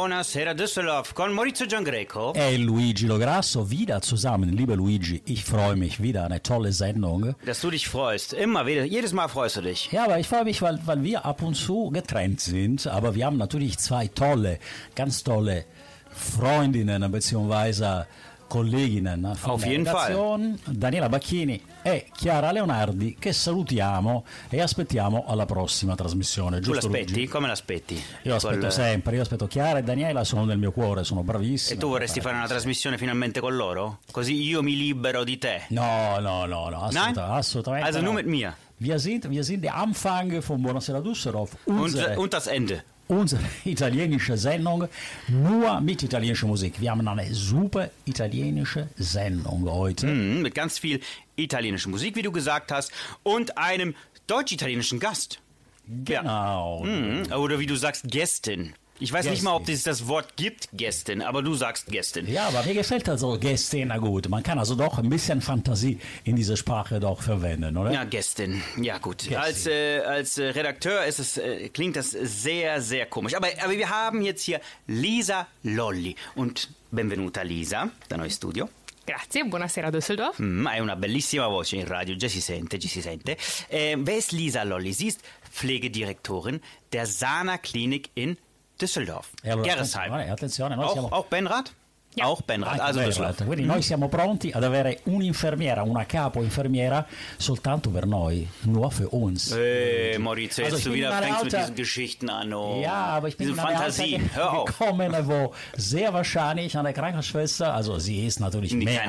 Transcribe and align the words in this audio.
Buonasera 0.00 0.54
Düsseldorf 0.54 1.12
con 1.12 1.34
Maurizio 1.34 1.66
Giangreco. 1.66 2.32
Ey, 2.34 2.56
Luigi 2.56 3.04
Lograsso, 3.04 3.70
wieder 3.70 4.00
zusammen. 4.00 4.48
Lieber 4.56 4.74
Luigi, 4.74 5.20
ich 5.26 5.44
freue 5.44 5.76
mich 5.76 6.02
wieder. 6.02 6.24
Eine 6.24 6.42
tolle 6.42 6.72
Sendung. 6.72 7.34
Dass 7.44 7.60
du 7.60 7.70
dich 7.70 7.86
freust. 7.86 8.32
Immer 8.32 8.64
wieder. 8.64 8.84
Jedes 8.84 9.12
Mal 9.12 9.28
freust 9.28 9.58
du 9.58 9.60
dich. 9.60 9.92
Ja, 9.92 10.04
aber 10.04 10.18
ich 10.18 10.26
freue 10.26 10.44
mich, 10.44 10.62
weil, 10.62 10.78
weil 10.86 11.02
wir 11.02 11.26
ab 11.26 11.42
und 11.42 11.52
zu 11.52 11.90
getrennt 11.90 12.40
sind. 12.40 12.86
Aber 12.86 13.14
wir 13.14 13.26
haben 13.26 13.36
natürlich 13.36 13.76
zwei 13.76 14.06
tolle, 14.06 14.58
ganz 14.94 15.22
tolle 15.22 15.66
Freundinnen 16.08 17.12
beziehungsweise 17.12 18.06
Kolleginnen 18.50 19.24
Auf 19.42 19.64
jeden 19.64 19.86
Fall. 19.86 20.58
Daniela 20.66 21.08
Bacchini 21.08 21.62
e 21.82 22.06
Chiara 22.12 22.50
Leonardi, 22.50 23.14
che 23.16 23.32
salutiamo 23.32 24.24
e 24.48 24.60
aspettiamo 24.60 25.24
alla 25.28 25.46
prossima 25.46 25.94
trasmissione. 25.94 26.58
Tu 26.58 26.72
l'aspetti? 26.72 27.12
Luigi? 27.12 27.28
Come 27.28 27.46
l'aspetti? 27.46 28.02
Io 28.24 28.34
aspetto 28.34 28.58
Col- 28.58 28.72
sempre, 28.72 29.14
io 29.14 29.22
aspetto 29.22 29.46
Chiara 29.46 29.78
e 29.78 29.82
Daniela, 29.84 30.24
sono 30.24 30.44
nel 30.44 30.58
mio 30.58 30.72
cuore, 30.72 31.04
sono 31.04 31.22
bravissimi. 31.22 31.76
E 31.76 31.80
tu 31.80 31.86
vorresti 31.90 32.20
fare 32.20 32.34
una 32.34 32.48
trasmissione 32.48 32.98
finalmente 32.98 33.38
con 33.38 33.54
loro? 33.54 34.00
Così 34.10 34.34
io 34.34 34.62
mi 34.64 34.76
libero 34.76 35.22
di 35.22 35.38
te. 35.38 35.62
No, 35.68 36.18
no, 36.18 36.44
no, 36.46 36.68
no, 36.70 36.88
Nein? 36.90 37.16
assolutamente, 37.16 37.86
Also 37.86 38.00
no. 38.00 38.06
nur 38.06 38.14
mit 38.14 38.26
mir. 38.26 38.56
Wir 38.78 38.98
sind, 38.98 39.28
wir 39.30 39.44
sind 39.44 39.62
der 39.62 39.76
Anfang 39.76 40.42
von 40.42 40.60
Buonasera 40.60 41.00
Düsseldorf. 41.00 41.56
Und, 41.66 41.78
Unsere, 41.78 42.18
und 42.18 42.32
das 42.32 42.48
Ende. 42.48 42.82
Unsere 43.10 43.42
italienische 43.64 44.36
Sendung 44.36 44.86
nur 45.28 45.80
mit 45.80 46.02
italienischer 46.02 46.46
Musik. 46.46 46.80
Wir 46.80 46.92
haben 46.92 47.06
eine 47.06 47.34
super 47.34 47.90
italienische 48.04 48.88
Sendung 48.96 49.68
heute. 49.68 50.06
Mhm, 50.06 50.42
mit 50.42 50.54
ganz 50.54 50.78
viel 50.78 51.00
italienischer 51.36 51.90
Musik, 51.90 52.16
wie 52.16 52.22
du 52.22 52.32
gesagt 52.32 52.70
hast, 52.72 52.92
und 53.22 53.58
einem 53.58 53.94
deutsch-italienischen 54.26 55.00
Gast. 55.00 55.40
Genau. 55.86 56.84
Mhm, 56.84 57.32
oder 57.32 57.58
wie 57.58 57.66
du 57.66 57.74
sagst, 57.74 58.06
Gästin. 58.08 58.74
Ich 59.00 59.12
weiß 59.12 59.26
nicht 59.26 59.42
mal, 59.42 59.54
ob 59.54 59.64
Gästin. 59.66 59.74
es 59.92 59.98
das 60.00 60.08
Wort 60.08 60.36
gibt, 60.36 60.68
Gästin, 60.72 61.22
aber 61.22 61.42
du 61.42 61.54
sagst 61.54 61.86
Gästin. 61.86 62.28
Ja, 62.28 62.48
aber 62.48 62.62
mir 62.64 62.74
gefällt 62.74 63.08
also 63.08 63.38
Gästin 63.38 63.92
gut. 63.98 64.28
Man 64.28 64.42
kann 64.42 64.58
also 64.58 64.74
doch 64.74 64.98
ein 64.98 65.08
bisschen 65.08 65.40
Fantasie 65.40 65.98
in 66.24 66.36
dieser 66.36 66.56
Sprache 66.56 67.00
doch 67.00 67.22
verwenden, 67.22 67.76
oder? 67.76 67.92
Ja, 67.92 68.04
Gästin. 68.04 68.62
Ja, 68.76 68.98
gut. 68.98 69.18
Gästin. 69.18 69.36
Als, 69.36 69.66
äh, 69.66 70.00
als 70.00 70.38
äh, 70.38 70.48
Redakteur 70.48 71.04
ist 71.06 71.18
es, 71.18 71.38
äh, 71.38 71.70
klingt 71.70 71.96
das 71.96 72.10
sehr, 72.10 72.82
sehr 72.82 73.06
komisch. 73.06 73.34
Aber, 73.34 73.48
aber 73.62 73.72
wir 73.72 73.88
haben 73.88 74.20
jetzt 74.22 74.42
hier 74.42 74.60
Lisa 74.86 75.46
Lolli. 75.62 76.14
Und 76.34 76.68
benvenuta 76.90 77.42
Lisa, 77.42 77.90
da 78.08 78.16
noi 78.16 78.26
in 78.26 78.32
studio. 78.32 78.68
Grazie, 79.06 79.44
buonasera 79.44 79.90
Düsseldorf. 79.90 80.38
Mm, 80.38 80.66
hai 80.66 80.80
una 80.80 80.94
bellissima 80.94 81.46
voce 81.46 81.76
in 81.76 81.86
radio, 81.86 82.14
già 82.14 82.28
si 82.28 82.40
sente, 82.40 82.76
già 82.76 82.88
si 82.88 83.00
sente. 83.00 83.36
Äh, 83.68 83.96
wer 83.98 84.16
ist 84.16 84.32
Lisa 84.32 84.62
Lolli? 84.62 84.92
Sie 84.92 85.08
ist 85.08 85.20
Pflegedirektorin 85.50 86.60
der 86.92 87.06
Sana 87.06 87.58
Klinik 87.58 88.10
in 88.14 88.36
Düsseldorf. 88.80 89.30
E 89.42 89.54
Gerresheim. 89.56 90.12
attenzione. 90.12 90.78
Auch, 90.78 91.12
auch 91.12 91.26
Benrad? 91.26 91.72
Ja. 92.16 92.24
Auch 92.24 92.42
Benrad, 92.42 92.80
Anche 92.80 92.82
also 92.82 93.00
guardate, 93.20 93.44
Quindi 93.44 93.64
noi 93.64 93.82
siamo 93.82 94.08
pronti 94.08 94.50
ad 94.50 94.64
avere 94.64 94.98
un'infermiera, 95.04 95.84
una 95.84 96.04
capo 96.06 96.42
infermiera 96.42 97.06
soltanto 97.36 97.88
per 97.90 98.04
noi, 98.04 98.48
nur 98.62 98.90
für 98.90 99.06
uns. 99.14 99.54
Hey, 99.54 100.18
Maurizio, 100.18 100.64
Also 100.64 100.76
jetzt 100.78 100.86
du 100.86 100.92
wieder 100.92 101.12
fängst 101.12 101.44
mit 101.44 101.54
Alter- 101.54 101.58
diesen 101.58 101.74
Geschichten 101.76 102.28
an. 102.28 102.52
Oh. 102.52 102.80
Ja, 102.82 102.94
aber 103.14 103.28
ich 103.28 103.36
bin 103.36 103.46
Diese 103.46 103.60
in 103.60 103.64
eine 103.64 103.76
Fantasie. 103.76 104.14
Alter 104.16 104.34
Hör 104.34 104.52
auf. 104.58 104.64
gekommen, 104.64 105.14
wo 105.28 105.54
sehr 105.76 106.12
wahrscheinlich 106.12 106.76
eine 106.76 106.92
Krankenschwester, 106.92 107.72
also 107.72 108.00
sie 108.00 108.26
ist 108.26 108.40
natürlich 108.40 108.70
Die 108.70 108.76
mehr 108.78 109.02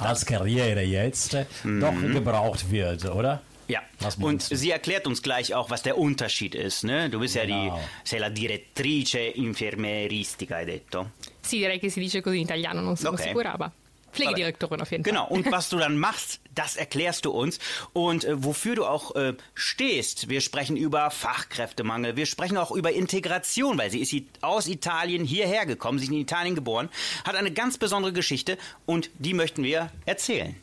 als 0.00 0.26
Karriere 0.26 0.82
jetzt, 0.82 1.34
doch 1.64 1.94
gebraucht 2.12 2.70
wird, 2.70 3.06
oder? 3.06 3.40
Ja, 3.66 3.80
Was 4.00 4.16
und 4.16 4.42
sie 4.42 4.70
erklärt 4.70 5.06
uns 5.06 5.22
gleich 5.22 5.54
auch, 5.54 5.70
was 5.70 5.82
der 5.82 5.96
Unterschied 5.96 6.54
ist. 6.54 6.84
Ne? 6.84 7.08
Du 7.08 7.18
bist 7.20 7.34
ja 7.34 7.44
Genau. 7.46 7.76
die, 7.76 8.08
sei 8.08 8.18
la 8.18 8.28
direttrice 8.28 9.20
infermieristica, 9.20 10.56
hai 10.56 10.66
detto. 10.66 11.10
Sì, 11.40 11.58
direi 11.58 11.78
che 11.78 11.90
si 11.90 12.00
dice 12.00 12.20
così 12.20 12.36
in 12.36 12.42
italiano, 12.42 12.80
non 12.80 12.96
sono 12.96 13.16
Ok. 13.16 13.22
sicura, 13.22 13.52
aber 13.52 13.72
Pflegedirektorin 14.12 14.80
auf 14.80 14.90
jeden 14.92 15.02
Genau, 15.02 15.26
Fall. 15.26 15.36
und 15.38 15.50
was 15.50 15.68
du 15.70 15.76
dann 15.78 15.98
machst, 15.98 16.40
das 16.54 16.76
erklärst 16.76 17.24
du 17.24 17.32
uns. 17.32 17.58
Und 17.94 18.24
äh, 18.24 18.44
wofür 18.44 18.76
du 18.76 18.84
auch 18.86 19.16
äh, 19.16 19.32
stehst. 19.54 20.28
Wir 20.28 20.40
sprechen 20.40 20.76
über 20.76 21.10
Fachkräftemangel, 21.10 22.14
wir 22.16 22.26
sprechen 22.26 22.56
auch 22.56 22.70
über 22.70 22.92
Integration, 22.92 23.76
weil 23.76 23.90
sie 23.90 23.98
ist 24.00 24.14
aus 24.40 24.68
Italien 24.68 25.24
hierher 25.24 25.66
gekommen, 25.66 25.98
sie 25.98 26.04
ist 26.04 26.12
in 26.12 26.18
Italien 26.18 26.54
geboren, 26.54 26.90
hat 27.24 27.34
eine 27.34 27.50
ganz 27.50 27.76
besondere 27.76 28.12
Geschichte 28.12 28.56
und 28.86 29.10
die 29.18 29.34
möchten 29.34 29.64
wir 29.64 29.90
erzählen. 30.06 30.54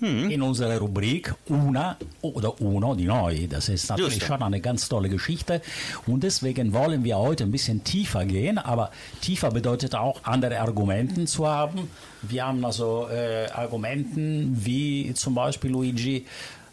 In 0.00 0.42
unserer 0.42 0.78
Rubrik 0.78 1.34
Una 1.48 1.96
oder 2.20 2.60
Uno 2.60 2.94
di 2.94 3.04
noi. 3.04 3.46
Das 3.48 3.68
ist 3.68 3.88
natürlich 3.88 4.16
Just. 4.16 4.26
schon 4.26 4.42
eine 4.42 4.60
ganz 4.60 4.88
tolle 4.88 5.08
Geschichte. 5.08 5.62
Und 6.06 6.22
deswegen 6.22 6.72
wollen 6.72 7.02
wir 7.04 7.16
heute 7.16 7.44
ein 7.44 7.50
bisschen 7.50 7.82
tiefer 7.82 8.24
gehen. 8.24 8.58
Aber 8.58 8.90
tiefer 9.20 9.50
bedeutet 9.50 9.94
auch, 9.94 10.20
andere 10.24 10.60
Argumenten 10.60 11.26
zu 11.26 11.46
haben. 11.46 11.88
Wir 12.22 12.46
haben 12.46 12.64
also 12.64 13.08
äh, 13.10 13.48
Argumenten 13.50 14.56
wie 14.64 15.14
zum 15.14 15.34
Beispiel 15.34 15.70
Luigi, 15.70 16.26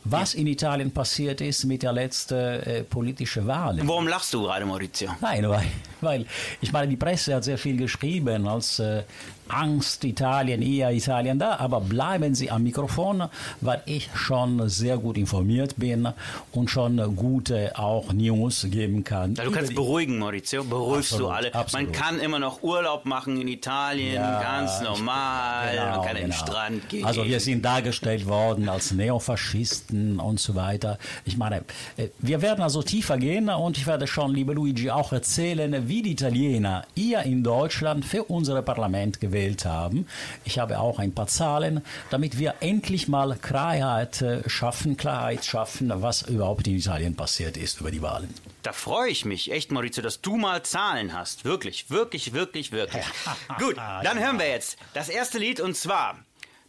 was 0.05 0.34
in 0.34 0.47
Italien 0.47 0.91
passiert 0.91 1.40
ist 1.41 1.63
mit 1.63 1.84
der 1.84 1.94
letzten 1.94 2.35
äh, 2.35 2.84
politischen 2.84 3.47
Wahl. 3.47 3.79
Warum 3.84 4.07
lachst 4.07 4.34
du 4.34 4.44
gerade, 4.44 4.66
Maurizio? 4.66 5.09
Nein, 5.22 5.47
weil, 5.47 5.63
weil 6.01 6.25
ich 6.59 6.72
meine, 6.72 6.90
die 6.90 6.97
Presse 6.97 7.35
hat 7.35 7.44
sehr 7.45 7.57
viel 7.57 7.78
geschrieben 7.78 8.47
als 8.47 8.79
äh, 8.79 9.03
Angst 9.48 10.04
Italien, 10.04 10.62
eher 10.62 10.92
Italien 10.92 11.40
da, 11.40 11.58
aber 11.58 11.81
bleiben 11.81 12.34
Sie 12.36 12.50
am 12.50 12.64
Mikrofon, 12.64 13.24
weil 13.62 13.81
ich 13.86 14.09
schon 14.16 14.70
sehr 14.70 14.98
gut 14.98 15.18
informiert 15.18 15.76
bin 15.78 16.08
und 16.52 16.70
schon 16.70 17.16
gute 17.16 17.78
auch 17.78 18.14
News 18.14 18.66
geben 18.70 19.03
kann. 19.03 19.36
Ja, 19.36 19.44
du 19.44 19.52
kannst 19.52 19.76
beruhigen, 19.76 20.18
Maurizio. 20.20 20.64
Beruhigst 20.64 21.14
Absolut, 21.14 21.30
du 21.32 21.34
alle. 21.36 21.53
absolut. 21.56 21.88
Man 21.88 21.94
kann 21.94 22.20
immer 22.20 22.40
noch 22.40 22.64
Urlaub 22.64 23.06
machen 23.06 23.40
in 23.40 23.48
Italien, 23.48 24.16
Ja, 24.16 24.42
ganz 24.42 24.82
normal. 24.82 25.72
Genau, 25.72 25.86
Man 25.98 26.02
kann 26.06 26.16
in 26.16 26.24
den 26.24 26.32
genau. 26.32 26.36
Strand 26.46 26.90
gehen. 26.90 27.06
Also 27.06 27.26
wir 27.26 27.40
sind 27.40 27.64
dargestellt 27.66 28.26
worden 28.28 28.70
als 28.70 28.92
Neofaschisten 28.92 30.20
und 30.20 30.40
so 30.40 30.56
weiter. 30.56 30.98
Ich 31.26 31.38
meine, 31.38 31.58
äh, 31.98 32.08
wir 32.20 32.42
werden 32.42 32.62
also 32.62 32.82
tiefer 32.82 33.18
gehen 33.18 33.50
und 33.50 33.78
ich 33.78 33.86
werde 33.88 34.08
schon, 34.08 34.34
liebe 34.34 34.53
Luigi, 34.53 34.90
auch 34.90 35.12
erzählen, 35.12 35.88
wie 35.88 36.02
die 36.02 36.12
Italiener 36.14 36.86
hier 36.96 37.24
in 37.24 37.44
Deutschland 37.44 38.06
für 38.06 38.24
unser 38.24 38.62
Parlament 38.62 39.20
gewählt 39.20 39.33
haben. 39.66 40.08
Ich 40.46 40.60
habe 40.60 40.80
auch 40.80 41.00
ein 41.00 41.14
paar 41.14 41.28
Zahlen, 41.28 41.82
damit 42.10 42.40
wir 42.40 42.56
endlich 42.60 43.08
mal 43.08 43.36
Klarheit 43.42 44.22
äh, 44.22 44.48
schaffen, 44.50 44.98
Klarheit 44.98 45.46
schaffen, 45.46 45.92
was 45.96 46.24
überhaupt 46.24 46.68
in 46.68 46.78
Italien 46.78 47.16
passiert 47.16 47.58
ist 47.58 47.82
über 47.82 47.92
die 47.92 48.02
Wahlen. 48.02 48.34
Da 48.62 48.72
freue 48.72 49.10
ich 49.10 49.26
mich 49.26 49.52
echt, 49.52 49.72
Maurizio, 49.72 50.02
dass 50.04 50.22
du 50.22 50.38
mal 50.38 50.64
Zahlen 50.64 51.14
hast. 51.14 51.44
Wirklich, 51.46 51.90
wirklich, 51.90 52.34
wirklich, 52.34 52.72
wirklich. 52.72 53.04
Gut, 53.60 53.78
dann 53.78 54.20
hören 54.20 54.40
wir 54.40 54.48
jetzt 54.48 54.78
das 54.94 55.10
erste 55.10 55.38
Lied 55.38 55.60
und 55.60 55.76
zwar, 55.76 56.20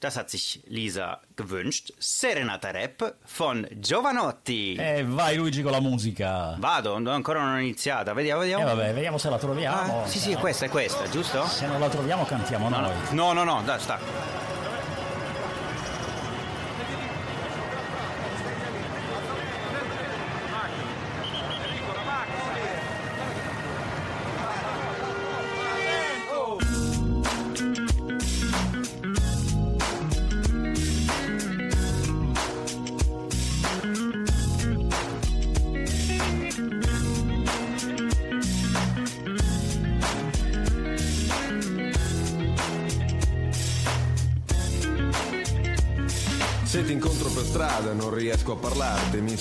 das 0.04 0.16
hat 0.16 0.28
sich 0.28 0.60
Lisa 0.66 1.20
gewünscht, 1.34 1.92
Serenata 1.98 2.70
Rap 2.70 3.16
von 3.24 3.66
Giovanotti. 3.80 4.76
E 4.76 5.02
vai 5.02 5.36
Luigi 5.36 5.62
con 5.62 5.72
la 5.72 5.80
musica. 5.80 6.56
Vado, 6.58 6.94
ancora 6.94 7.40
non 7.40 7.54
ho 7.54 7.58
iniziata. 7.58 8.12
Vediamo, 8.12 8.40
vediamo. 8.40 8.64
vabbè, 8.64 8.92
vediamo 8.92 9.16
se 9.16 9.30
la 9.30 9.38
troviamo. 9.38 10.02
Ah, 10.02 10.06
sì, 10.06 10.18
sì, 10.18 10.32
è 10.32 10.36
questa, 10.36 10.66
è 10.66 10.68
questa, 10.68 11.08
giusto? 11.08 11.46
Se 11.46 11.66
non 11.66 11.80
la 11.80 11.88
troviamo 11.88 12.26
cantiamo 12.26 12.68
noi. 12.68 12.92
No, 13.12 13.32
no, 13.32 13.44
no, 13.44 13.62
dai, 13.64 13.80
sta. 13.80 14.53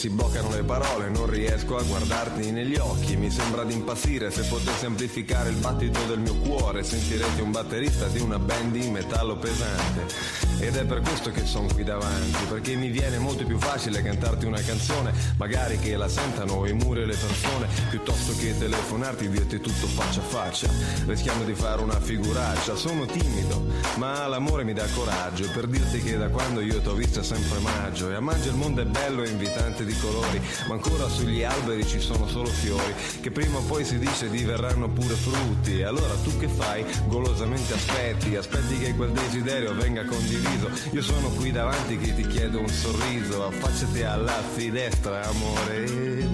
Si 0.03 0.09
bloccano 0.09 0.49
le 0.49 0.63
parole, 0.63 1.07
non 1.07 1.29
riesco 1.29 1.77
a 1.77 1.81
guardarti 1.81 2.51
negli 2.51 2.75
occhi, 2.75 3.15
mi 3.23 3.31
sembra 3.31 3.63
di 3.63 3.73
impazzire 3.73 4.29
se 4.31 4.43
potessi 4.43 4.85
amplificare 4.85 5.47
il 5.47 5.55
battito 5.55 6.03
del 6.07 6.19
mio 6.19 6.35
cuore, 6.35 6.83
sentirete 6.83 7.41
un 7.41 7.51
batterista 7.51 8.07
di 8.07 8.19
una 8.19 8.37
band 8.37 8.73
di 8.73 8.89
metallo 8.89 9.37
pesante. 9.37 10.41
Ed 10.59 10.75
è 10.75 10.83
per 10.83 10.99
questo 10.99 11.31
che 11.31 11.45
sono 11.45 11.67
qui 11.73 11.85
davanti, 11.85 12.43
perché 12.49 12.75
mi 12.75 12.89
viene 12.89 13.19
molto 13.19 13.45
più 13.45 13.57
facile 13.59 14.01
cantarti 14.01 14.45
una 14.45 14.61
canzone, 14.61 15.13
magari 15.37 15.79
che 15.79 15.95
la 15.95 16.09
sentano 16.09 16.65
i 16.65 16.73
muri 16.73 17.01
e 17.01 17.05
le 17.05 17.15
persone, 17.15 17.67
piuttosto 17.89 18.33
che 18.37 18.57
telefonarti 18.57 19.25
e 19.25 19.29
dirti 19.29 19.61
tutto 19.61 19.87
faccia 19.87 20.19
a 20.19 20.23
faccia, 20.23 20.67
rischiamo 21.05 21.45
di 21.45 21.53
fare 21.53 21.81
una 21.81 21.99
figuraccia, 21.99 22.75
sono 22.75 23.05
timido, 23.05 23.65
ma 23.95 24.27
l'amore 24.27 24.65
mi 24.65 24.73
dà 24.73 24.85
coraggio 24.93 25.49
per 25.51 25.67
dirti 25.67 26.01
che 26.01 26.17
da 26.17 26.27
quando 26.27 26.59
io 26.59 26.81
t'ho 26.81 26.93
vista 26.93 27.23
sempre 27.23 27.59
maggio 27.59 28.09
e 28.09 28.15
a 28.15 28.21
maggio 28.21 28.49
il 28.49 28.55
mondo 28.55 28.81
è 28.81 28.85
bello 28.85 29.23
e 29.23 29.29
invitante 29.29 29.85
di 29.85 29.97
colori, 29.97 30.41
ma 30.67 30.73
ancora 30.73 31.07
sugli 31.07 31.43
alberi 31.43 31.85
ci 31.85 31.99
sono 31.99 32.27
solo 32.27 32.49
fiori, 32.49 32.93
che 33.21 33.31
prima 33.31 33.57
o 33.57 33.61
poi 33.61 33.83
si 33.83 33.97
dice 33.99 34.29
diverranno 34.29 34.89
pure 34.89 35.15
frutti. 35.15 35.79
E 35.79 35.83
allora 35.83 36.13
tu 36.23 36.37
che 36.37 36.47
fai? 36.47 36.85
Golosamente 37.07 37.73
aspetti, 37.73 38.35
aspetti 38.35 38.77
che 38.77 38.93
quel 38.95 39.11
desiderio 39.11 39.73
venga 39.73 40.05
condiviso. 40.05 40.69
Io 40.91 41.01
sono 41.01 41.29
qui 41.29 41.51
davanti 41.51 41.97
che 41.97 42.13
ti 42.15 42.25
chiedo 42.27 42.59
un 42.59 42.69
sorriso, 42.69 43.45
affacciati 43.45 44.03
alla 44.03 44.41
finestra, 44.53 45.23
amore 45.23 45.85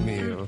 mio. 0.04 0.48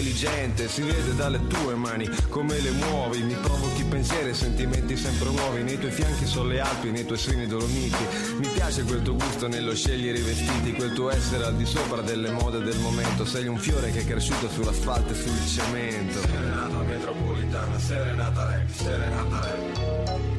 intelligente, 0.01 0.67
si 0.67 0.81
vede 0.81 1.15
dalle 1.15 1.45
tue 1.45 1.75
mani 1.75 2.09
come 2.29 2.59
le 2.59 2.71
muovi, 2.71 3.21
mi 3.21 3.35
provochi 3.35 3.83
pensieri 3.83 4.29
e 4.29 4.33
sentimenti 4.33 4.97
sempre 4.97 5.29
nuovi, 5.29 5.61
nei 5.61 5.77
tuoi 5.77 5.91
fianchi 5.91 6.25
sono 6.25 6.49
le 6.49 6.59
Alpi, 6.59 6.89
nei 6.89 7.05
tuoi 7.05 7.19
seni 7.19 7.45
dolomiti, 7.45 8.03
mi 8.37 8.47
piace 8.47 8.83
quel 8.83 9.03
tuo 9.03 9.13
gusto 9.13 9.47
nello 9.47 9.75
scegliere 9.75 10.17
i 10.17 10.21
vestiti, 10.21 10.73
quel 10.73 10.93
tuo 10.93 11.11
essere 11.11 11.45
al 11.45 11.55
di 11.55 11.65
sopra 11.65 12.01
delle 12.01 12.31
mode 12.31 12.63
del 12.63 12.79
momento, 12.79 13.25
sei 13.25 13.47
un 13.47 13.57
fiore 13.57 13.91
che 13.91 13.99
è 13.99 14.05
cresciuto 14.05 14.49
sull'asfalto 14.49 15.13
e 15.13 15.15
sul 15.15 15.47
cemento. 15.47 16.19
Serenata 16.19 16.77
metropolitana, 16.77 17.79
serenata 17.79 18.43
rap, 18.45 18.69
serenata 18.73 19.39
rap. 19.39 20.29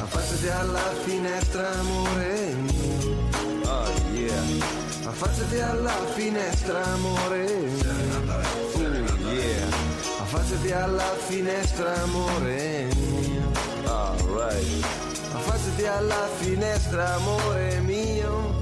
Affacciati 0.00 0.48
alla 0.48 0.94
finestra, 1.04 1.70
amore 1.78 2.54
mio. 2.54 3.28
Oh 3.64 3.92
yeah. 4.14 4.78
Affacciati 5.04 5.58
alla 5.58 6.06
finestra, 6.14 6.84
amore. 6.92 7.44
Yeah. 7.44 8.09
Affacciati 10.60 10.72
alla 10.72 11.16
finestra, 11.16 12.02
amore 12.02 12.88
mio. 12.94 13.50
Alright. 13.86 14.84
Affacciati 15.32 15.86
alla 15.86 16.28
finestra, 16.38 17.14
amore 17.14 17.80
mio. 17.80 18.59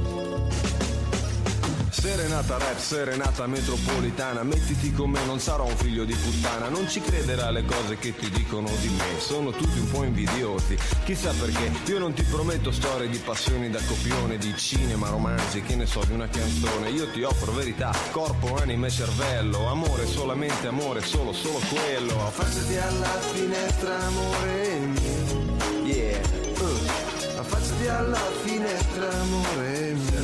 Serenata 2.00 2.58
rap, 2.58 2.78
serenata 2.78 3.48
metropolitana, 3.48 4.44
mettiti 4.44 4.92
con 4.92 5.10
me, 5.10 5.24
non 5.24 5.40
sarò 5.40 5.66
un 5.66 5.76
figlio 5.76 6.04
di 6.04 6.14
puttana, 6.14 6.68
non 6.68 6.88
ci 6.88 7.00
crederà 7.00 7.46
alle 7.46 7.64
cose 7.64 7.96
che 7.98 8.14
ti 8.14 8.30
dicono 8.30 8.68
di 8.80 8.88
me, 8.90 9.18
sono 9.18 9.50
tutti 9.50 9.80
un 9.80 9.90
po' 9.90 10.04
invidiosi, 10.04 10.78
chissà 11.04 11.32
perché, 11.32 11.72
io 11.90 11.98
non 11.98 12.12
ti 12.12 12.22
prometto 12.22 12.70
storie 12.70 13.08
di 13.08 13.18
passioni 13.18 13.68
da 13.68 13.80
copione, 13.84 14.38
di 14.38 14.56
cinema, 14.56 15.08
romanzi, 15.08 15.60
che 15.62 15.74
ne 15.74 15.86
so, 15.86 16.04
di 16.04 16.12
una 16.12 16.28
canzone, 16.28 16.90
io 16.90 17.10
ti 17.10 17.24
offro 17.24 17.50
verità, 17.50 17.92
corpo, 18.12 18.54
anima 18.54 18.86
e 18.86 18.90
cervello, 18.90 19.66
amore, 19.66 20.06
solamente 20.06 20.68
amore, 20.68 21.02
solo, 21.02 21.32
solo 21.32 21.58
quello, 21.68 22.26
affacciati 22.28 22.76
alla 22.76 23.18
finestra, 23.32 23.98
amore 24.06 24.78
mio, 24.78 25.56
yeah, 25.82 26.20
uh. 26.60 27.38
affacciati 27.40 27.88
alla 27.88 28.22
finestra, 28.44 29.10
amore 29.20 29.92
mio. 29.94 30.17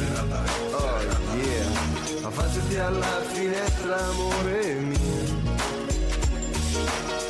Affacciati 2.75 2.97
alla 2.97 3.21
finestra, 3.33 4.05
amore 4.05 4.75
mio. 4.75 4.99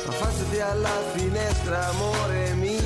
Affacciati 0.07 0.59
alla 0.59 1.01
finestra, 1.13 1.87
amore 1.89 2.53
mio. 2.55 2.84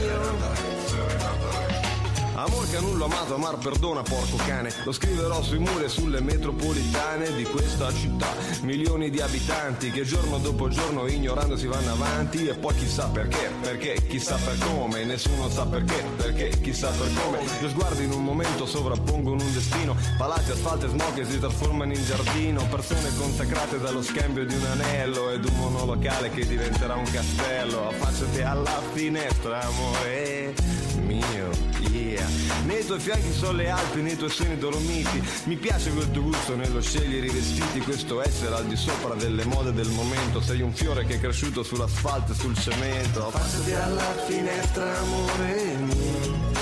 Amor 2.40 2.70
che 2.70 2.80
nulla 2.80 3.04
amato, 3.04 3.36
amar 3.36 3.58
perdona, 3.58 4.02
porco 4.02 4.38
cane. 4.38 4.72
Lo 4.86 4.94
scriverò 4.94 5.42
sui 5.42 5.60
muri 5.60 5.84
e 5.84 5.90
sulle 5.90 6.22
metropolitane 6.22 7.36
di 7.36 7.44
questa 7.44 7.94
città. 7.94 8.28
Milioni 8.62 9.10
di 9.10 9.20
abitanti 9.20 9.92
che 9.92 10.04
giorno 10.04 10.38
dopo 10.38 10.70
giorno 10.70 11.06
ignorando 11.08 11.58
si 11.58 11.68
vanno 11.68 11.92
avanti. 11.92 12.48
E 12.48 12.54
poi 12.54 12.74
chissà 12.76 13.08
perché, 13.08 13.52
perché, 13.60 14.08
chissà 14.08 14.38
per 14.38 14.58
come. 14.60 15.04
Nessuno 15.04 15.50
sa 15.50 15.66
perché, 15.66 16.02
perché, 16.16 16.62
chissà 16.62 16.88
per 16.92 17.10
come. 17.22 17.40
Gli 17.60 17.68
sguardi 17.68 18.06
in 18.06 18.14
un 18.14 18.24
momento 18.24 18.66
sovrappongono 18.66 19.44
un 19.44 19.52
destino. 19.52 19.98
Palazzi, 20.18 20.52
asfalto 20.52 20.86
e 20.86 20.90
smog 20.90 21.14
che 21.14 21.26
si 21.26 21.40
trasformano 21.40 21.92
in 21.92 22.06
giardino. 22.06 22.66
Persone 22.70 23.18
consacrate 23.18 23.80
dallo 23.80 24.02
scambio 24.02 24.46
di 24.46 24.56
un 24.56 24.64
anello 24.64 25.30
ed 25.32 25.44
un 25.44 25.58
monolocale 25.58 26.30
che 26.30 26.48
diventerà 26.48 26.96
un 26.96 27.12
castello. 27.12 27.90
Affacciati 27.90 28.42
alla 28.44 28.82
finestra, 28.94 29.60
amore 29.60 30.79
mio, 30.96 31.50
yeah. 31.92 32.28
Nei 32.66 32.86
tuoi 32.86 33.00
fianchi 33.00 33.32
sono 33.34 33.54
le 33.54 33.70
Alpi, 33.70 34.02
nei 34.02 34.18
tuoi 34.18 34.30
seni 34.30 34.58
dolomiti. 34.58 35.24
Mi 35.46 35.56
piace 35.56 35.92
quel 35.92 36.12
tuo 36.12 36.24
gusto 36.24 36.56
nello 36.56 36.82
scegliere 36.82 37.28
i 37.28 37.30
vestiti, 37.30 37.80
questo 37.80 38.22
essere 38.22 38.56
al 38.56 38.66
di 38.66 38.76
sopra 38.76 39.16
delle 39.16 39.46
mode 39.46 39.74
del 39.74 39.90
momento. 39.90 40.42
Sei 40.42 40.62
un 40.62 40.74
fiore 40.74 41.06
che 41.06 41.16
è 41.16 41.20
cresciuto 41.20 41.64
sull'asfalto 41.64 42.34
e 42.34 42.36
sul 42.36 42.58
cemento. 42.58 43.28
Affacciati 43.28 43.74
alla 43.74 44.14
finestra, 44.28 45.00
amore 45.00 45.76
mio. 45.78 46.58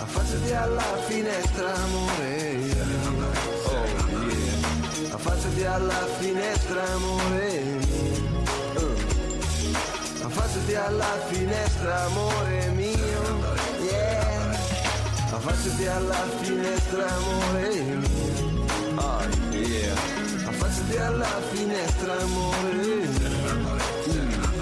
Affacciati 0.00 0.52
alla 0.52 0.98
finestra, 1.06 1.74
amore 1.74 2.52
mio. 2.54 3.26
Oh 3.64 3.84
yeah. 4.28 5.14
Affacciati 5.14 5.64
alla 5.64 6.06
finestra, 6.18 6.92
amore 6.92 7.62
mio. 7.62 7.87
Affacciati 10.38 10.74
alla 10.76 11.18
finestra, 11.26 12.04
amore 12.04 12.70
mio. 12.76 12.96
Yeah. 13.82 14.56
Affacciati 15.32 15.86
alla 15.88 16.28
finestra, 16.40 17.08
amore 17.16 17.74
mio. 17.74 18.64
Oh 18.94 19.22
yeah. 19.50 19.96
Affacciati 20.46 20.96
alla 20.96 21.40
finestra, 21.50 22.20
amore 22.20 22.72
mio. 22.72 23.08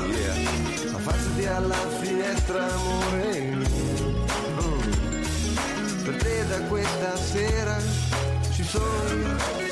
Yeah. 0.08 0.96
Affacciati 0.96 1.46
alla 1.46 1.88
finestra, 2.00 2.72
amore 2.72 3.40
mio. 3.40 4.24
Mm. 4.62 6.04
Per 6.04 6.16
te 6.22 6.46
da 6.48 6.60
questa 6.62 7.16
sera 7.16 7.76
ci 8.50 8.64
sono 8.64 9.65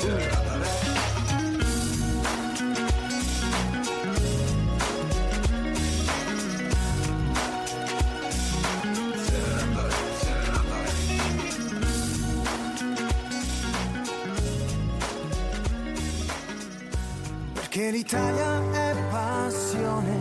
io. 17.85 17.91
Che 17.91 17.91
l'Italia 17.91 18.61
è 18.71 18.95
passione. 19.11 20.17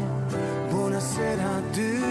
Buonasera 0.69 1.63
Düsseldorf. 1.73 2.04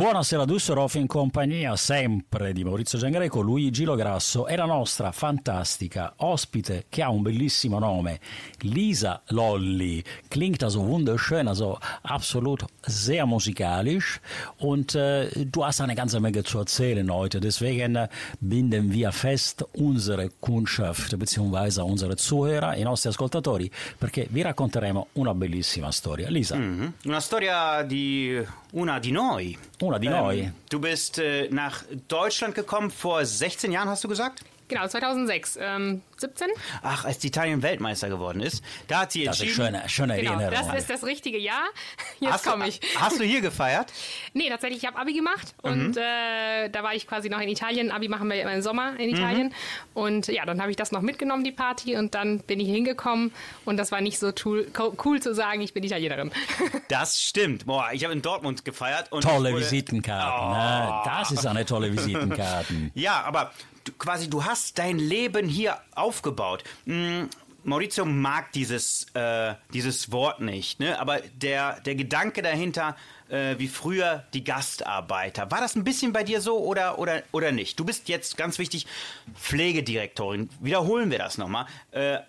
Buonasera 0.00 0.46
Düsseldorf 0.46 0.94
in 0.94 1.06
compagnia 1.06 1.76
sempre 1.76 2.54
di 2.54 2.64
Maurizio 2.64 2.98
Giangreco, 2.98 3.42
Luigi 3.42 3.84
Lograsso 3.84 4.46
e 4.46 4.56
la 4.56 4.64
nostra 4.64 5.12
fantastica 5.12 6.14
ospite 6.16 6.86
che 6.88 7.02
ha 7.02 7.10
un 7.10 7.20
bellissimo 7.20 7.78
nome, 7.78 8.18
Lisa 8.60 9.20
Lolli. 9.26 10.02
Klingt 10.26 10.62
also 10.62 10.80
wunderschön, 10.80 11.48
also 11.48 11.78
absolut 12.00 12.64
sehr 12.80 13.26
musikalisch 13.26 14.18
und 14.60 14.94
äh, 14.94 15.28
du 15.44 15.66
hast 15.66 15.82
eine 15.82 15.94
ganze 15.94 16.18
Menge 16.18 16.44
zu 16.44 16.60
erzählen 16.60 17.12
heute. 17.12 17.38
Deswegen 17.38 18.08
binden 18.38 18.90
wir 18.90 19.12
fest 19.12 19.66
unsere 19.72 20.30
Kundschaft 20.40 21.14
bzw. 21.18 21.82
unsere 21.82 22.16
Zuhörer, 22.16 22.74
i 22.78 22.84
nostri 22.84 23.10
ascoltatori, 23.10 23.70
perché 23.98 24.26
vi 24.30 24.40
racconteremo 24.40 25.08
una 25.16 25.34
bellissima 25.34 25.90
storia. 25.92 26.30
Lisa, 26.30 26.56
Mhm. 26.56 26.94
Una 27.04 27.20
storia 27.20 27.82
di 27.82 28.42
una 28.72 28.98
di 28.98 29.10
noi. 29.10 29.58
una 29.80 29.98
di 29.98 30.08
noi. 30.08 30.40
Ähm, 30.40 30.54
du 30.68 30.78
bist 30.80 31.18
äh, 31.18 31.48
nach 31.50 31.84
Deutschland 32.08 32.54
gekommen 32.54 32.90
vor 32.90 33.24
16 33.24 33.72
Jahren, 33.72 33.88
hast 33.88 34.04
du 34.04 34.08
gesagt? 34.08 34.42
Genau, 34.70 34.86
2006. 34.88 35.58
Ähm, 35.60 36.00
17? 36.16 36.48
Ach, 36.82 37.04
als 37.04 37.22
Italien 37.24 37.62
Weltmeister 37.62 38.08
geworden 38.08 38.40
ist, 38.40 38.62
da 38.88 39.00
hat 39.00 39.12
sie 39.12 39.24
Das 39.24 39.36
ist 39.36 39.42
entschieden. 39.42 39.66
schöne, 39.66 39.88
schöne 39.88 40.16
Genau, 40.16 40.38
Erinnerung. 40.40 40.68
das 40.72 40.80
ist 40.82 40.90
das 40.90 41.04
richtige 41.04 41.38
Jahr. 41.38 41.64
Jetzt 42.20 42.44
komme 42.44 42.68
ich. 42.68 42.80
hast 42.96 43.18
du 43.20 43.24
hier 43.24 43.40
gefeiert? 43.42 43.92
Nee, 44.32 44.48
tatsächlich, 44.48 44.82
ich 44.82 44.86
habe 44.86 44.96
Abi 44.98 45.12
gemacht 45.12 45.54
Mhm. 45.64 45.70
und 45.70 45.96
äh, 45.96 46.68
da 46.70 46.82
war 46.84 46.94
ich 46.94 47.06
quasi 47.08 47.28
noch 47.28 47.40
in 47.40 47.48
Italien. 47.48 47.90
Abi 47.90 48.08
machen 48.08 48.28
wir 48.28 48.36
ja 48.36 48.42
immer 48.42 48.54
im 48.54 48.62
Sommer 48.62 48.98
in 48.98 49.10
Italien. 49.10 49.48
Mhm. 49.48 49.52
Und 49.94 50.26
ja, 50.28 50.46
dann 50.46 50.60
habe 50.60 50.70
ich 50.70 50.76
das 50.76 50.92
noch 50.92 51.00
mitgenommen, 51.02 51.42
die 51.42 51.50
Party, 51.52 51.96
und 51.96 52.14
dann 52.14 52.38
bin 52.40 52.60
ich 52.60 52.68
hingekommen 52.68 53.32
und 53.64 53.76
das 53.76 53.90
war 53.92 54.00
nicht 54.00 54.18
so 54.20 54.30
tool, 54.32 54.66
co- 54.72 54.94
cool 55.04 55.20
zu 55.20 55.34
sagen, 55.34 55.60
ich 55.62 55.74
bin 55.74 55.82
Italienerin. 55.84 56.30
Das 56.88 57.20
stimmt. 57.22 57.66
Boah, 57.66 57.88
ich 57.92 58.02
habe 58.04 58.12
in 58.12 58.22
Dortmund 58.22 58.64
gefeiert. 58.64 59.10
Und 59.12 59.22
tolle 59.22 59.52
wurde- 59.52 59.62
Visitenkarten. 59.64 60.48
Oh. 60.48 60.52
Ne? 60.52 61.02
Das 61.04 61.30
ist 61.30 61.46
eine 61.46 61.64
tolle 61.64 61.92
Visitenkarten. 61.92 62.90
Ja, 62.94 63.22
aber 63.22 63.52
du, 63.90 63.96
quasi, 63.98 64.30
du 64.30 64.44
hast 64.44 64.78
dein 64.78 64.98
Leben 64.98 65.48
hier 65.48 65.78
aufgebaut. 65.94 66.64
Mm, 66.84 67.24
Maurizio 67.62 68.06
mag 68.06 68.52
dieses, 68.52 69.06
äh, 69.14 69.54
dieses 69.74 70.12
Wort 70.12 70.40
nicht, 70.40 70.80
ne? 70.80 70.98
aber 70.98 71.20
der, 71.34 71.80
der 71.80 71.94
Gedanke 71.94 72.40
dahinter, 72.40 72.96
äh, 73.28 73.58
wie 73.58 73.68
früher 73.68 74.24
die 74.32 74.44
Gastarbeiter, 74.44 75.50
war 75.50 75.60
das 75.60 75.76
ein 75.76 75.84
bisschen 75.84 76.14
bei 76.14 76.24
dir 76.24 76.40
so 76.40 76.58
oder, 76.58 76.98
oder, 76.98 77.22
oder 77.32 77.52
nicht? 77.52 77.78
Du 77.78 77.84
bist 77.84 78.08
jetzt 78.08 78.38
ganz 78.38 78.58
wichtig 78.58 78.86
Pflegedirektorin. 79.34 80.48
Wiederholen 80.60 81.10
wir 81.10 81.18
das 81.18 81.36
nochmal. 81.36 81.66
Äh, 81.90 82.20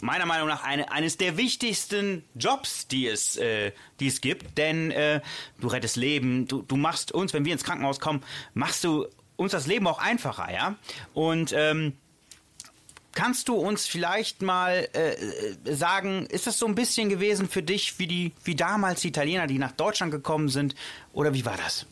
meiner 0.00 0.26
Meinung 0.26 0.48
nach 0.48 0.64
eine, 0.64 0.90
eines 0.90 1.16
der 1.16 1.36
wichtigsten 1.36 2.24
Jobs, 2.34 2.88
die 2.88 3.06
es, 3.06 3.36
äh, 3.36 3.70
die 4.00 4.08
es 4.08 4.20
gibt, 4.20 4.58
denn 4.58 4.90
äh, 4.90 5.20
du 5.60 5.68
rettest 5.68 5.96
Leben, 5.96 6.48
du, 6.48 6.62
du 6.62 6.76
machst 6.76 7.12
uns, 7.12 7.32
wenn 7.32 7.44
wir 7.44 7.52
ins 7.52 7.62
Krankenhaus 7.62 8.00
kommen, 8.00 8.24
machst 8.54 8.82
du 8.82 9.06
uns 9.40 9.52
das 9.52 9.66
Leben 9.66 9.86
auch 9.86 9.98
einfacher, 9.98 10.52
ja? 10.52 10.76
Und 11.14 11.52
ähm, 11.56 11.94
kannst 13.12 13.48
du 13.48 13.54
uns 13.54 13.86
vielleicht 13.86 14.42
mal 14.42 14.86
äh, 14.92 15.74
sagen, 15.74 16.26
ist 16.26 16.46
das 16.46 16.58
so 16.58 16.66
ein 16.66 16.74
bisschen 16.74 17.08
gewesen 17.08 17.48
für 17.48 17.62
dich 17.62 17.98
wie 17.98 18.06
die 18.06 18.32
wie 18.44 18.54
damals 18.54 19.00
die 19.00 19.08
Italiener, 19.08 19.46
die 19.46 19.58
nach 19.58 19.72
Deutschland 19.72 20.12
gekommen 20.12 20.48
sind, 20.48 20.74
oder 21.12 21.34
wie 21.34 21.44
war 21.44 21.56
das? 21.56 21.86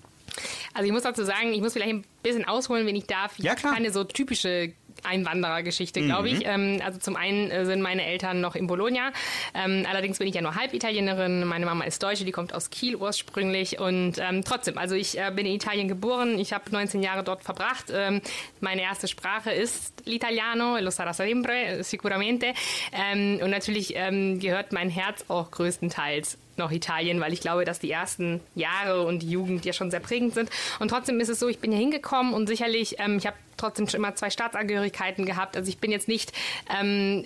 Also 0.75 0.87
ich 0.87 0.93
muss 0.93 1.03
dazu 1.03 1.25
sagen, 1.25 1.53
ich 1.53 1.61
muss 1.61 1.73
vielleicht 1.73 1.91
ein 1.91 2.05
bisschen 2.23 2.45
ausholen, 2.45 2.87
wenn 2.87 2.95
ich 2.95 3.07
darf. 3.07 3.33
Ich 3.39 3.45
Ja, 3.45 3.55
klar. 3.55 3.75
keine 3.75 3.91
so 3.91 4.05
typische 4.05 4.73
Einwanderergeschichte, 5.05 6.03
glaube 6.03 6.29
ich. 6.29 6.45
Ähm, 6.45 6.81
also 6.85 6.99
zum 6.99 7.17
einen 7.17 7.51
äh, 7.51 7.65
sind 7.67 7.81
meine 7.83 8.05
Eltern 8.05 8.41
noch 8.41 8.55
in 8.55 8.67
Bologna. 8.67 9.13
Ähm, 9.55 9.87
allerdings 9.89 10.19
bin 10.19 10.29
ich 10.29 10.35
ja 10.35 10.43
nur 10.43 10.55
halb 10.55 10.75
Italienerin. 10.75 11.45
Meine 11.45 11.67
Mama 11.67 11.85
ist 11.85 12.03
Deutsche, 12.03 12.25
die 12.25 12.33
kommt 12.33 12.55
aus 12.55 12.71
Kiel 12.71 12.97
ursprünglich. 12.97 13.79
Und 13.79 14.19
ähm, 14.19 14.45
trotzdem, 14.45 14.79
also 14.79 14.95
ich 14.95 15.19
äh, 15.19 15.31
bin 15.35 15.47
in 15.47 15.53
Italien 15.53 15.89
geboren. 15.89 16.39
Ich 16.39 16.53
habe 16.53 16.71
19 16.71 17.03
Jahre 17.03 17.25
dort 17.25 17.43
verbracht. 17.43 17.87
Ähm, 17.93 18.21
meine 18.61 18.83
erste 18.83 19.09
Sprache 19.09 19.51
ist 19.51 20.07
l'italiano, 20.07 20.77
e 20.77 20.81
lo 20.81 20.91
sarà 20.91 21.13
sempre, 21.13 21.83
sicuramente. 21.83 22.53
Ähm, 22.93 23.41
und 23.43 23.51
natürlich 23.51 23.95
ähm, 23.97 24.41
gehört 24.41 24.73
mein 24.73 24.91
Herz 24.91 25.25
auch 25.29 25.51
größtenteils 25.51 26.39
noch 26.59 26.71
Italien, 26.71 27.21
weil 27.21 27.33
ich 27.33 27.41
glaube, 27.41 27.65
dass 27.65 27.79
die 27.79 27.91
ersten 27.91 28.41
Jahre 28.55 29.03
und 29.03 29.21
die 29.21 29.31
Jugend 29.31 29.65
ja 29.65 29.73
schon 29.73 29.91
sehr 29.91 30.01
prägend 30.01 30.35
sind. 30.35 30.51
Und 30.79 30.89
trotzdem 30.89 31.21
ist 31.21 31.29
es 31.29 31.39
so, 31.39 31.49
ich 31.49 31.59
bin 31.59 31.71
hier 31.73 31.81
hingekommen 31.81 32.35
und 32.35 32.47
sicherlich, 32.47 32.97
ähm, 32.99 33.19
ich 33.19 33.27
habe 33.27 33.37
trotzdem 33.59 33.89
schon 33.89 33.99
immer 33.99 34.15
zwei 34.15 34.31
Staatsangehörigkeiten 34.31 35.27
gehabt. 35.27 35.57
Also 35.57 35.69
ich 35.69 35.79
bin 35.79 35.91
jetzt 35.91 36.09
nicht 36.09 36.33
ähm, 36.75 37.25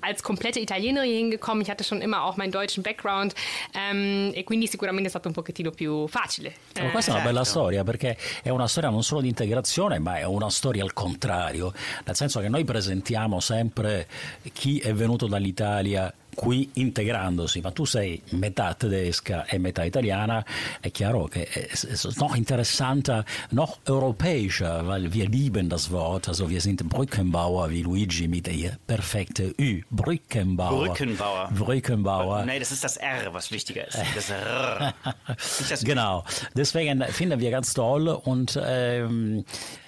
als 0.00 0.22
komplette 0.22 0.58
Italienerin 0.58 1.08
hier 1.08 1.18
hingekommen. 1.18 1.62
Ich 1.62 1.70
hatte 1.70 1.84
schon 1.84 2.00
immer 2.00 2.24
auch 2.24 2.36
meinen 2.36 2.50
deutschen 2.50 2.82
Background. 2.82 3.34
Ähm, 3.74 4.32
e 4.34 4.42
quindi 4.44 4.66
sicuramente 4.66 5.06
è 5.06 5.10
stato 5.10 5.28
un 5.28 5.34
pochettino 5.34 5.70
più 5.70 6.08
facile. 6.08 6.54
Ma 6.80 6.90
questa 6.90 7.12
è 7.12 7.14
una 7.14 7.24
bella 7.24 7.44
storia 7.44 7.84
perché 7.84 8.16
è 8.42 8.48
una 8.48 8.66
storia 8.66 8.90
non 8.90 9.04
solo 9.04 9.20
di 9.20 9.28
integrazione, 9.28 9.98
ma 9.98 10.18
è 10.18 10.24
una 10.24 10.50
storia 10.50 10.82
al 10.82 10.92
contrario, 10.92 11.72
nel 12.04 12.16
senso 12.16 12.40
che 12.40 12.48
noi 12.48 12.64
presentiamo 12.64 13.40
sempre 13.40 14.08
chi 14.52 14.78
è 14.78 14.92
venuto 14.92 15.26
dall'Italia 15.26 16.12
qui 16.34 16.68
integrandosi, 16.74 17.60
ma 17.60 17.70
tu 17.70 17.84
sei 17.84 18.20
metà 18.30 18.74
tedesca 18.74 19.46
e 19.46 19.58
metà 19.58 19.84
italiana, 19.84 20.44
è 20.80 20.90
chiaro 20.90 21.24
che 21.24 21.48
es 21.52 21.84
ist 21.84 22.18
noch 22.18 22.36
interessanter, 22.36 23.24
noch 23.50 23.78
europäischer, 23.86 24.86
weil 24.86 25.12
wir 25.12 25.28
lieben 25.28 25.68
das 25.68 25.90
Wort, 25.90 26.28
also 26.28 26.48
wir 26.48 26.60
sind 26.60 26.82
Brückenbauer 26.88 27.70
wie 27.70 27.82
Luigi 27.82 28.28
mit 28.28 28.46
der 28.46 28.78
perfekte 28.86 29.54
Ü, 29.58 29.82
Brückenbauer. 29.90 30.86
Brückenbauer. 30.86 31.50
Brückenbauer. 31.52 32.44
Nee, 32.44 32.58
das 32.58 32.72
ist 32.72 32.84
das 32.84 32.96
R, 32.96 33.32
was 33.32 33.50
wichtiger 33.50 33.86
ist. 33.86 33.98
Das 34.14 34.30
R. 34.30 34.94
Das 35.68 35.84
Genau. 35.84 36.24
Deswegen 36.56 37.02
finden 37.04 37.40
wir 37.40 37.50
ganz 37.50 37.74
toll 37.74 38.08
und 38.08 38.58
ähm, 38.62 39.44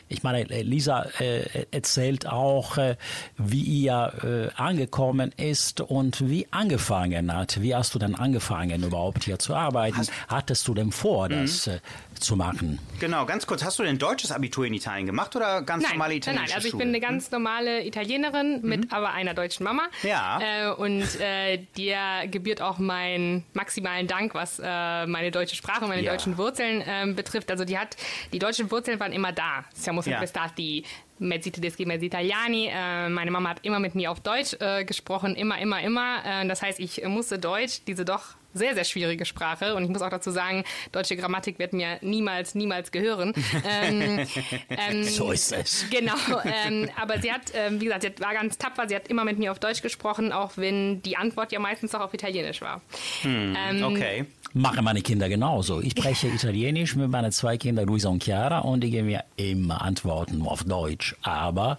ich 0.08 0.22
meine, 0.22 0.44
Lisa 0.44 1.06
äh, 1.18 1.66
erzählt 1.70 2.26
auch, 2.26 2.78
äh, 2.78 2.96
wie 3.36 3.62
ihr 3.62 4.50
äh, 4.56 4.60
angekommen 4.60 5.32
ist 5.36 5.80
und 5.80 6.28
wie 6.28 6.46
angefangen 6.52 7.32
hat. 7.32 7.60
Wie 7.60 7.74
hast 7.74 7.94
du 7.94 7.98
denn 7.98 8.14
angefangen, 8.14 8.84
überhaupt 8.84 9.24
hier 9.24 9.38
zu 9.38 9.54
arbeiten? 9.54 10.06
Hattest 10.28 10.68
du 10.68 10.74
denn 10.74 10.92
vor, 10.92 11.28
das 11.28 11.66
äh, 11.66 11.80
zu 12.20 12.36
machen? 12.36 12.78
Genau, 13.00 13.26
ganz 13.26 13.46
kurz, 13.46 13.64
hast 13.64 13.78
du 13.78 13.82
denn 13.82 13.98
deutsches 13.98 14.32
Abitur 14.32 14.64
in 14.66 14.74
Italien 14.74 15.06
gemacht 15.06 15.34
oder 15.36 15.62
ganz 15.62 15.82
Nein, 15.84 15.92
normale 15.92 16.10
nein, 16.14 16.18
italienische 16.18 16.48
nein, 16.48 16.56
also 16.56 16.66
ich 16.66 16.70
Schule? 16.72 16.84
bin 16.84 16.88
eine 16.94 17.00
ganz 17.00 17.30
normale 17.30 17.84
Italienerin 17.86 18.60
mit 18.62 18.92
aber 18.92 19.12
einer 19.12 19.34
deutschen 19.34 19.64
Mama. 19.64 19.82
Ja. 20.02 20.38
Äh, 20.40 20.72
und 20.74 21.04
äh, 21.20 21.58
dir 21.76 21.98
gebührt 22.30 22.60
auch 22.62 22.78
meinen 22.78 23.44
maximalen 23.52 24.06
Dank, 24.06 24.34
was 24.34 24.58
äh, 24.62 25.06
meine 25.06 25.30
deutsche 25.30 25.56
Sprache 25.56 25.82
und 25.82 25.88
meine 25.88 26.02
Ja. 26.02 26.12
deutschen 26.12 26.36
Wurzeln 26.38 26.82
ähm, 26.86 27.14
betrifft. 27.16 27.50
Also 27.50 27.64
die 27.64 27.78
hat, 27.78 27.96
die 28.32 28.38
deutschen 28.38 28.70
Wurzeln 28.70 28.98
waren 29.00 29.12
immer 29.12 29.32
da. 29.32 29.64
Siamo 29.74 30.00
sempre 30.02 30.22
Ja. 30.22 30.26
stati 30.26 30.84
mezzi 31.18 31.50
tedeschi, 31.50 31.86
mezzi 31.86 32.06
italiani. 32.06 32.68
Äh, 32.72 33.08
meine 33.08 33.30
Mama 33.30 33.50
hat 33.50 33.58
immer 33.62 33.78
mit 33.78 33.94
mir 33.94 34.10
auf 34.10 34.20
Deutsch 34.20 34.54
äh, 34.60 34.84
gesprochen, 34.84 35.34
immer, 35.34 35.58
immer, 35.58 35.80
immer. 35.82 36.18
Äh, 36.24 36.46
das 36.48 36.62
heißt, 36.62 36.78
ich 36.80 37.02
musste 37.06 37.38
Deutsch, 37.38 37.80
diese 37.86 38.04
doch 38.04 38.22
sehr, 38.56 38.74
sehr 38.74 38.84
schwierige 38.84 39.24
Sprache. 39.24 39.74
Und 39.74 39.84
ich 39.84 39.90
muss 39.90 40.02
auch 40.02 40.10
dazu 40.10 40.30
sagen, 40.30 40.64
deutsche 40.92 41.16
Grammatik 41.16 41.58
wird 41.58 41.72
mir 41.72 41.98
niemals, 42.00 42.54
niemals 42.54 42.90
gehören. 42.90 43.32
ähm, 43.68 44.26
ähm, 44.70 45.04
So 45.04 45.32
ist 45.32 45.52
es. 45.52 45.86
Genau, 45.90 46.14
ähm, 46.44 46.88
aber 47.00 47.20
sie 47.20 47.32
hat, 47.32 47.52
ähm, 47.54 47.80
wie 47.80 47.86
gesagt, 47.86 48.02
sie 48.02 48.12
war 48.20 48.34
ganz 48.34 48.58
tapfer, 48.58 48.88
sie 48.88 48.96
hat 48.96 49.08
immer 49.08 49.24
mit 49.24 49.38
mir 49.38 49.52
auf 49.52 49.58
Deutsch 49.58 49.82
gesprochen, 49.82 50.32
auch 50.32 50.52
wenn 50.56 51.02
die 51.02 51.16
Antwort 51.16 51.52
ja 51.52 51.58
meistens 51.58 51.94
auch 51.94 52.00
auf 52.00 52.14
Italienisch 52.14 52.60
war. 52.60 52.80
ähm, 53.24 53.82
Okay. 53.84 54.26
Machen 54.58 54.84
meine 54.84 55.02
Kinder 55.02 55.28
genauso. 55.28 55.82
Ich 55.82 55.90
spreche 55.90 56.28
Italienisch 56.28 56.96
mit 56.96 57.10
meinen 57.10 57.30
zwei 57.30 57.58
Kindern, 57.58 57.86
Luisa 57.86 58.08
und 58.08 58.24
Chiara, 58.24 58.60
und 58.60 58.80
die 58.80 58.90
geben 58.90 59.08
mir 59.08 59.22
immer 59.36 59.82
Antworten 59.82 60.40
auf 60.46 60.64
Deutsch. 60.64 61.14
Aber 61.20 61.78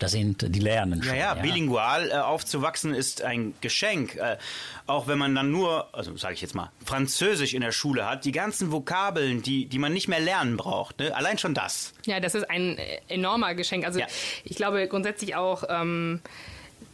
das 0.00 0.10
sind, 0.10 0.44
die 0.52 0.58
lernen 0.58 0.98
Ja, 1.02 1.08
schon. 1.08 1.16
ja, 1.18 1.34
bilingual 1.34 2.10
äh, 2.10 2.14
aufzuwachsen 2.14 2.94
ist 2.94 3.22
ein 3.22 3.54
Geschenk. 3.60 4.16
Äh, 4.16 4.38
auch 4.88 5.06
wenn 5.06 5.18
man 5.18 5.36
dann 5.36 5.52
nur, 5.52 5.94
also 5.94 6.16
sage 6.16 6.34
ich 6.34 6.40
jetzt 6.40 6.56
mal, 6.56 6.72
Französisch 6.84 7.54
in 7.54 7.60
der 7.60 7.70
Schule 7.70 8.10
hat, 8.10 8.24
die 8.24 8.32
ganzen 8.32 8.72
Vokabeln, 8.72 9.42
die, 9.42 9.66
die 9.66 9.78
man 9.78 9.92
nicht 9.92 10.08
mehr 10.08 10.18
lernen 10.20 10.56
braucht. 10.56 10.98
Ne? 10.98 11.14
Allein 11.14 11.38
schon 11.38 11.54
das. 11.54 11.94
Ja, 12.06 12.18
das 12.18 12.34
ist 12.34 12.50
ein 12.50 12.76
äh, 12.76 12.98
enormer 13.06 13.54
Geschenk. 13.54 13.84
Also 13.84 14.00
Ja. 14.00 14.06
ich 14.42 14.56
glaube 14.56 14.88
grundsätzlich 14.88 15.36
auch, 15.36 15.62
ähm, 15.68 16.20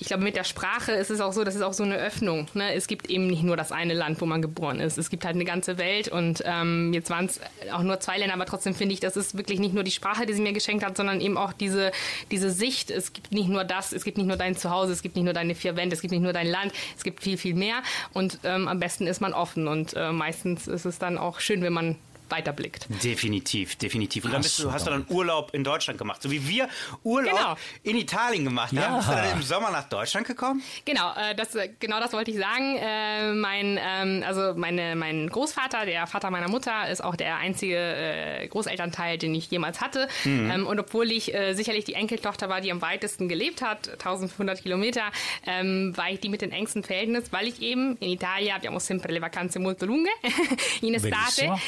ich 0.03 0.09
glaube 0.09 0.25
mit 0.25 0.35
der 0.35 0.43
Sprache 0.43 0.91
ist 0.91 1.13
es 1.13 1.21
auch 1.21 1.33
so, 1.33 1.45
das 1.45 1.55
ist 1.55 1.63
auch 1.63 1.75
so 1.75 1.85
eine 1.85 1.95
Öffnung. 1.95 2.49
Ne? 2.55 2.75
Es 2.75 2.89
gibt 2.89 3.09
eben 3.09 3.29
nicht 3.29 3.45
nur 3.45 3.57
das 3.57 3.71
eine 3.71 3.95
Land, 3.95 4.21
wo 4.21 4.27
man 4.27 4.43
geboren 4.43 4.81
ist. 4.81 4.99
Es 4.99 5.11
gibt 5.11 5.25
halt 5.25 5.37
eine 5.37 5.45
ganze 5.45 5.79
Welt 5.79 6.09
und 6.09 6.43
ähm, 6.45 6.93
jetzt 6.93 7.09
waren 7.09 7.27
es 7.27 7.41
auch 7.73 7.85
nur 7.85 8.01
zwei 8.01 8.19
Länder, 8.19 8.35
aber 8.35 8.45
trotzdem 8.45 8.75
finde 8.75 8.95
ich, 8.95 9.01
das 9.01 9.17
ist 9.17 9.37
wirklich 9.37 9.61
nicht 9.61 9.75
nur 9.75 9.85
die 9.85 9.93
Sprache, 9.93 10.27
die 10.27 10.33
sie 10.33 10.43
mir 10.43 10.53
geschenkt 10.53 10.85
hat, 10.85 10.97
sondern 10.97 11.21
eben 11.21 11.39
auch 11.39 11.53
diese, 11.53 11.93
diese 12.33 12.51
Sicht. 12.51 12.91
Es 12.91 13.13
gibt 13.13 13.31
nicht 13.31 13.49
nur 13.49 13.63
das, 13.63 13.93
es 13.93 14.03
gibt 14.03 14.19
nicht 14.19 14.27
nur 14.27 14.37
dein 14.37 14.57
Zuhause, 14.57 14.93
es 14.93 15.03
gibt 15.03 15.15
nicht 15.15 15.25
nur 15.25 15.35
deine 15.35 15.55
vier 15.55 15.77
Wände, 15.77 15.95
es 15.95 16.03
gibt 16.03 16.11
nicht 16.11 16.23
nur 16.23 16.33
dein 16.33 16.49
Land, 16.49 16.73
es 16.97 17.05
gibt 17.05 17.23
viel, 17.23 17.39
viel 17.39 17.55
mehr 17.55 17.77
und 18.13 18.41
ähm, 18.43 18.67
am 18.67 18.81
besten 18.81 19.07
ist 19.07 19.21
man 19.21 19.33
offen 19.33 19.69
und 19.69 19.95
äh, 19.95 20.11
meistens 20.11 20.67
ist 20.67 20.85
es 20.85 20.99
dann 20.99 21.17
auch 21.17 21.39
schön, 21.39 21.63
wenn 21.63 21.73
man 21.73 21.97
weiterblickt. 22.33 22.87
Definitiv, 23.05 23.77
definitiv. 23.77 24.25
Und 24.25 24.33
dann 24.33 24.43
bist 24.43 24.59
du, 24.59 24.73
Hast 24.73 24.87
du 24.87 24.91
dann 24.91 25.07
Urlaub 25.09 25.55
in 25.55 25.63
Deutschland 25.63 25.99
gemacht, 25.99 26.21
so 26.23 26.31
wie 26.31 26.49
wir 26.49 26.69
Urlaub 27.05 27.37
Genau. 27.37 27.57
in 27.85 27.97
Italien 27.97 28.45
gemacht 28.45 28.71
haben. 28.77 28.79
Ja. 28.79 28.97
Bist 28.97 29.09
du 29.09 29.13
dann 29.15 29.33
im 29.37 29.43
Sommer 29.43 29.71
nach 29.71 29.89
Deutschland 29.89 30.27
gekommen? 30.27 30.63
Genau, 30.85 31.13
äh, 31.15 31.35
das, 31.37 31.55
äh, 31.55 31.69
genau 31.79 32.01
das 32.01 32.13
wollte 32.13 32.31
ich 32.33 32.39
sagen. 32.39 32.77
Äh, 32.79 33.33
mein, 33.35 33.79
ähm, 33.81 34.25
also 34.27 34.55
meine, 34.59 34.97
mein 34.97 35.29
Großvater, 35.29 35.85
der 35.87 36.07
Vater 36.09 36.31
meiner 36.31 36.49
Mutter, 36.49 36.89
ist 36.89 37.05
auch 37.05 37.15
der 37.17 37.37
einzige 37.37 37.77
äh, 37.77 38.49
Großelternteil, 38.49 39.19
den 39.19 39.35
ich 39.35 39.51
jemals 39.51 39.81
hatte. 39.81 40.09
Ähm, 40.25 40.67
und 40.67 40.81
obwohl 40.81 41.11
ich 41.13 41.35
äh, 41.35 41.53
sicherlich 41.55 41.85
die 41.85 41.95
Enkeltochter 41.95 42.49
war, 42.49 42.61
die 42.61 42.73
am 42.73 42.81
weitesten 42.83 43.29
gelebt 43.29 43.61
hat, 43.63 43.89
1500 43.91 44.63
Kilometer, 44.63 45.03
ähm, 45.47 45.93
war 45.97 46.11
ich 46.11 46.21
die 46.21 46.29
mit 46.31 46.41
den 46.41 46.53
engsten 46.53 46.83
Verhältnis, 46.83 47.33
weil 47.33 47.47
ich 47.49 47.61
eben 47.61 47.97
in 47.99 48.09
Italia 48.11 48.55
abbiamo 48.57 48.79
sempre 48.79 49.13
le 49.13 49.21
vacanze 49.21 49.59
molto 49.59 49.85
lunghe 49.87 50.11
in 50.81 50.95
estate. 50.95 51.13
Bellissimo. 51.13 51.61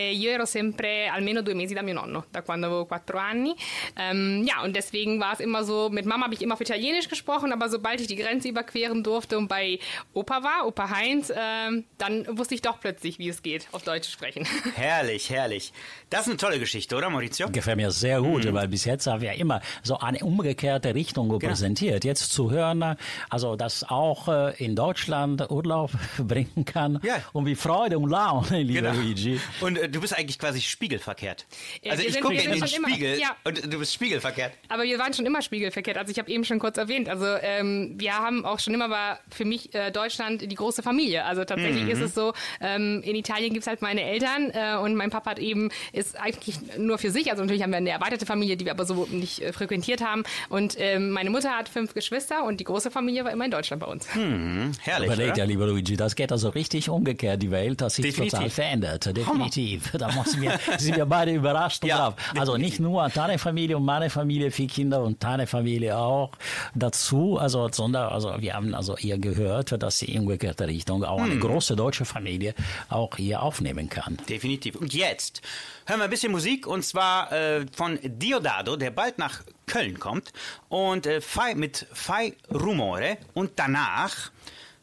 E 0.00 0.12
io 0.12 0.30
ero 0.30 0.46
sempre 0.46 1.08
almeno 1.08 1.42
due 1.42 1.54
mesi 1.54 1.74
da 1.74 1.82
mio 1.82 1.92
Nonno, 1.92 2.24
da 2.30 2.42
quando 2.42 2.66
avevo 2.66 2.86
quattro 2.86 3.18
anni. 3.18 3.54
Ähm, 3.96 4.44
ja, 4.46 4.62
und 4.62 4.74
deswegen 4.74 5.20
war 5.20 5.34
es 5.34 5.40
immer 5.40 5.62
so, 5.62 5.90
mit 5.90 6.06
Mama 6.06 6.24
habe 6.24 6.34
ich 6.34 6.40
immer 6.42 6.54
auf 6.54 6.60
Italienisch 6.60 7.08
gesprochen, 7.08 7.52
aber 7.52 7.68
sobald 7.68 8.00
ich 8.00 8.06
die 8.06 8.16
Grenze 8.16 8.48
überqueren 8.48 9.02
durfte 9.02 9.36
und 9.36 9.48
bei 9.48 9.78
Opa 10.14 10.42
war, 10.42 10.66
Opa 10.66 10.90
Heinz, 10.90 11.30
ähm, 11.36 11.84
dann 11.98 12.26
wusste 12.38 12.54
ich 12.54 12.62
doch 12.62 12.80
plötzlich, 12.80 13.18
wie 13.18 13.28
es 13.28 13.42
geht, 13.42 13.68
auf 13.72 13.82
Deutsch 13.82 14.06
zu 14.06 14.12
sprechen. 14.12 14.46
Herrlich, 14.74 15.28
herrlich. 15.28 15.72
Das 16.08 16.22
ist 16.22 16.28
eine 16.28 16.36
tolle 16.38 16.58
Geschichte, 16.58 16.96
oder 16.96 17.10
Maurizio? 17.10 17.50
Gefällt 17.50 17.76
mir 17.76 17.90
sehr 17.90 18.20
gut, 18.22 18.44
mhm. 18.44 18.54
weil 18.54 18.68
bis 18.68 18.84
jetzt 18.84 19.06
haben 19.06 19.20
wir 19.20 19.32
immer 19.34 19.60
so 19.82 19.98
eine 19.98 20.20
umgekehrte 20.20 20.94
Richtung 20.94 21.28
genau. 21.28 21.38
präsentiert. 21.38 22.04
Jetzt 22.04 22.32
zu 22.32 22.50
hören, 22.50 22.96
also 23.28 23.56
dass 23.56 23.84
auch 23.84 24.28
äh, 24.28 24.64
in 24.64 24.74
Deutschland 24.74 25.50
Urlaub 25.50 25.90
bringen 26.18 26.64
kann 26.64 27.00
ja. 27.02 27.16
und 27.32 27.46
wie 27.46 27.54
Freude 27.54 27.98
und 27.98 28.10
Laune, 28.10 28.62
lieber 28.62 28.88
genau. 28.88 28.94
Luigi. 28.94 29.40
Und 29.60 29.76
äh, 29.76 29.89
du 29.90 30.00
bist 30.00 30.16
eigentlich 30.16 30.38
quasi 30.38 30.60
spiegelverkehrt. 30.60 31.46
Ja, 31.82 31.92
also 31.92 32.02
ich 32.02 32.20
gucke 32.20 32.34
in 32.34 32.50
den 32.52 32.66
Spiegel 32.66 33.14
immer, 33.14 33.22
ja. 33.22 33.36
und 33.44 33.72
du 33.72 33.78
bist 33.78 33.94
spiegelverkehrt. 33.94 34.52
Aber 34.68 34.84
wir 34.84 34.98
waren 34.98 35.12
schon 35.14 35.26
immer 35.26 35.42
spiegelverkehrt. 35.42 35.96
Also 35.96 36.10
ich 36.10 36.18
habe 36.18 36.30
eben 36.30 36.44
schon 36.44 36.58
kurz 36.58 36.78
erwähnt. 36.78 37.08
Also 37.08 37.26
ähm, 37.26 37.94
wir 37.96 38.14
haben 38.14 38.44
auch 38.44 38.58
schon 38.58 38.74
immer 38.74 38.90
war 38.90 39.20
für 39.30 39.44
mich 39.44 39.74
äh, 39.74 39.90
Deutschland 39.90 40.50
die 40.50 40.54
große 40.54 40.82
Familie. 40.82 41.24
Also 41.24 41.44
tatsächlich 41.44 41.84
mhm. 41.84 41.90
ist 41.90 42.00
es 42.00 42.14
so, 42.14 42.32
ähm, 42.60 43.02
in 43.04 43.16
Italien 43.16 43.52
gibt 43.52 43.62
es 43.62 43.66
halt 43.66 43.82
meine 43.82 44.02
Eltern 44.02 44.50
äh, 44.52 44.76
und 44.76 44.94
mein 44.94 45.10
Papa 45.10 45.30
hat 45.30 45.38
eben 45.38 45.70
ist 45.92 46.18
eigentlich 46.18 46.56
nur 46.78 46.98
für 46.98 47.10
sich. 47.10 47.30
Also 47.30 47.42
natürlich 47.42 47.62
haben 47.62 47.70
wir 47.70 47.78
eine 47.78 47.90
erweiterte 47.90 48.26
Familie, 48.26 48.56
die 48.56 48.64
wir 48.64 48.72
aber 48.72 48.84
so 48.84 49.06
nicht 49.10 49.40
äh, 49.40 49.52
frequentiert 49.52 50.02
haben. 50.02 50.24
Und 50.48 50.76
ähm, 50.78 51.10
meine 51.10 51.30
Mutter 51.30 51.56
hat 51.56 51.68
fünf 51.68 51.94
Geschwister 51.94 52.44
und 52.44 52.60
die 52.60 52.64
große 52.64 52.90
Familie 52.90 53.24
war 53.24 53.32
immer 53.32 53.44
in 53.44 53.50
Deutschland 53.50 53.80
bei 53.80 53.86
uns. 53.86 54.12
Hm, 54.14 54.72
herrlich. 54.80 55.06
Überlegt 55.06 55.36
ja, 55.36 55.44
lieber 55.44 55.66
Luigi, 55.66 55.96
das 55.96 56.16
geht 56.16 56.32
also 56.32 56.50
richtig 56.50 56.88
umgekehrt. 56.88 57.42
Die 57.42 57.50
Welt 57.50 57.82
hat 57.82 57.92
sich 57.92 58.04
Definitiv. 58.04 58.32
total 58.32 58.50
verändert. 58.50 59.16
Definitiv. 59.16 59.69
Da 59.92 60.10
müssen 60.12 60.40
wir, 60.40 60.58
sind 60.78 60.96
wir 60.96 61.06
beide 61.06 61.32
überrascht 61.32 61.84
ja, 61.84 61.96
drauf. 61.96 62.14
Also 62.38 62.56
nicht 62.56 62.80
nur 62.80 63.08
deine 63.08 63.38
Familie 63.38 63.76
und 63.76 63.84
meine 63.84 64.08
Familie, 64.08 64.50
vier 64.50 64.68
Kinder 64.68 65.02
und 65.02 65.22
deine 65.22 65.46
Familie 65.46 65.98
auch 65.98 66.32
dazu. 66.74 67.38
Also, 67.38 67.68
sondern 67.70 68.08
also 68.10 68.34
wir 68.38 68.54
haben 68.54 68.74
also 68.74 68.96
ihr 68.96 69.18
gehört, 69.18 69.82
dass 69.82 69.98
sie 69.98 70.06
in 70.06 70.22
umgekehrte 70.30 70.66
Richtung 70.66 71.04
auch 71.04 71.20
eine 71.20 71.32
hm. 71.32 71.40
große 71.40 71.76
deutsche 71.76 72.04
Familie 72.04 72.54
auch 72.88 73.16
hier 73.16 73.42
aufnehmen 73.42 73.88
kann. 73.88 74.16
Definitiv. 74.28 74.76
Und 74.76 74.94
jetzt 74.94 75.42
hören 75.86 75.98
wir 76.00 76.04
ein 76.04 76.10
bisschen 76.10 76.32
Musik 76.32 76.66
und 76.66 76.84
zwar 76.84 77.32
äh, 77.32 77.66
von 77.72 77.98
Diodado, 78.02 78.76
der 78.76 78.90
bald 78.90 79.18
nach 79.18 79.42
Köln 79.66 79.98
kommt 79.98 80.32
und 80.68 81.06
äh, 81.06 81.20
Fai, 81.20 81.54
mit 81.54 81.86
Fai 81.92 82.34
Rumore 82.52 83.18
und 83.34 83.52
danach 83.56 84.30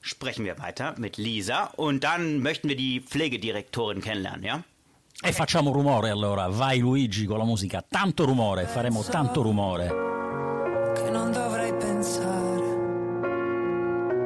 sprechen 0.02 0.46
wir 0.46 0.60
weiter 0.60 0.96
mit 0.98 1.18
Lisa 1.18 1.66
und 1.76 2.04
dann 2.04 2.40
möchten 2.40 2.70
wir 2.70 2.76
die 2.76 3.02
Pflegedirektorin 3.02 4.02
kennenlernen, 4.02 4.44
ja? 4.44 4.64
E 5.20 5.32
facciamo 5.32 5.72
rumore 5.72 6.12
allora, 6.12 6.48
vai 6.48 6.78
Luigi 6.78 7.26
con 7.26 7.40
la 7.40 7.44
musica, 7.44 7.84
tanto 7.86 8.24
rumore, 8.24 8.66
faremo 8.66 9.02
tanto 9.02 9.42
rumore. 9.42 9.88
Che 10.94 11.10
non 11.10 11.32
dovrei 11.32 11.74
pensare, 11.74 12.76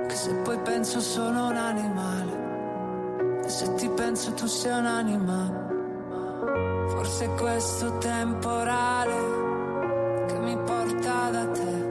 che 0.06 0.16
se 0.16 0.34
poi 0.44 0.60
penso 0.60 1.00
sono 1.00 1.48
un 1.48 1.56
animale, 1.56 3.40
e 3.46 3.48
se 3.48 3.74
ti 3.76 3.88
penso 3.88 4.34
tu 4.34 4.48
sei 4.48 4.80
un 4.80 4.86
animale, 4.86 6.90
forse 6.90 7.30
questo 7.36 7.98
temporale 7.98 10.26
che 10.28 10.40
mi 10.40 10.58
porta 10.58 11.30
da 11.32 11.48
te. 11.48 11.90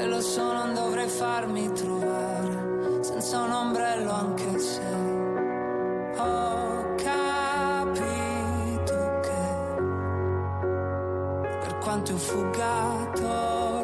E 0.00 0.06
lo 0.06 0.20
so, 0.20 0.52
non 0.52 0.74
dovrei 0.74 1.08
farmi 1.08 1.70
trovare 1.74 2.98
senza 3.02 3.42
un 3.42 3.52
ombrello 3.52 4.10
anche 4.10 4.58
se 4.58 4.82
ho 6.16 6.69
quanto 11.90 12.12
ho 12.12 12.18
fugato 12.18 13.79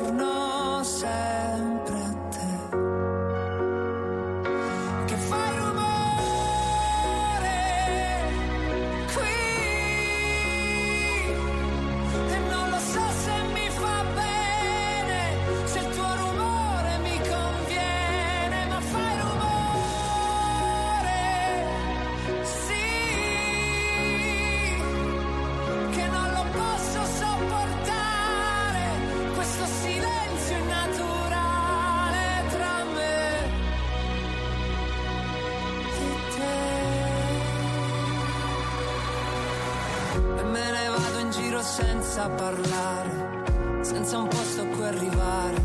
senza 42.17 42.31
parlare, 42.31 43.83
senza 43.83 44.17
un 44.17 44.29
posto 44.29 44.63
a 44.63 44.65
cui 44.65 44.85
arrivare. 44.85 45.61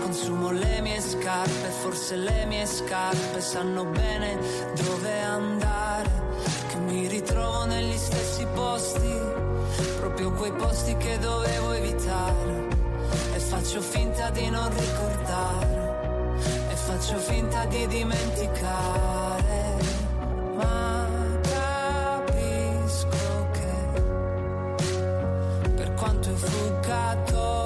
Consumo 0.00 0.52
le 0.52 0.80
mie 0.80 1.00
scarpe, 1.00 1.70
forse 1.80 2.14
le 2.14 2.44
mie 2.46 2.66
scarpe 2.66 3.40
sanno 3.40 3.84
bene 3.84 4.38
dove 4.76 5.22
andare. 5.22 6.08
Che 6.68 6.76
mi 6.76 7.08
ritrovo 7.08 7.64
negli 7.64 7.96
stessi 7.96 8.46
posti, 8.54 9.12
proprio 9.98 10.30
quei 10.34 10.52
posti 10.52 10.96
che 10.98 11.18
dovevo 11.18 11.72
evitare. 11.72 12.68
E 13.34 13.38
faccio 13.40 13.80
finta 13.80 14.30
di 14.30 14.48
non 14.50 14.68
ricordare, 14.68 16.36
e 16.70 16.74
faccio 16.76 17.16
finta 17.16 17.64
di 17.64 17.86
dimenticare. 17.88 19.27
forgot 26.38 27.57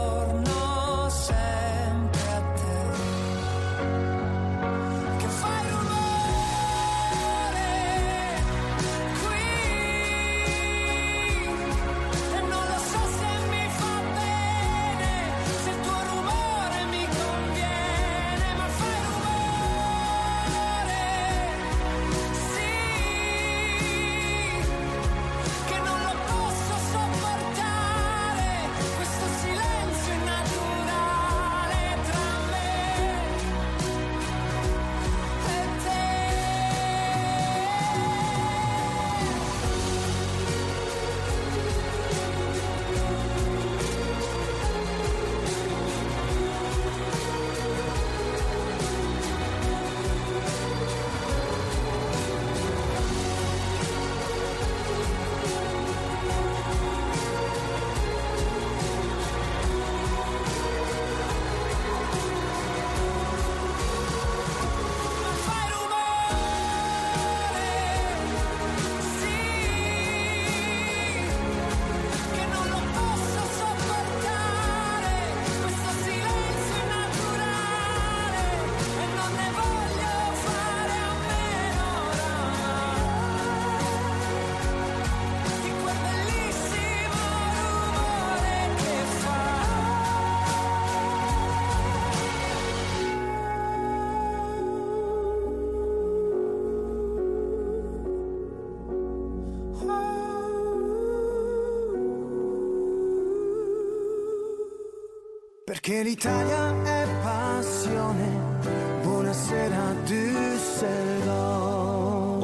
Perché 105.83 106.05
l'Italia 106.05 106.81
è 106.85 107.09
passione. 107.25 108.61
Buonasera 109.03 109.95
Düsseldorf. 110.05 111.25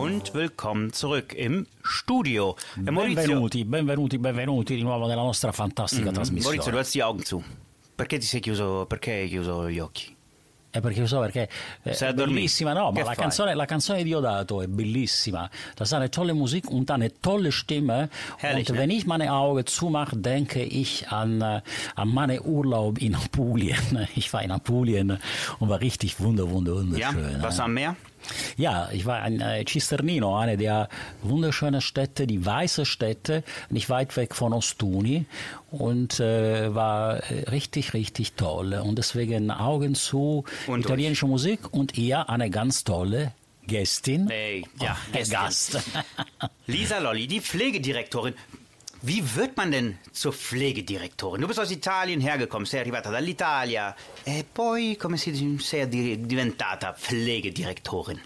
Und 0.01 0.33
willkommen 0.33 0.92
zurück 0.92 1.35
im 1.35 1.64
Studio. 1.85 2.57
Herr 2.74 2.90
Maurizio, 2.90 3.22
Benvenuti, 3.22 3.64
benvenuti, 3.64 4.18
benvenuti 4.18 4.74
di 4.74 4.83
nuovo 4.83 5.07
nella 5.07 5.22
nostra 5.22 5.53
fantastica 5.53 6.11
trasmissione. 6.11 6.57
Maurizio, 6.57 6.72
du 6.72 6.79
hast 6.79 6.92
die 6.94 7.01
Augen 7.01 7.24
zu. 7.24 7.40
Perché 7.94 8.18
ti 8.18 8.27
sei 8.27 8.40
chiuso, 8.40 8.87
perché 8.88 9.12
hai 9.12 9.29
chiuso 9.29 9.70
gli 9.70 9.79
occhi? 9.79 10.16
Eh, 10.70 10.81
perché 10.81 11.00
lo 11.00 11.07
so 11.07 11.20
perché 11.20 11.48
è 11.83 11.90
a 11.90 12.12
dormire. 12.12 12.26
bellissima, 12.40 12.74
no, 12.74 12.92
ma 12.92 13.02
la 13.02 13.14
canzone, 13.14 13.54
la 13.54 13.64
canzone 13.64 13.98
di 13.98 14.04
Diodato 14.04 14.61
è 14.61 14.66
bellissima. 14.66 15.48
Das 15.76 15.88
ist 15.88 15.94
eine 15.94 16.11
tolle 16.11 16.35
Musik 16.35 16.70
und 16.70 16.90
eine 16.90 17.11
tolle 17.20 17.52
Stimme. 17.52 18.11
Herrlich, 18.37 18.68
und 18.68 18.74
ne? 18.76 18.83
wenn 18.83 18.90
ich 18.90 19.07
meine 19.07 19.33
Augen 19.33 19.64
zumache, 19.64 20.16
denke 20.16 20.62
ich 20.62 21.09
an, 21.09 21.40
äh, 21.40 21.62
an 21.94 22.09
meinen 22.09 22.40
Urlaub 22.44 22.98
in 22.98 23.14
Apulien. 23.14 23.78
Ich 24.14 24.31
war 24.33 24.42
in 24.42 24.50
Apulien 24.50 25.18
und 25.59 25.68
war 25.70 25.81
richtig 25.81 26.20
wunder, 26.20 26.50
wunder, 26.50 26.74
Ja, 26.98 27.14
wunderschön. 27.14 27.42
was 27.42 27.61
am 27.61 27.72
Meer? 27.72 27.96
Ja, 28.57 28.88
ich 28.92 29.07
war 29.07 29.26
in 29.26 29.40
äh, 29.40 29.64
Cisternino, 29.66 30.37
eine 30.37 30.57
der 30.57 30.88
wunderschönen 31.22 31.81
Städte, 31.81 32.26
die 32.26 32.44
weiße 32.44 32.85
Städte, 32.85 33.44
nicht 33.70 33.88
weit 33.90 34.16
weg 34.16 34.35
von 34.35 34.52
Ostuni 34.52 35.26
und 35.70 36.20
äh, 36.20 36.74
war 36.74 37.18
äh, 37.31 37.48
richtig, 37.50 37.94
richtig 37.94 38.33
toll. 38.35 38.74
Und 38.74 38.96
deswegen 38.98 39.50
Augen 39.50 39.94
zu, 39.94 40.44
Und 40.66 40.81
italienische 40.81 41.26
Musik 41.26 41.72
und 41.72 41.96
ihr 41.98 42.28
eine 42.28 42.50
ganz 42.50 42.85
tolle 42.85 43.33
Gästin. 43.66 44.28
Ey, 44.31 44.64
ja, 44.81 44.96
Oh, 45.09 45.12
Gästin. 45.12 45.38
Gast. 45.38 45.78
Lisa 46.66 46.98
Lolli, 46.98 47.26
die 47.26 47.40
Pflegedirektorin. 47.40 48.35
Wie 49.01 49.23
wird 49.37 49.57
man 49.57 49.71
denn 49.71 49.99
zur 50.13 50.33
Pflegedirektorin? 50.33 51.41
Du 51.41 51.47
bist 51.47 51.61
aus 51.61 51.71
Italien 51.71 52.21
hergekommen, 52.21 52.67
sei 52.67 52.81
arrivata 52.81 53.11
dall'Italia 53.11 53.95
e 54.25 54.45
poi 54.53 54.97
come 54.97 55.17
si 55.17 55.57
sei 55.61 55.87
di- 55.89 56.17
diventata 56.27 56.93
Pflegedirektorin? 56.95 58.21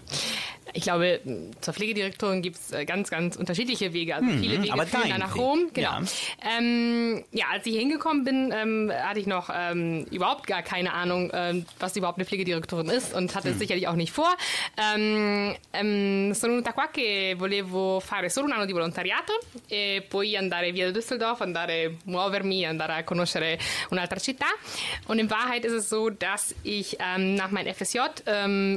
Ich 0.73 0.83
glaube, 0.83 1.19
zur 1.61 1.73
Pflegedirektorin 1.73 2.41
gibt 2.41 2.57
es 2.57 2.71
ganz, 2.87 3.09
ganz 3.09 3.35
unterschiedliche 3.35 3.93
Wege. 3.93 4.15
Also 4.15 4.27
viele 4.29 4.53
Wege 4.61 4.63
Mhm, 4.63 4.71
aber 4.71 4.85
führen 4.87 5.09
da 5.09 5.17
nach 5.17 5.35
Rom. 5.35 5.69
Genau. 5.73 5.89
ja. 5.89 6.01
Ähm, 6.57 7.23
ja, 7.31 7.45
als 7.51 7.65
ich 7.65 7.75
hingekommen 7.75 8.23
bin, 8.23 8.51
ähm, 8.51 8.91
hatte 8.91 9.19
ich 9.19 9.27
noch 9.27 9.49
ähm, 9.53 10.05
überhaupt 10.11 10.47
gar 10.47 10.63
keine 10.63 10.93
Ahnung, 10.93 11.29
ähm, 11.33 11.65
was 11.79 11.95
überhaupt 11.95 12.17
eine 12.17 12.25
Pflegedirektorin 12.25 12.89
ist 12.89 13.13
und 13.13 13.35
hatte 13.35 13.49
es 13.49 13.59
sicherlich 13.59 13.87
auch 13.87 13.95
nicht 13.95 14.11
vor. 14.11 14.35
Ähm, 14.77 15.55
ähm, 15.73 16.33
sono 16.33 16.53
venuta 16.53 16.71
qua 16.71 16.87
che 16.87 17.35
volevo 17.37 17.99
fare 17.99 18.29
solo 18.29 18.47
un 18.47 18.53
anno 18.53 18.65
di 18.65 18.73
volontariato 18.73 19.33
e 19.69 20.03
poi 20.07 20.35
andare 20.37 20.71
via 20.73 20.85
da 20.85 20.91
Düsseldorf, 20.91 21.41
andare, 21.41 21.97
muovermi, 22.05 22.65
andare 22.65 22.93
a 22.93 23.03
conoscere 23.03 23.57
un'altra 23.91 24.19
città. 24.19 24.47
Und 25.07 25.19
in 25.19 25.29
Wahrheit 25.29 25.65
ist 25.65 25.73
es 25.73 25.89
so, 25.89 26.09
dass 26.09 26.55
ich 26.63 26.97
nach 27.17 27.51
meinem 27.51 27.73
FSJ 27.73 27.99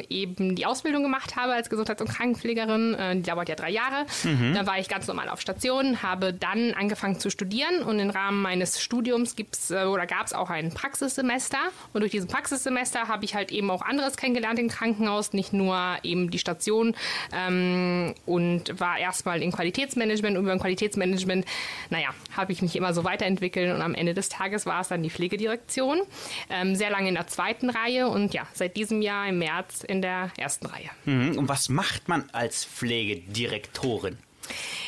eben 0.09 0.55
die 0.55 0.67
Ausbildung 0.67 1.03
gemacht 1.03 1.37
habe 1.37 1.53
als 1.55 1.71
Gesundheits- 1.87 2.03
und 2.03 2.09
Krankenpflegerin. 2.09 2.95
Äh, 2.95 3.17
die 3.17 3.23
dauert 3.23 3.49
ja 3.49 3.55
drei 3.55 3.71
Jahre. 3.71 4.07
Da 4.55 4.67
war 4.67 4.79
ich 4.79 4.89
ganz 4.89 5.07
normal 5.07 5.29
auf 5.29 5.41
Station, 5.41 6.03
habe 6.03 6.33
dann 6.33 6.73
angefangen 6.75 7.19
zu 7.19 7.31
studieren 7.31 7.83
und 7.83 7.99
im 7.99 8.11
Rahmen 8.11 8.43
meines 8.43 8.83
Studiums 8.83 9.37
gibt's 9.37 9.71
äh, 9.71 9.85
oder 9.85 10.07
gab 10.07 10.27
es 10.27 10.33
auch 10.33 10.51
ein 10.51 10.73
Praxissemester. 10.73 11.59
Und 11.93 12.01
durch 12.01 12.13
diesen 12.13 12.29
Praxissemester 12.29 13.09
habe 13.09 13.25
ich 13.25 13.35
halt 13.35 13.53
eben 13.53 13.71
auch 13.71 13.83
anderes 13.83 14.17
kennengelernt 14.17 14.59
im 14.59 14.69
Krankenhaus, 14.69 15.33
nicht 15.33 15.53
nur 15.53 15.97
eben 16.03 16.31
die 16.31 16.39
Station 16.39 16.95
ähm, 17.33 18.15
und 18.25 18.79
war 18.81 18.99
erstmal 18.99 19.43
im 19.43 19.53
Qualitätsmanagement 19.53 20.37
und 20.37 20.45
über 20.45 20.53
ein 20.53 20.61
Qualitätsmanagement, 20.61 21.47
naja, 21.91 22.09
habe 22.37 22.53
ich 22.53 22.63
mich 22.63 22.77
immer 22.77 22.93
so 22.93 23.05
weiterentwickelt 23.05 23.75
und 23.75 23.83
am 23.83 23.95
Ende 23.95 24.15
des 24.15 24.29
Tages 24.29 24.67
war 24.67 24.81
es 24.81 24.89
dann 24.89 25.03
die 25.03 25.11
Pflegedirektion. 25.11 26.01
Ähm, 26.51 26.75
sehr 26.75 26.91
lange 26.91 27.09
in 27.09 27.15
der 27.15 27.27
zweiten 27.27 27.71
Reihe 27.71 28.09
und 28.09 28.35
ja, 28.35 28.43
seit 28.53 28.77
diesem 28.77 29.03
Jahr 29.03 29.29
im 29.29 29.39
März 29.39 29.85
in 29.85 30.03
der 30.03 30.31
ersten 30.37 30.67
Reihe. 30.67 30.91
Mhm. 31.05 31.39
Und 31.39 31.49
was 31.49 31.66
macht 31.69 32.09
man 32.09 32.29
als 32.33 32.65
Pflegedirektorin? 32.65 34.19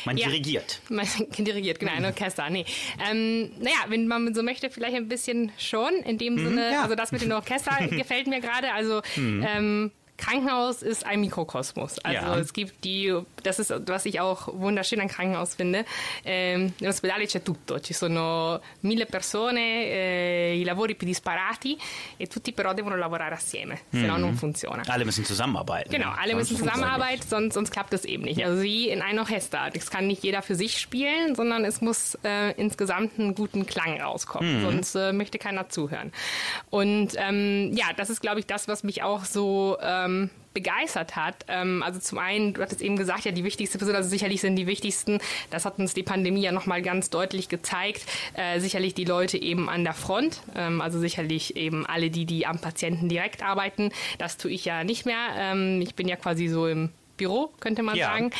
Man 0.05 0.15
Ja. 0.17 0.27
dirigiert. 0.27 0.79
Man 0.89 1.05
dirigiert, 1.37 1.79
genau, 1.79 1.91
ein 1.91 2.05
Orchester. 2.05 2.49
Nee. 2.49 2.63
Ähm, 3.11 3.51
naja, 3.59 3.75
wenn 3.89 4.07
man 4.07 4.33
so 4.33 4.41
möchte, 4.41 4.69
vielleicht 4.69 4.95
ein 4.95 5.09
bisschen 5.09 5.51
schon. 5.57 5.93
In 6.05 6.17
dem 6.17 6.37
Sinne, 6.37 6.71
ja. 6.71 6.83
also 6.83 6.95
das 6.95 7.11
mit 7.11 7.21
dem 7.21 7.31
Orchester 7.31 7.71
gefällt 7.89 8.27
mir 8.27 8.39
gerade. 8.39 8.71
Also 8.73 9.01
ähm, 9.17 9.91
Krankenhaus 10.19 10.81
ist 10.83 11.05
ein 11.05 11.21
Mikrokosmos. 11.21 11.97
Also 11.99 12.25
Ja. 12.27 12.37
es 12.37 12.53
gibt 12.53 12.83
die, 12.83 13.13
das 13.43 13.57
ist, 13.59 13.73
was 13.87 14.05
ich 14.05 14.19
auch 14.19 14.49
wunderschön 14.53 14.99
an 15.01 15.07
Krankenhaus 15.07 15.55
finde. 15.55 15.85
Ähm, 16.25 16.73
Nell'ospedale 16.79 17.25
c'è 17.25 17.41
tutto, 17.41 17.79
ci 17.79 17.93
sono 17.93 18.59
mille 18.81 19.05
persone, 19.05 19.85
eh, 19.85 20.59
i 20.59 20.63
lavori 20.63 20.95
più 20.95 21.07
disparati 21.07 21.77
e 22.17 22.27
tutti 22.27 22.51
però 22.51 22.73
devono 22.73 22.95
lavorare 22.97 23.35
assieme, 23.35 23.79
se 23.91 24.01
no 24.05 24.17
non 24.17 24.35
funziona. 24.35 24.83
Alle 24.87 25.05
müssen 25.05 25.23
zusammenarbeiten. 25.25 25.89
Genau, 25.91 26.11
alle 26.17 26.35
müssen 26.35 26.57
zusammenarbeiten, 26.57 27.23
sonst, 27.27 27.53
sonst 27.53 27.71
klappt 27.71 27.93
es 27.93 28.03
eben 28.05 28.23
nicht. 28.23 28.43
Also 28.43 28.61
wie 28.61 28.89
in 28.89 29.01
einem 29.01 29.19
Orchester. 29.19 29.69
Das 29.73 29.89
kann 29.89 30.07
nicht 30.07 30.23
jeder 30.23 30.41
für 30.41 30.55
sich 30.55 30.79
spielen, 30.79 31.35
sondern 31.35 31.63
es 31.65 31.81
muss 31.81 32.17
äh, 32.23 32.51
insgesamt 32.59 33.17
einen 33.19 33.35
guten 33.35 33.65
Klang 33.65 33.99
rauskommen. 34.01 34.61
Sonst 34.61 34.95
äh, 34.95 35.13
möchte 35.13 35.37
keiner 35.37 35.69
zuhören. 35.69 36.11
Und 36.69 37.13
ähm, 37.15 37.71
ja, 37.73 37.85
das 37.95 38.09
ist, 38.09 38.21
glaube 38.21 38.39
ich, 38.39 38.45
das, 38.45 38.67
was 38.67 38.83
mich 38.83 39.01
auch 39.03 39.23
so 39.25 39.77
ähm, 39.81 40.08
begeistert 40.53 41.15
hat. 41.15 41.45
Ähm, 41.47 41.83
also 41.83 41.99
zum 41.99 42.17
einen, 42.17 42.53
du 42.53 42.61
hattest 42.61 42.81
eben 42.81 42.97
gesagt, 42.97 43.25
ja, 43.25 43.31
die 43.31 43.43
wichtigste 43.43 43.77
Person, 43.77 43.95
also 43.95 44.09
sicherlich 44.09 44.41
sind 44.41 44.55
die 44.55 44.67
wichtigsten, 44.67 45.19
das 45.51 45.65
hat 45.65 45.79
uns 45.79 45.93
die 45.93 46.03
Pandemie 46.03 46.41
ja 46.41 46.51
nochmal 46.51 46.81
ganz 46.81 47.09
deutlich 47.09 47.49
gezeigt, 47.49 48.05
äh, 48.33 48.59
sicherlich 48.59 48.93
die 48.93 49.05
Leute 49.05 49.37
eben 49.37 49.69
an 49.69 49.83
der 49.83 49.93
Front, 49.93 50.41
ähm, 50.55 50.81
also 50.81 50.99
sicherlich 50.99 51.55
eben 51.55 51.85
alle 51.85 52.09
die, 52.09 52.25
die 52.25 52.45
am 52.45 52.59
Patienten 52.59 53.09
direkt 53.09 53.43
arbeiten. 53.43 53.91
Das 54.17 54.37
tue 54.37 54.51
ich 54.51 54.65
ja 54.65 54.83
nicht 54.83 55.05
mehr. 55.05 55.29
Ähm, 55.37 55.81
ich 55.81 55.95
bin 55.95 56.07
ja 56.07 56.15
quasi 56.15 56.47
so 56.47 56.67
im 56.67 56.89
Büro, 57.19 57.51
könnte 57.59 57.83
man 57.83 57.95
Ja. 57.95 58.07
sagen. 58.07 58.31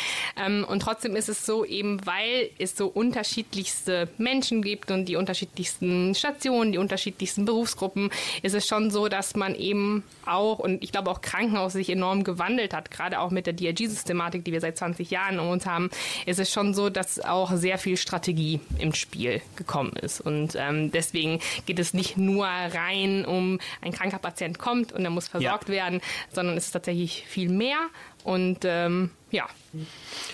Ähm, 0.44 0.66
und 0.68 0.80
trotzdem 0.82 1.16
ist 1.16 1.30
es 1.30 1.46
so, 1.46 1.64
eben 1.64 2.04
weil 2.08 2.50
es 2.58 2.76
so 2.76 2.88
unterschiedlichste 2.88 4.10
Menschen 4.18 4.62
gibt 4.64 4.90
und 4.90 5.06
die 5.06 5.16
unterschiedlichsten 5.16 6.16
Stationen, 6.16 6.72
die 6.72 6.78
unterschiedlichsten 6.80 7.46
Berufsgruppen, 7.46 8.10
ist 8.42 8.56
es 8.56 8.68
schon 8.68 8.90
so, 8.90 9.08
dass 9.08 9.36
man 9.36 9.54
eben 9.54 10.04
auch, 10.26 10.58
und 10.60 10.84
ich 10.84 10.92
glaube 10.92 11.12
auch 11.12 11.22
Krankenhaus 11.22 11.74
sich 11.74 11.90
enorm 11.90 12.24
gewandelt 12.24 12.74
hat, 12.74 12.90
gerade 12.90 13.20
auch 13.20 13.30
mit 13.30 13.46
der 13.46 13.54
DRG-Systematik, 13.54 14.44
die 14.46 14.52
wir 14.52 14.62
seit 14.62 14.78
20 14.78 15.12
Jahren 15.12 15.40
um 15.40 15.50
uns 15.50 15.66
haben, 15.66 15.90
ist 16.26 16.40
es 16.40 16.52
schon 16.52 16.74
so, 16.74 16.90
dass 16.90 17.20
auch 17.20 17.52
sehr 17.56 17.78
viel 17.78 17.98
Strategie 17.98 18.60
im 18.80 18.94
Spiel 18.94 19.42
gekommen 19.56 19.94
ist. 20.02 20.22
Und 20.22 20.56
ähm, 20.56 20.92
deswegen 20.92 21.40
geht 21.66 21.78
es 21.80 21.94
nicht 21.94 22.18
nur 22.18 22.46
rein 22.48 23.26
um 23.26 23.60
ein 23.82 23.92
kranker 23.92 24.20
Patient 24.20 24.58
kommt 24.58 24.92
und 24.94 25.04
er 25.04 25.10
muss 25.12 25.28
versorgt 25.28 25.70
werden, 25.70 26.02
sondern 26.32 26.58
es 26.58 26.66
ist 26.68 26.72
tatsächlich 26.72 27.26
viel 27.28 27.50
mehr. 27.50 27.78
Und 28.24 28.60
ähm, 28.64 29.12
ja, 29.32 29.48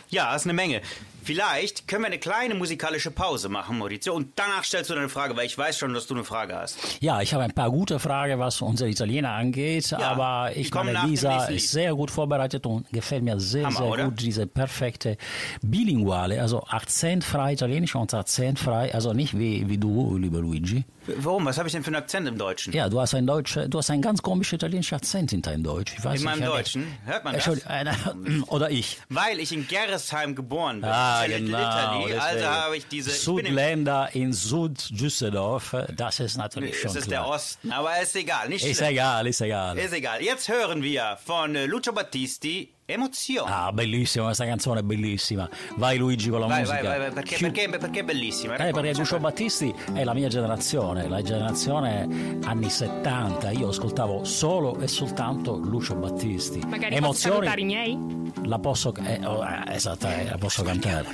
Ja, 0.10 0.31
das 0.31 0.43
ist 0.43 0.47
eine 0.47 0.53
Menge. 0.53 0.81
Vielleicht 1.25 1.88
können 1.88 2.03
wir 2.03 2.08
eine 2.08 2.19
kleine 2.19 2.53
musikalische 2.53 3.10
Pause 3.10 3.49
machen, 3.49 3.79
Maurizio, 3.79 4.13
und 4.13 4.34
danach 4.36 4.63
stellst 4.63 4.91
du 4.91 4.93
deine 4.93 5.10
Frage, 5.10 5.36
weil 5.36 5.47
ich 5.47 5.58
weiß 5.58 5.75
schon, 5.75 5.91
dass 5.91 6.05
du 6.05 6.13
eine 6.13 6.23
Frage 6.23 6.55
hast. 6.55 6.77
Ja, 7.01 7.19
ich 7.19 7.34
habe 7.34 7.43
ein 7.43 7.51
paar 7.51 7.71
gute 7.71 7.97
Fragen, 7.97 8.38
was 8.38 8.62
unsere 8.62 8.91
Italiener 8.91 9.31
angeht, 9.31 9.91
aber 9.91 10.51
die 10.53 10.60
ich 10.60 10.71
meine, 10.71 10.99
Lisa 11.08 11.45
ist 11.45 11.71
sehr 11.71 11.95
gut 11.95 12.12
vorbereitet 12.12 12.67
und 12.67 12.88
gefällt 12.91 13.23
mir 13.23 13.39
sehr, 13.39 13.65
Hammer, 13.65 13.77
sehr 13.77 13.88
oder? 13.88 14.03
gut, 14.05 14.21
diese 14.21 14.45
perfekte 14.45 15.17
bilinguale, 15.63 16.39
also 16.39 16.63
akzentfrei 16.67 17.53
Italienisch 17.53 17.95
und 17.95 18.13
akzentfrei, 18.13 18.93
also 18.93 19.13
nicht 19.13 19.36
wie, 19.36 19.67
wie 19.67 19.79
du, 19.79 20.17
lieber 20.17 20.41
Luigi. 20.41 20.86
Warum? 21.08 21.45
Was 21.45 21.58
habe 21.58 21.67
ich 21.67 21.73
denn 21.73 21.84
für 21.84 21.88
einen 21.88 21.97
Akzent 21.97 22.27
im 22.27 22.38
Deutschen? 22.38 22.73
Ja, 22.73 22.89
du 22.89 22.99
hast 22.99 23.13
ein 23.15 23.27
Deutsch, 23.27 23.58
du 23.67 23.77
hast 23.77 23.89
einen 23.89 24.01
ganz 24.01 24.21
komischen 24.21 24.55
italienischen 24.55 24.95
Akzent 24.95 25.34
in 25.34 25.41
deinem 25.41 25.63
Deutsch. 25.63 25.93
Ich 25.97 26.03
weiß 26.03 26.19
In 26.19 26.25
meinem 26.25 26.41
ja, 26.41 26.47
Deutschen? 26.47 26.88
Hört 27.05 27.23
man 27.23 27.34
das? 27.34 27.47
Entschuldigung, 27.47 28.41
äh, 28.41 28.41
oder 28.47 28.69
ich. 28.71 28.85
Weil 29.10 29.39
ich 29.39 29.52
in 29.52 29.67
Gerresheim 29.67 30.36
geboren 30.36 30.82
bin. 30.82 30.89
Ah, 30.89 31.28
Das 31.28 31.38
genau. 31.38 31.58
Italy, 31.58 32.13
also 32.17 32.45
habe 32.45 32.78
ich 32.78 32.88
diese... 32.88 33.12
Südländer 33.12 34.10
in 34.13 34.34
Süd-Düsseldorf, 34.34 35.76
das 35.95 36.19
ist 36.19 36.38
natürlich 36.38 36.80
schon 36.80 36.91
es 36.91 36.95
ist 36.98 37.12
der 37.12 37.28
Osten, 37.28 37.71
aber 37.71 38.00
ist 38.02 38.15
egal. 38.15 38.50
Nicht 38.50 38.65
Ist 38.65 38.78
schlimm. 38.78 38.91
egal, 38.91 39.28
ist 39.28 39.41
egal. 39.41 39.78
Ist 39.78 39.93
egal. 39.93 40.21
Jetzt 40.21 40.48
hören 40.50 40.84
wir 40.84 41.17
von 41.26 41.56
äh, 41.56 41.65
Lucio 41.65 41.93
Battisti 41.93 42.74
Emozione. 42.88 43.52
Ah, 43.52 43.71
bellissima, 43.71 44.26
questa 44.26 44.45
canzone 44.45 44.82
è 44.82 44.84
bellissima. 44.84 45.50
Vai 45.78 45.98
Luigi 45.98 46.30
con 46.30 46.39
la 46.41 46.45
vai, 46.45 46.60
musica. 46.60 46.82
vai, 46.84 47.00
vai, 47.00 47.12
perché, 47.12 47.36
Chiu- 47.36 47.52
perché, 47.52 47.78
perché 47.80 48.00
è 48.02 48.04
bellissima. 48.04 48.54
Eh, 48.54 48.58
perché 48.58 48.71
raccontaci. 48.74 49.00
Lucio 49.00 49.19
Battisti 49.19 49.74
è 49.93 50.04
la 50.04 50.13
mia 50.13 50.28
generazione, 50.28 51.08
la 51.08 51.21
generazione 51.24 52.38
anni 52.43 52.69
70. 52.69 53.50
Io 53.52 53.69
ascoltavo 53.69 54.24
solo 54.24 54.78
e 54.80 54.88
soltanto 54.88 55.56
Lucio 55.58 55.95
Battisti. 55.95 56.60
magari 56.67 57.00
posso 57.00 57.30
salutare 57.30 57.62
i 57.62 57.65
miei? 57.65 57.98
la 58.43 58.60
posso, 58.60 58.93
eh, 59.04 59.26
oh, 59.26 59.43
eh, 59.43 59.74
esatto, 59.74 60.08
eh, 60.08 60.26
la 60.30 60.38
posso 60.38 60.62
cantare. 60.62 61.08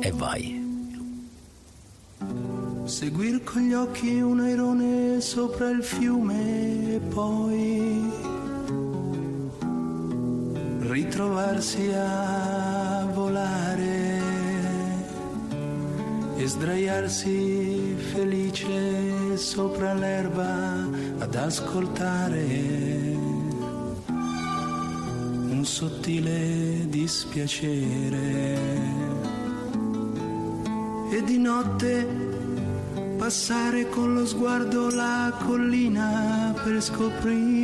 E 0.00 0.12
vai. 0.12 0.62
Seguir 2.84 3.42
con 3.42 3.62
gli 3.62 3.72
occhi 3.72 4.20
un 4.20 4.38
airone 4.38 5.20
sopra 5.20 5.70
il 5.70 5.82
fiume 5.82 6.94
e 6.94 6.98
poi 7.00 8.12
ritrovarsi 10.86 11.90
a 11.94 13.06
volare 13.12 14.20
e 16.36 16.46
sdraiarsi 16.46 17.96
felice 18.12 19.36
sopra 19.36 19.94
l'erba 19.94 20.86
ad 21.18 21.34
ascoltare 21.34 22.44
un 25.48 25.62
sottile 25.64 26.86
dispiacere. 26.88 28.58
E 31.10 31.22
di 31.24 31.38
notte 31.38 32.06
passare 33.16 33.88
con 33.88 34.12
lo 34.14 34.26
sguardo 34.26 34.90
la 34.90 35.32
collina 35.46 36.52
per 36.62 36.82
scoprire 36.82 37.63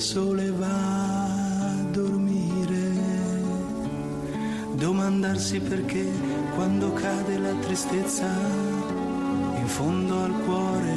sole 0.00 0.50
va 0.50 0.66
a 0.66 1.74
dormire, 1.90 2.90
domandarsi 4.72 5.60
perché 5.60 6.06
quando 6.54 6.94
cade 6.94 7.36
la 7.36 7.52
tristezza 7.60 8.26
in 9.56 9.66
fondo 9.66 10.22
al 10.22 10.32
cuore, 10.44 10.96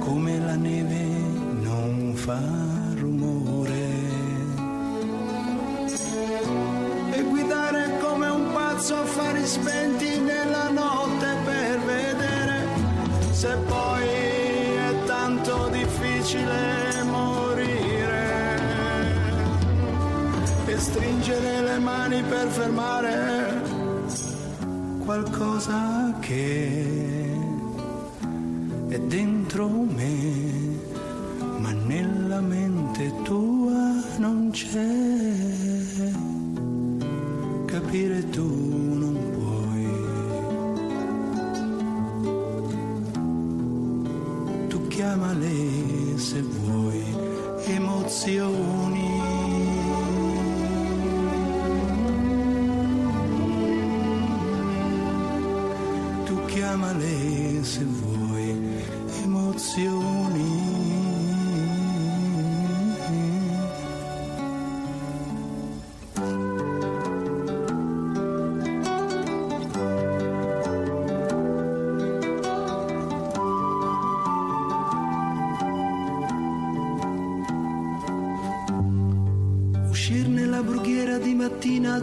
come 0.00 0.38
la 0.38 0.54
neve 0.56 1.04
non 1.62 2.12
fa 2.14 2.42
rumore. 2.94 3.88
E 7.10 7.22
guidare 7.22 7.98
come 8.02 8.28
un 8.28 8.52
pazzo 8.52 8.96
affari 8.96 9.46
spenti 9.46 10.20
nella 10.20 10.68
notte 10.68 11.36
per 11.42 11.80
vedere 11.80 12.68
se 13.30 13.56
poi 13.66 13.89
difficile 16.20 17.02
morire 17.04 18.60
e 20.66 20.78
stringere 20.78 21.62
le 21.62 21.78
mani 21.78 22.22
per 22.22 22.46
fermare 22.48 23.62
qualcosa 24.98 26.14
che 26.20 27.38
è 28.88 28.98
dentro 28.98 29.68
me, 29.68 30.78
ma 31.58 31.72
nella 31.72 32.40
mente 32.40 33.12
tua 33.22 33.94
non 34.18 34.50
c'è. 34.52 34.99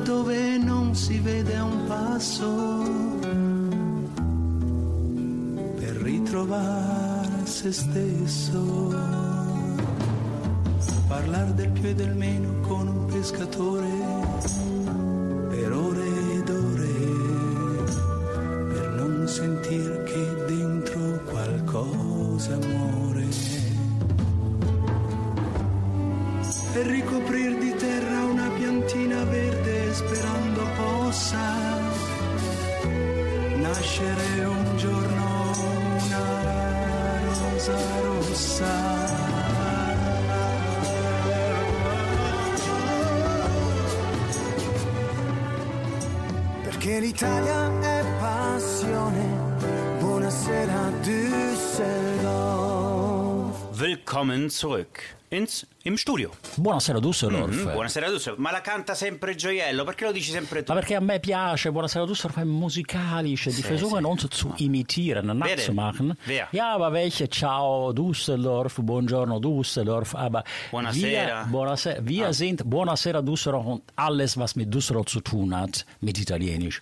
Dove 0.04 0.58
non 0.58 0.96
si 0.96 1.20
vede 1.20 1.58
un 1.60 1.86
passo 1.88 2.84
per 5.76 5.96
ritrovare 6.02 7.46
se 7.46 7.72
stesso. 7.72 8.96
Parlare 11.08 11.54
del 11.54 11.70
più 11.70 11.88
e 11.88 11.96
del 11.96 12.16
meno 12.16 12.60
con 12.68 12.88
un 12.88 13.06
pescatore 13.06 13.97
l'Italia 47.08 47.72
è 47.80 48.04
passione. 48.20 49.24
Buonasera 50.00 50.92
Düsseldorf. 51.04 52.20
Willkommen 53.80 54.50
zurück 54.50 55.16
ins, 55.30 55.66
im 55.88 55.96
Studio. 55.96 56.32
Buonasera 56.58 57.00
Düsseldorf. 57.00 57.56
Mm, 57.56 57.72
buonasera 57.72 58.10
Düsseldorf. 58.10 58.40
Ma 58.40 58.52
la 58.52 58.62
canta 58.62 58.94
sempre 58.94 59.36
Gioiello, 59.36 59.86
perché 59.86 60.04
lo 60.06 60.12
dici 60.12 60.32
sempre 60.32 60.62
tu? 60.62 60.74
Ma 60.74 60.80
perché 60.80 60.96
a 60.96 61.00
me 61.00 61.20
piace, 61.20 61.72
Buonasera 61.72 62.06
Düsseldorf, 62.06 62.44
musikalische, 62.44 63.52
die 63.52 63.64
versuchen 63.64 64.04
uns 64.04 64.28
zu 64.30 64.54
imitieren, 64.58 65.38
nachzumachen. 65.38 66.18
Wer? 66.26 66.50
Ja, 66.52 66.74
aber 66.74 66.92
welche 66.92 67.30
Ciao 67.30 67.94
Düsseldorf, 67.94 68.76
Buongiorno 68.82 69.40
Düsseldorf, 69.40 70.14
aber 70.14 70.44
Buonasera. 70.72 71.46
wir, 71.46 71.46
buonasera, 71.50 72.06
wir 72.06 72.34
sind 72.34 72.70
Buonasera 72.70 73.22
Düsseldorf 73.22 73.66
und 73.66 73.84
alles, 73.96 74.38
was 74.38 74.58
mit 74.58 74.74
Düsseldorf 74.74 75.06
zu 75.06 75.22
tun 75.22 75.56
hat, 75.56 75.86
mit 76.02 76.20
Italienisch. 76.20 76.82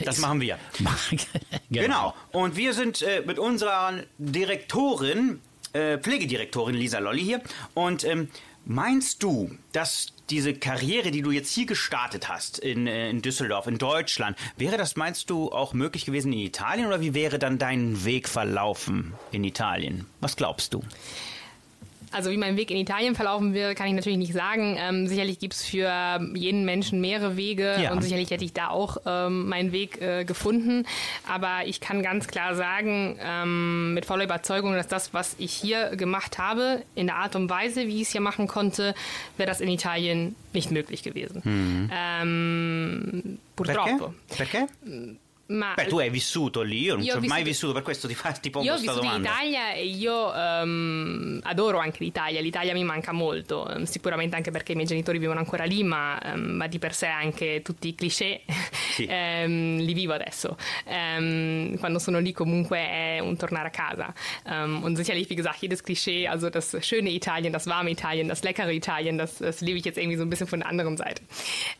Das 0.00 0.18
machen 0.18 0.40
wir. 0.40 0.56
genau. 1.70 1.84
Genau. 1.84 2.14
Und 2.32 2.56
wir 2.56 2.72
sind 2.72 3.02
äh, 3.02 3.22
mit 3.26 3.38
unserer 3.38 3.92
Direktorin, 4.16 5.40
äh, 5.74 5.98
Pflegedirektorin 5.98 6.74
Lisa 6.74 6.98
Lolli 6.98 7.22
hier. 7.22 7.42
Und 7.74 8.04
ähm, 8.04 8.28
meinst 8.64 9.22
du, 9.22 9.50
dass 9.72 10.14
diese 10.30 10.54
Karriere, 10.54 11.10
die 11.10 11.22
du 11.22 11.30
jetzt 11.30 11.52
hier 11.52 11.66
gestartet 11.66 12.28
hast 12.28 12.58
in, 12.58 12.86
äh, 12.86 13.10
in 13.10 13.20
Düsseldorf, 13.20 13.66
in 13.66 13.78
Deutschland, 13.78 14.38
wäre 14.56 14.76
das, 14.76 14.96
meinst 14.96 15.28
du, 15.30 15.52
auch 15.52 15.74
möglich 15.74 16.06
gewesen 16.06 16.32
in 16.32 16.38
Italien 16.38 16.86
oder 16.86 17.00
wie 17.00 17.14
wäre 17.14 17.38
dann 17.38 17.58
dein 17.58 18.04
Weg 18.04 18.28
verlaufen 18.28 19.12
in 19.32 19.44
Italien? 19.44 20.06
Was 20.20 20.36
glaubst 20.36 20.72
du? 20.72 20.82
Also 22.14 22.30
wie 22.30 22.36
mein 22.36 22.56
Weg 22.56 22.70
in 22.70 22.76
Italien 22.76 23.14
verlaufen 23.14 23.54
wird, 23.54 23.76
kann 23.76 23.88
ich 23.88 23.92
natürlich 23.92 24.18
nicht 24.18 24.32
sagen. 24.32 24.76
Ähm, 24.78 25.06
sicherlich 25.08 25.38
gibt 25.38 25.54
es 25.54 25.64
für 25.64 26.20
jeden 26.34 26.64
Menschen 26.64 27.00
mehrere 27.00 27.36
Wege 27.36 27.76
Ja. 27.80 27.92
und 27.92 28.02
sicherlich 28.02 28.30
hätte 28.30 28.44
ich 28.44 28.52
da 28.52 28.68
auch 28.68 28.98
ähm, 29.04 29.48
meinen 29.48 29.72
Weg 29.72 30.00
äh, 30.00 30.24
gefunden. 30.24 30.86
Aber 31.28 31.66
ich 31.66 31.80
kann 31.80 32.02
ganz 32.02 32.28
klar 32.28 32.54
sagen, 32.54 33.18
ähm, 33.20 33.94
mit 33.94 34.06
voller 34.06 34.24
Überzeugung, 34.24 34.74
dass 34.74 34.86
das, 34.88 35.12
was 35.12 35.34
ich 35.38 35.52
hier 35.52 35.96
gemacht 35.96 36.38
habe, 36.38 36.82
in 36.94 37.06
der 37.08 37.16
Art 37.16 37.34
und 37.36 37.50
Weise, 37.50 37.86
wie 37.88 37.96
ich 37.96 38.02
es 38.02 38.12
hier 38.12 38.20
machen 38.20 38.46
konnte, 38.46 38.94
wäre 39.36 39.48
das 39.48 39.60
in 39.60 39.68
Italien 39.68 40.36
nicht 40.52 40.70
möglich 40.70 41.02
gewesen. 41.02 41.42
Ähm, 41.92 43.38
purtroppo. 43.56 44.14
Perché? 44.30 44.66
Perché? 44.86 45.16
Ma 45.46 45.74
Beh, 45.74 45.86
tu 45.86 45.98
hai 45.98 46.08
vissuto 46.08 46.62
lì, 46.62 46.80
io 46.82 46.94
non 46.94 47.04
Io 47.04 47.12
ci 47.12 47.18
ho 47.18 47.28
mai 47.28 47.42
vissuto- 47.42 47.74
per 47.74 47.82
questo 47.82 48.08
ti 48.08 48.14
fa- 48.14 48.32
ti 48.32 48.48
pongo 48.50 48.64
Io 48.66 48.72
ho 48.72 48.76
questa 48.76 48.92
vissuto 48.94 49.14
in 49.14 49.22
domanda. 49.22 49.40
Italia 49.42 49.72
e 49.74 49.84
io 49.86 50.34
ehm, 50.34 51.40
adoro 51.42 51.78
anche 51.78 51.98
l'Italia, 52.02 52.40
l'Italia 52.40 52.72
mi 52.72 52.82
manca 52.84 53.12
molto, 53.12 53.68
ehm, 53.68 53.84
sicuramente 53.84 54.36
anche 54.36 54.50
perché 54.50 54.72
i 54.72 54.74
miei 54.74 54.86
genitori 54.86 55.18
vivono 55.18 55.38
ancora 55.40 55.64
lì, 55.64 55.82
ma, 55.82 56.18
ehm, 56.20 56.40
ma 56.40 56.66
di 56.66 56.78
per 56.78 56.94
sé 56.94 57.06
anche 57.08 57.60
tutti 57.62 57.88
i 57.88 57.94
cliché 57.94 58.40
Sì. 58.94 59.06
li 59.84 59.92
vivo 59.92 60.14
adesso. 60.14 60.56
Quando 60.84 61.98
sono 61.98 62.18
lì 62.20 62.32
comunque 62.32 62.78
è 62.78 63.18
un 63.20 63.36
tornare 63.36 63.68
a 63.68 63.70
casa. 63.70 64.14
Und 64.82 64.96
sicherlich, 64.96 65.28
wie 65.28 65.36
gesagt, 65.36 65.60
jedes 65.60 65.82
Klischee, 65.82 66.26
also 66.26 66.48
das 66.48 66.76
schöne 66.80 67.10
Italien, 67.10 67.52
das 67.52 67.66
warme 67.66 67.90
Italien, 67.90 68.28
das 68.28 68.42
leckere 68.42 68.72
Italien, 68.72 69.18
das, 69.18 69.36
das 69.38 69.60
lebe 69.60 69.78
ich 69.78 69.84
jetzt 69.84 69.98
irgendwie 69.98 70.16
so 70.16 70.22
ein 70.22 70.30
bisschen 70.30 70.46
von 70.46 70.60
der 70.60 70.68
anderen 70.68 70.96
Seite. 70.96 71.22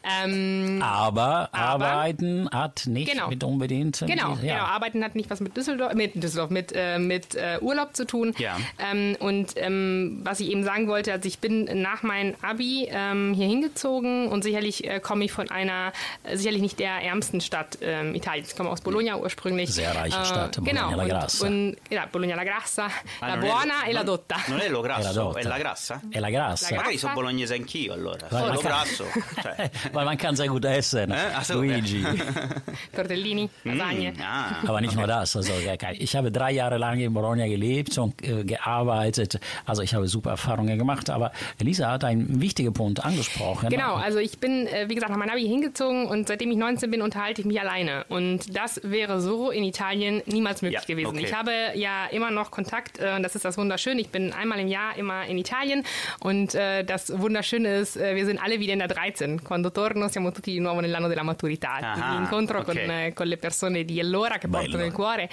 Aber, 0.02 1.48
Aber- 1.52 1.54
arbeiten 1.54 2.48
hat 2.50 2.86
nicht 2.86 3.10
Genau. 3.10 3.28
mit 3.28 3.42
unbedingt. 3.54 3.98
Genau, 4.06 4.34
ja. 4.42 4.54
genau. 4.54 4.64
Arbeiten 4.64 5.02
hat 5.02 5.14
nicht 5.14 5.30
was 5.30 5.40
mit 5.40 5.56
Düsseldorf, 5.56 5.94
mit 5.94 6.14
Düsseldorf, 6.22 6.50
mit, 6.50 6.72
äh, 6.74 6.98
mit 6.98 7.34
äh, 7.34 7.58
Urlaub 7.60 7.96
zu 7.96 8.04
tun. 8.06 8.34
Ja. 8.38 8.56
Ähm, 8.78 9.16
und 9.20 9.52
ähm, 9.56 10.20
was 10.22 10.40
ich 10.40 10.50
eben 10.50 10.64
sagen 10.64 10.88
wollte, 10.88 11.12
also 11.12 11.26
ich 11.26 11.38
bin 11.38 11.64
nach 11.82 12.02
meinem 12.02 12.34
Abi 12.42 12.88
ähm, 12.90 13.32
hier 13.34 13.46
hingezogen 13.46 14.28
und 14.28 14.42
sicherlich 14.42 14.84
äh, 14.88 15.00
komme 15.00 15.24
ich 15.24 15.32
von 15.32 15.50
einer, 15.50 15.92
äh, 16.24 16.36
sicherlich 16.36 16.60
nicht 16.62 16.78
der 16.78 16.92
ärmsten 17.02 17.40
Stadt 17.40 17.78
ähm, 17.80 18.14
Italiens. 18.14 18.50
Ich 18.50 18.56
komme 18.56 18.70
aus 18.70 18.80
Bologna 18.80 19.16
ursprünglich. 19.16 19.72
Sehr 19.72 19.94
reiche 19.94 20.18
Äh, 20.18 20.24
Stadt, 20.24 20.58
genau. 20.64 20.90
Bologna 20.90 20.96
la 20.96 21.02
und, 21.04 21.08
Grassa. 21.08 21.46
Und, 21.46 21.76
ja, 21.90 22.06
Bologna 22.10 22.34
la 22.36 22.44
Grassa, 22.44 22.88
Ah, 23.20 23.28
la 23.28 23.34
è- 23.34 23.38
buona 23.38 23.84
e 23.86 23.92
la 23.92 24.02
dotta. 24.02 24.36
Non 24.48 24.60
è 24.60 24.68
lo 24.68 24.80
la 24.82 24.86
grasso, 24.88 25.34
è 25.36 25.42
la 25.42 25.58
grassa? 25.58 26.00
È 26.10 26.18
la 26.18 26.30
grassa. 26.30 26.70
La 26.70 26.76
Magari 26.76 26.98
sono 26.98 27.12
grassa? 27.12 27.22
bolognese 27.26 27.54
anch'io 27.54 27.92
allora. 27.92 28.26
Ma- 28.30 28.56
grasso. 28.60 29.04
Cioè. 29.42 29.70
Weil 29.92 30.04
man 30.04 30.16
kann 30.16 30.34
sehr 30.34 30.48
gut 30.48 30.64
essen, 30.64 31.10
Eh? 31.12 31.52
Luigi. 31.54 32.02
Tortellini, 32.94 33.43
Lasagne. 33.64 34.12
Mm, 34.12 34.20
ah. 34.22 34.56
Aber 34.66 34.80
nicht 34.80 34.96
nur 34.96 35.06
das. 35.06 35.36
Also, 35.36 35.52
ich 35.98 36.16
habe 36.16 36.30
drei 36.30 36.52
Jahre 36.52 36.78
lang 36.78 36.98
in 37.00 37.12
Bologna 37.12 37.46
gelebt 37.46 37.96
und 37.98 38.22
äh, 38.22 38.44
gearbeitet. 38.44 39.38
Also 39.66 39.82
ich 39.82 39.94
habe 39.94 40.08
super 40.08 40.30
Erfahrungen 40.30 40.78
gemacht. 40.78 41.10
Aber 41.10 41.32
Elisa 41.58 41.90
hat 41.90 42.04
einen 42.04 42.40
wichtigen 42.40 42.72
Punkt 42.72 43.04
angesprochen. 43.04 43.68
Genau, 43.68 43.94
also 43.94 44.18
ich 44.18 44.38
bin, 44.38 44.66
äh, 44.66 44.88
wie 44.88 44.94
gesagt, 44.94 45.10
nach 45.10 45.18
meinem 45.18 45.30
Abi 45.30 45.42
hingezogen 45.46 46.06
und 46.06 46.28
seitdem 46.28 46.50
ich 46.50 46.56
19 46.56 46.90
bin, 46.90 47.02
unterhalte 47.02 47.40
ich 47.40 47.46
mich 47.46 47.60
alleine. 47.60 48.04
Und 48.08 48.56
das 48.56 48.80
wäre 48.82 49.20
so 49.20 49.50
in 49.50 49.64
Italien 49.64 50.22
niemals 50.26 50.62
möglich 50.62 50.80
Ja, 50.80 50.86
gewesen. 50.86 51.08
okay. 51.08 51.24
Ich 51.24 51.34
habe 51.34 51.52
ja 51.74 52.06
immer 52.06 52.30
noch 52.30 52.50
Kontakt, 52.50 52.98
äh, 53.00 53.14
und 53.16 53.22
das 53.22 53.34
ist 53.34 53.44
das 53.44 53.58
Wunderschöne. 53.58 54.00
Ich 54.00 54.08
bin 54.10 54.32
einmal 54.32 54.58
im 54.60 54.68
Jahr 54.68 54.96
immer 54.96 55.24
in 55.26 55.38
Italien 55.38 55.84
und 56.20 56.54
äh, 56.54 56.84
das 56.84 57.18
Wunderschöne 57.18 57.76
ist, 57.78 57.96
äh, 57.96 58.14
wir 58.14 58.26
sind 58.26 58.42
alle 58.42 58.60
wieder 58.60 58.72
in 58.72 58.78
der 58.80 58.88
13. 58.88 59.42
Quando 59.44 59.70
torno 59.70 60.08
siamo 60.08 60.32
tutti 60.32 60.52
di 60.52 60.60
nuovo 60.60 60.80
nell'anno 60.80 61.08
della 61.08 61.22
maturità. 61.22 61.74
Aha, 61.74 61.92
Quindi 61.94 62.16
incontro 62.16 62.62
con, 62.62 62.76
okay. 62.76 63.08
äh, 63.08 63.12
con 63.12 63.26
le 63.34 63.36
persone 63.36 63.84
di 63.84 64.00
allora 64.00 64.38
che 64.38 64.48
portano 64.48 64.78
Bello. 64.78 64.86
il 64.86 64.92
cuore. 64.92 65.28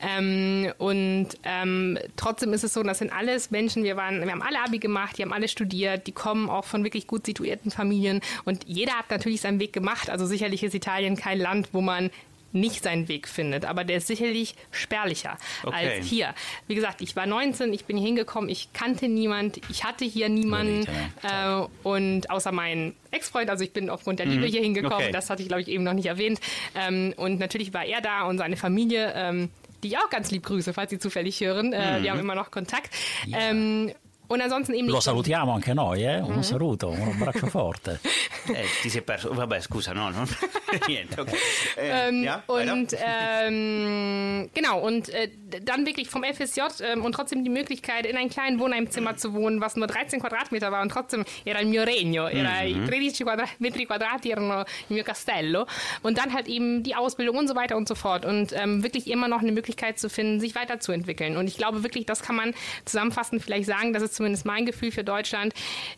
Ähm, 0.00 0.72
und 0.78 1.28
ähm, 1.42 1.98
trotzdem 2.16 2.52
ist 2.52 2.64
es 2.64 2.74
so, 2.74 2.82
das 2.82 2.98
sind 2.98 3.12
alles 3.12 3.50
Menschen, 3.50 3.84
wir, 3.84 3.96
waren, 3.96 4.22
wir 4.22 4.30
haben 4.30 4.42
alle 4.42 4.62
Abi 4.62 4.78
gemacht, 4.78 5.18
die 5.18 5.22
haben 5.22 5.32
alle 5.32 5.48
studiert, 5.48 6.06
die 6.06 6.12
kommen 6.12 6.48
auch 6.48 6.64
von 6.64 6.84
wirklich 6.84 7.06
gut 7.06 7.26
situierten 7.26 7.70
Familien 7.70 8.20
und 8.44 8.64
jeder 8.66 8.92
hat 8.92 9.10
natürlich 9.10 9.40
seinen 9.40 9.60
Weg 9.60 9.72
gemacht. 9.72 10.10
Also 10.10 10.26
sicherlich 10.26 10.62
ist 10.62 10.74
Italien 10.74 11.16
kein 11.16 11.38
Land, 11.38 11.68
wo 11.72 11.80
man 11.80 12.10
nicht 12.52 12.82
seinen 12.82 13.08
Weg 13.08 13.28
findet, 13.28 13.64
aber 13.64 13.84
der 13.84 13.98
ist 13.98 14.06
sicherlich 14.06 14.54
spärlicher 14.70 15.36
Okay. 15.64 15.98
als 15.98 16.06
hier. 16.06 16.34
Wie 16.66 16.74
gesagt, 16.74 17.00
ich 17.02 17.14
war 17.16 17.26
19, 17.26 17.72
ich 17.72 17.84
bin 17.84 17.96
hier 17.98 18.06
hingekommen, 18.06 18.48
ich 18.48 18.72
kannte 18.72 19.08
niemand, 19.08 19.60
ich 19.70 19.84
hatte 19.84 20.04
hier 20.04 20.28
niemanden 20.28 20.86
äh, 21.22 21.66
und 21.82 22.30
außer 22.30 22.52
meinen 22.52 22.94
Ex-Freund, 23.10 23.50
also 23.50 23.64
ich 23.64 23.72
bin 23.72 23.90
aufgrund 23.90 24.18
der 24.18 24.26
Liebe 24.26 24.46
hier 24.46 24.62
hingekommen, 24.62 24.94
Okay. 24.98 25.12
das 25.12 25.28
hatte 25.30 25.42
ich 25.42 25.48
glaube 25.48 25.60
ich 25.62 25.68
eben 25.68 25.84
noch 25.84 25.92
nicht 25.92 26.06
erwähnt 26.06 26.40
ähm, 26.74 27.12
und 27.16 27.38
natürlich 27.38 27.74
war 27.74 27.84
er 27.84 28.00
da 28.00 28.22
und 28.22 28.38
seine 28.38 28.56
Familie, 28.56 29.12
ähm, 29.14 29.50
die 29.82 29.88
ich 29.88 29.98
auch 29.98 30.10
ganz 30.10 30.30
lieb 30.30 30.44
grüße, 30.44 30.72
falls 30.72 30.90
Sie 30.90 30.98
zufällig 30.98 31.40
hören, 31.40 31.72
äh, 31.72 32.02
wir 32.02 32.10
haben 32.10 32.18
immer 32.20 32.34
noch 32.34 32.50
Kontakt. 32.50 32.90
Ähm, 33.32 33.92
und 34.28 34.40
ansonsten 34.40 34.74
eben 34.74 34.88
Lo 34.88 35.00
salutiamo 35.00 35.52
anche 35.52 35.74
noi, 35.74 36.04
eh? 36.04 36.20
Mhm. 36.20 36.36
un 36.36 36.42
saluto, 36.44 36.88
un 36.88 37.00
abbraccio 37.00 37.46
forte. 37.46 38.00
Eh, 38.50 38.64
ti 38.80 38.88
sei 38.88 39.02
perso. 39.02 39.30
Vabbè, 39.34 39.60
scusa, 39.60 39.92
no, 39.92 40.08
no. 40.08 40.22
Niente, 40.88 41.20
okay. 41.20 41.36
Eh, 41.76 42.08
Ähm, 42.08 42.22
ja, 42.24 42.42
und 42.46 42.96
ähm, 43.06 44.48
genau, 44.54 44.80
und 44.80 45.10
äh, 45.10 45.30
dann 45.62 45.84
wirklich 45.84 46.08
vom 46.08 46.24
FSJ 46.24 46.60
ähm, 46.82 47.04
und 47.04 47.12
trotzdem 47.12 47.44
die 47.44 47.50
Möglichkeit, 47.50 48.06
in 48.06 48.16
einem 48.16 48.30
kleinen 48.30 48.58
Wohnheimzimmer 48.58 49.16
zu 49.16 49.34
wohnen, 49.34 49.60
was 49.60 49.76
nur 49.76 49.86
13 49.86 50.20
Quadratmeter 50.20 50.72
war 50.72 50.80
und 50.80 50.90
trotzdem 50.90 51.24
era 51.44 51.60
il 51.60 51.66
mio 51.68 51.82
regno, 51.82 52.26
era 52.26 52.64
i 52.64 52.72
13 52.72 53.26
quadra 53.26 53.44
metri 53.58 53.84
quadrati 53.84 54.30
erano 54.30 54.64
il 54.88 54.94
mio 54.94 55.04
castello 55.04 55.66
und 56.02 56.16
dann 56.16 56.32
halt 56.32 56.48
eben 56.48 56.82
die 56.82 56.94
Ausbildung 56.94 57.36
und 57.36 57.48
so 57.48 57.54
weiter 57.54 57.76
und 57.76 57.86
so 57.88 57.94
fort 57.94 58.24
und 58.24 58.52
ähm, 58.54 58.82
wirklich 58.82 59.08
immer 59.10 59.28
noch 59.28 59.40
eine 59.40 59.52
Möglichkeit 59.52 59.98
zu 59.98 60.08
finden, 60.08 60.40
sich 60.40 60.54
weiterzuentwickeln. 60.54 61.36
Und 61.36 61.48
ich 61.48 61.56
glaube 61.58 61.82
wirklich, 61.82 62.06
das 62.06 62.22
kann 62.22 62.36
man 62.36 62.54
zusammenfassend 62.86 63.42
vielleicht 63.42 63.66
sagen, 63.66 63.92
das 63.92 64.02
ist 64.02 64.14
zumindest 64.18 64.44
mein 64.44 64.66
Gefühl 64.66 64.92
für 64.92 65.04
Deutschland. 65.04 65.54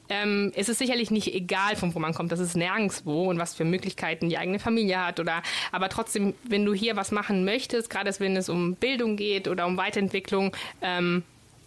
Ähm, 0.08 0.52
es 0.54 0.68
ist 0.68 0.78
sicherlich 0.78 1.10
nicht 1.10 1.34
egal, 1.34 1.74
von 1.74 1.94
wo 1.94 1.98
man 1.98 2.14
kommt, 2.14 2.30
das 2.30 2.38
ist 2.38 2.56
nirgendwo 2.56 3.28
und 3.28 3.38
was 3.38 3.54
für 3.54 3.64
Möglichkeiten 3.64 4.28
die 4.28 4.38
eigene 4.38 4.58
Familie 4.58 5.04
hat 5.04 5.18
oder 5.18 5.42
aber 5.72 5.88
trotzdem, 5.88 6.34
wenn 6.44 6.64
du 6.64 6.72
hier 6.72 6.96
was 6.96 7.10
machen 7.10 7.44
möchtest, 7.44 7.90
gerade 7.90 8.10
wenn 8.20 8.36
es 8.36 8.48
um 8.48 8.74
Bildung 8.76 9.16
geht 9.16 9.48
oder 9.48 9.66
um 9.66 9.76
Weiterentwicklung, 9.76 10.54
ähm, 10.82 11.22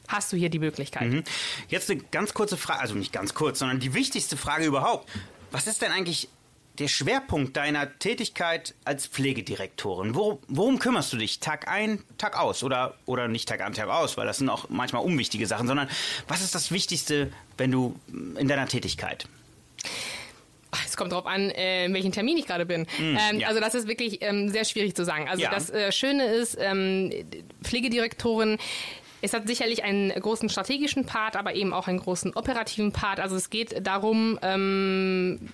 hast 0.07 0.31
du 0.31 0.37
hier 0.37 0.49
die 0.49 0.59
Möglichkeit. 0.59 1.09
Mhm. 1.09 1.23
Jetzt 1.69 1.89
eine 1.89 2.01
ganz 2.11 2.33
kurze 2.33 2.57
Frage, 2.57 2.81
also 2.81 2.95
nicht 2.95 3.13
ganz 3.13 3.33
kurz, 3.33 3.59
sondern 3.59 3.79
die 3.79 3.93
wichtigste 3.93 4.37
Frage 4.37 4.65
überhaupt. 4.65 5.09
Was 5.51 5.67
ist 5.67 5.81
denn 5.81 5.91
eigentlich 5.91 6.29
der 6.79 6.88
Schwerpunkt 6.88 7.55
deiner 7.55 7.97
Tätigkeit 7.99 8.73
als 8.83 9.05
Pflegedirektorin? 9.07 10.15
Wo, 10.15 10.39
worum 10.47 10.79
kümmerst 10.79 11.13
du 11.13 11.17
dich 11.17 11.39
Tag 11.39 11.67
ein, 11.67 12.03
Tag 12.17 12.38
aus? 12.39 12.63
Oder, 12.63 12.95
oder 13.05 13.27
nicht 13.27 13.47
Tag 13.47 13.62
ein, 13.62 13.73
Tag 13.73 13.89
aus, 13.89 14.17
weil 14.17 14.25
das 14.25 14.38
sind 14.39 14.49
auch 14.49 14.69
manchmal 14.69 15.03
unwichtige 15.03 15.45
Sachen, 15.45 15.67
sondern 15.67 15.88
was 16.27 16.41
ist 16.41 16.55
das 16.55 16.71
Wichtigste, 16.71 17.31
wenn 17.57 17.71
du 17.71 17.99
in 18.38 18.47
deiner 18.47 18.67
Tätigkeit? 18.67 19.27
Es 20.86 20.97
kommt 20.97 21.12
darauf 21.12 21.27
an, 21.27 21.51
äh, 21.51 21.86
in 21.86 21.93
welchem 21.93 22.12
Termin 22.12 22.38
ich 22.38 22.47
gerade 22.47 22.65
bin. 22.65 22.88
ähm, 22.99 23.13
Mm, 23.38 23.39
ja. 23.39 23.47
Also 23.47 23.59
das 23.59 23.75
ist 23.75 23.88
wirklich 23.88 24.19
ähm, 24.21 24.49
sehr 24.49 24.65
schwierig 24.65 24.95
zu 24.95 25.05
sagen. 25.05 25.29
Also 25.29 25.43
Ja. 25.43 25.51
das 25.51 25.69
äh, 25.69 25.91
Schöne 25.91 26.25
ist, 26.25 26.57
ähm, 26.59 27.12
Pflegedirektorin 27.63 28.57
es 29.23 29.31
hat 29.31 29.47
sicherlich 29.47 29.86
einen 29.86 30.09
großen 30.09 30.49
strategischen 30.49 31.05
Part, 31.05 31.38
aber 31.38 31.55
eben 31.55 31.73
auch 31.73 31.88
einen 31.88 31.99
großen 31.99 32.33
operativen 32.33 32.91
Part. 32.91 33.21
Also 33.21 33.38
es 33.38 33.49
geht 33.49 33.88
darum, 33.88 34.38
ähm, 34.41 35.47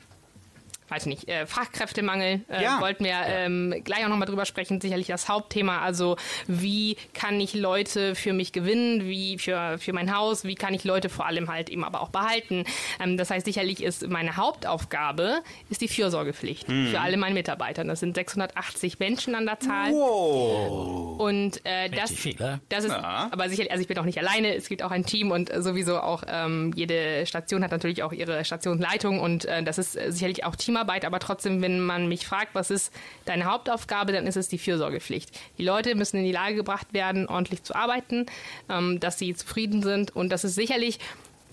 weiß 0.89 1.05
nicht, 1.05 1.27
äh, 1.27 1.45
Fachkräftemangel 1.45 2.41
äh, 2.49 2.63
Ja. 2.63 2.79
wollten 2.81 3.03
wir 3.05 3.13
ähm, 3.25 3.73
gleich 3.83 4.03
auch 4.05 4.09
nochmal 4.09 4.27
drüber 4.27 4.45
sprechen. 4.45 4.81
Sicherlich 4.81 5.07
das 5.07 5.29
Hauptthema. 5.29 5.79
Also 5.79 6.17
wie 6.47 6.97
kann 7.13 7.39
ich 7.39 7.53
Leute 7.53 8.15
für 8.15 8.33
mich 8.33 8.51
gewinnen, 8.51 9.05
wie 9.07 9.37
für, 9.37 9.77
für 9.79 9.93
mein 9.93 10.15
Haus, 10.15 10.43
wie 10.45 10.55
kann 10.55 10.73
ich 10.73 10.83
Leute 10.83 11.09
vor 11.09 11.25
allem 11.25 11.49
halt 11.51 11.69
eben 11.69 11.83
aber 11.83 12.01
auch 12.01 12.09
behalten. 12.09 12.63
Ähm, 13.03 13.17
das 13.17 13.29
heißt, 13.29 13.45
sicherlich 13.45 13.83
ist 13.83 14.07
meine 14.07 14.35
Hauptaufgabe 14.37 15.41
ist 15.69 15.81
die 15.81 15.87
Fürsorgepflicht 15.87 16.65
für 16.67 16.99
alle 16.99 17.17
meine 17.17 17.33
Mitarbeiter. 17.33 17.83
Das 17.83 17.99
sind 17.99 18.15
680 18.15 18.99
Menschen 18.99 19.35
an 19.35 19.45
der 19.45 19.59
Zahl. 19.59 19.91
Wow. 19.91 21.19
Und 21.19 21.65
äh, 21.65 21.89
das, 21.89 22.11
Richtig 22.11 22.19
viel, 22.19 22.35
ne? 22.39 22.59
das 22.69 22.83
ist, 22.85 22.91
Ja. 22.91 23.29
aber 23.31 23.49
sicherlich, 23.49 23.71
also 23.71 23.81
ich 23.81 23.87
bin 23.87 23.97
auch 23.97 24.05
nicht 24.05 24.17
alleine, 24.17 24.55
es 24.55 24.67
gibt 24.69 24.83
auch 24.83 24.91
ein 24.91 25.05
Team 25.05 25.31
und 25.31 25.51
sowieso 25.63 25.99
auch 25.99 26.23
ähm, 26.27 26.71
jede 26.75 27.25
Station 27.25 27.63
hat 27.63 27.71
natürlich 27.71 28.03
auch 28.03 28.13
ihre 28.13 28.43
Stationsleitung 28.45 29.19
und 29.19 29.45
äh, 29.45 29.63
das 29.63 29.77
ist 29.77 29.95
äh, 29.95 30.11
sicherlich 30.11 30.43
auch 30.45 30.55
Teamarbeit, 30.79 31.05
aber 31.05 31.19
trotzdem, 31.19 31.61
wenn 31.61 31.79
man 31.81 32.07
mich 32.07 32.25
fragt, 32.25 32.55
was 32.55 32.71
ist 32.71 32.93
deine 33.25 33.45
Hauptaufgabe, 33.45 34.11
dann 34.11 34.27
ist 34.27 34.37
es 34.37 34.47
die 34.47 34.57
Fürsorgepflicht. 34.57 35.29
Die 35.57 35.63
Leute 35.63 35.95
müssen 35.95 36.17
in 36.17 36.23
die 36.23 36.31
Lage 36.31 36.55
gebracht 36.55 36.93
werden, 36.93 37.27
ordentlich 37.27 37.63
zu 37.63 37.75
arbeiten, 37.75 38.25
ähm, 38.69 38.99
dass 38.99 39.19
sie 39.19 39.33
zufrieden 39.35 39.83
sind 39.83 40.15
und 40.15 40.29
das 40.29 40.43
ist 40.43 40.55
sicherlich, 40.55 40.99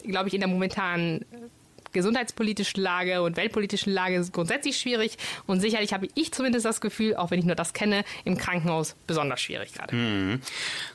glaube 0.05 0.29
ich, 0.29 0.35
in 0.35 0.41
der 0.41 0.49
momentanen 0.49 1.25
gesundheitspolitischen 1.93 2.83
Lage 2.83 3.23
und 3.23 3.37
weltpolitischen 3.39 3.93
Lage 3.93 4.23
grundsätzlich 4.31 4.77
schwierig 4.77 5.17
und 5.47 5.61
sicherlich 5.61 5.95
habe 5.95 6.09
ich 6.15 6.33
zumindest 6.33 6.67
das 6.67 6.83
Gefühl, 6.83 7.17
auch 7.17 7.31
wenn 7.31 7.39
ich 7.39 7.47
nur 7.47 7.55
das 7.55 7.73
kenne, 7.73 8.05
im 8.25 8.37
Krankenhaus 8.37 8.97
besonders 9.07 9.41
schwierig 9.41 9.73
gerade. 9.73 10.39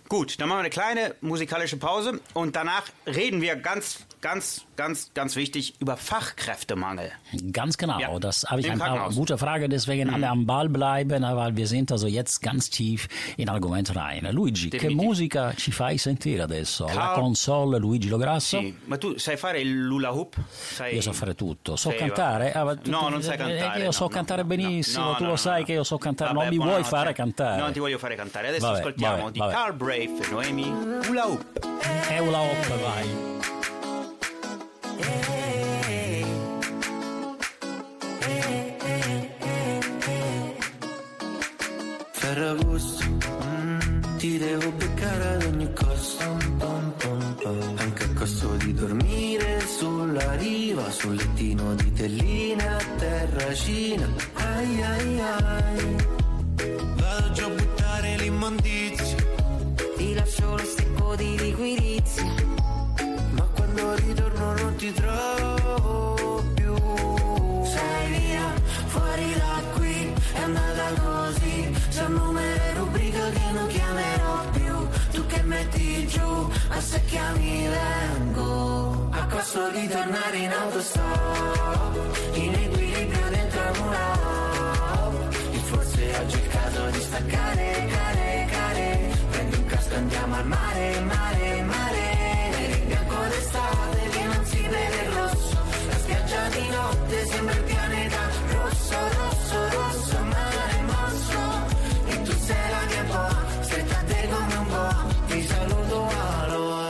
Gut, 0.10 0.39
dann 0.39 0.48
machen 0.48 0.60
wir 0.60 0.62
eine 0.62 0.70
kleine 0.70 1.15
musikalische 1.22 1.78
Pause 1.78 2.20
und 2.34 2.56
danach 2.56 2.84
reden 3.08 3.41
wir 3.41 3.56
ganz, 3.56 4.06
ganz, 4.21 4.65
ganz, 4.75 5.12
ganz 5.13 5.36
wichtig 5.36 5.73
über 5.79 5.97
Fachkräftemangel. 5.97 7.12
Ganz 7.51 7.77
genau, 7.77 7.99
Ja, 7.99 8.17
das 8.19 8.45
habe 8.47 8.62
ich 8.62 8.67
im 8.67 8.73
eine 8.73 8.81
Krankenhaus. 8.81 9.15
gute 9.15 9.38
Frage, 9.38 9.67
deswegen 9.67 10.10
alle 10.13 10.29
am 10.29 10.45
Ball 10.45 10.69
bleiben, 10.69 11.23
weil 11.23 11.55
wir 11.57 11.67
sind 11.67 11.91
also 11.91 12.07
jetzt 12.07 12.41
ganz 12.41 12.69
tief 12.69 13.07
in 13.38 13.49
Argomento 13.49 13.93
rein. 13.93 14.27
Luigi, 14.31 14.69
che 14.69 14.77
Definitiv. 14.77 15.03
musica 15.03 15.53
ci 15.55 15.71
fai 15.71 15.97
sentire 15.97 16.43
adesso? 16.43 16.86
La 16.86 16.93
Carl- 16.93 17.15
console 17.19 17.77
Luigi 17.79 18.10
Lograsso? 18.10 18.60
Sì, 18.60 18.75
ma 18.86 18.97
tu 18.97 19.17
sai 19.17 19.38
fare 19.38 19.60
il 19.62 19.89
hula 19.89 20.13
hoop? 20.13 20.36
Sai... 20.49 20.95
Io 20.95 21.01
so 21.01 21.13
fare 21.13 21.36
tutto, 21.36 21.75
so 21.75 21.89
Sei- 21.89 21.97
cantare? 21.99 22.53
Ah, 22.53 22.75
tu- 22.75 22.89
No, 22.91 23.10
non 23.10 23.21
sai 23.23 23.34
eh, 23.34 23.38
cantare. 23.38 23.79
Io 23.79 23.86
no, 23.86 23.91
so 23.91 24.03
no, 24.03 24.10
cantare 24.10 24.41
no, 24.43 24.47
benissimo, 24.47 25.05
no, 25.05 25.15
tu 25.15 25.25
lo 25.25 25.36
sai 25.36 25.63
che 25.63 25.73
io 25.73 25.84
so 25.84 25.97
cantare, 25.97 26.34
Vabbè, 26.34 26.45
non 26.49 26.57
mi 26.57 26.63
vuoi 26.63 26.84
fare 26.84 27.13
cantare. 27.13 27.60
Non 27.60 27.71
ti 27.71 27.79
voglio 27.79 27.97
fare 27.97 28.15
cantare. 28.15 28.49
Adesso 28.49 28.65
Vabbè, 28.67 28.77
ascoltiamo 28.79 29.23
vabbè, 29.23 29.31
di. 29.31 29.39
Carl 29.39 29.73
Brave 29.75 30.03
e 30.21 30.27
Noemi 30.29 30.69
Hula 31.07 31.27
Hoop. 31.27 31.67
Eula 32.10 32.39
hop, 32.39 32.67
vai. 32.81 33.31
casina, 53.51 54.07
ai 54.35 54.81
ai 54.81 55.19
ai. 55.19 55.95
Vado 56.99 57.31
già 57.31 57.45
a 57.45 57.49
buttare 57.49 58.15
l'immondizia, 58.17 59.17
ti 59.97 60.13
lascio 60.13 60.55
lo 60.55 60.65
secco 60.75 61.15
di 61.17 61.37
liquidizia, 61.37 62.31
ma 63.31 63.43
quando 63.55 63.95
ritorno 63.95 64.53
non 64.53 64.75
ti 64.75 64.93
trovo 64.93 66.41
più. 66.53 66.75
Sei 67.73 68.05
via, 68.15 68.47
fuori 68.85 69.33
da 69.43 69.55
qui, 69.75 70.13
è 70.33 70.41
andata 70.41 70.85
così, 71.03 71.75
c'è 71.89 72.05
un 72.05 72.13
numero 72.13 72.63
e 72.63 72.73
rubrica 72.77 73.29
che 73.31 73.51
non 73.51 73.67
chiamerò 73.67 74.49
più, 74.51 74.75
tu 75.11 75.25
che 75.25 75.41
metti 75.43 76.07
giù, 76.07 76.49
a 76.69 76.79
secchia 76.79 77.33
mi 77.37 77.67
vengo, 77.67 79.09
a 79.11 79.25
costo 79.25 79.69
di 79.71 79.87
tornare 79.89 80.37
in 80.37 80.51
autostop, 80.51 81.99
in 82.35 82.70
oggi 86.22 86.36
è 86.36 86.40
il 86.40 86.48
caso 86.50 86.90
di 86.90 87.00
staccare 87.00 87.88
care 87.90 88.48
care 88.50 89.10
prendi 89.32 89.56
un 89.56 89.65
casco 89.65 89.96
andiamo 89.96 90.36
al 90.36 90.46
mare 90.46 91.00
mare 91.02 91.62
mare. 91.63 92.04
Nero 92.52 92.76
in 92.76 92.88
bianco 92.88 93.15
d'estate 93.32 94.10
che 94.10 94.24
non 94.24 94.46
si 94.46 94.62
vede 94.62 95.02
il 95.06 95.12
rosso. 95.12 95.58
La 95.88 95.98
spiaggia 95.98 96.50
di 96.50 96.69
notte 96.69 97.26
sembra 97.26 97.56
il 97.56 97.63
pianeta 97.63 98.19
rosso 98.52 98.96
rosso 99.19 99.69
rosso 99.78 100.17
mare 100.36 100.82
mosso. 100.94 101.40
E 102.06 102.22
tu 102.22 102.32
sei 102.48 102.69
la 102.76 102.84
mia 102.92 103.04
boa 103.04 103.36
stretta 103.62 103.98
a 104.00 104.04
te 104.04 104.30
come 104.30 104.56
un 104.56 104.67
boa. 104.67 105.06
Ti 105.28 105.42
saluto 105.44 106.08
aloha. 106.42 106.90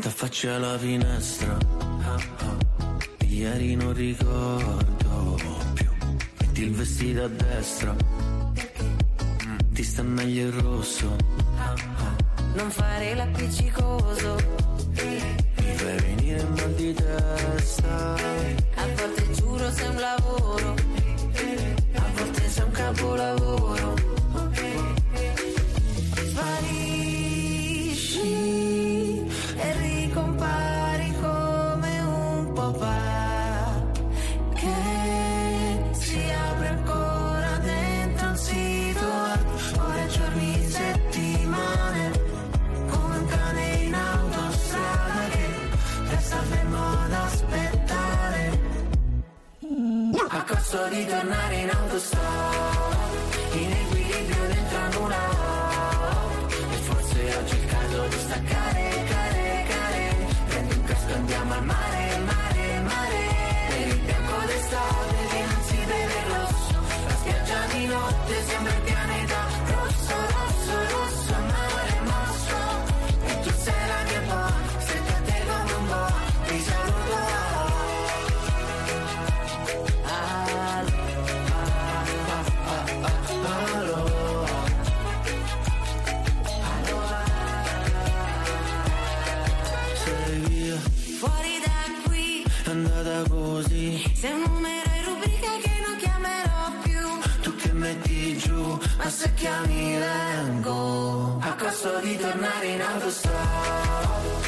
T'affacci 0.00 0.46
alla 0.46 0.78
finestra 0.78 1.58
ah, 2.04 2.16
ah. 2.46 2.56
ieri 3.26 3.74
non 3.76 3.92
ricordo 3.92 5.01
il 6.62 6.70
vestito 6.70 7.24
a 7.24 7.28
destra. 7.28 7.92
Mm, 7.92 9.58
ti 9.72 9.82
sta 9.82 10.02
meglio 10.02 10.46
il 10.46 10.52
rosso. 10.52 11.16
Non 12.54 12.70
fare 12.70 13.14
l'appiccicoso, 13.14 14.36
mi 14.94 15.74
fai 15.74 16.00
venire 16.00 16.44
mal 16.44 16.72
di 16.74 16.94
testa. 16.94 18.14
A 18.14 18.86
volte 18.96 19.30
giuro 19.32 19.70
sei 19.72 19.88
un 19.88 19.96
lavoro. 19.96 20.74
a 21.94 22.04
volte 22.16 22.48
sei 22.48 22.64
un 22.64 22.70
capolavoro 22.70 23.71
a 50.72 50.78
costo 50.78 50.88
di 50.88 51.04
tornare 51.04 51.54
in 51.56 51.70
autostop 51.70 52.20
in 53.52 53.72
equilibrio 53.72 54.46
dentro 54.46 54.78
a 54.78 54.98
una 54.98 55.16
e 56.48 56.76
forse 56.76 57.36
oggi 57.36 57.56
è 57.56 57.58
il 57.58 57.66
caso 57.66 58.06
di 58.06 58.16
staccare 58.16 59.04
care 59.08 59.64
care. 59.68 60.14
Prendi 60.48 60.74
un 60.74 60.84
casco 60.84 61.12
andiamo 61.14 61.52
al 61.52 61.64
mare 61.64 62.18
mare 62.24 62.80
mare. 62.80 63.20
Per 63.68 63.86
il 63.88 64.00
bianco 64.00 64.46
d'estate 64.46 65.16
che 65.30 65.44
non 65.44 65.62
si 65.62 65.76
vede 65.76 66.22
rosso. 66.28 66.80
La 67.06 67.14
spiaggia 67.16 67.66
di 67.72 67.86
notte 67.86 68.44
sembra 68.46 68.61
ma 99.02 99.10
se 99.10 99.32
chiami 99.34 99.98
vengo. 99.98 101.38
A 101.40 101.54
costo 101.54 101.98
di 102.00 102.16
tornare 102.16 102.66
in 102.66 102.80
autostop 102.80 104.41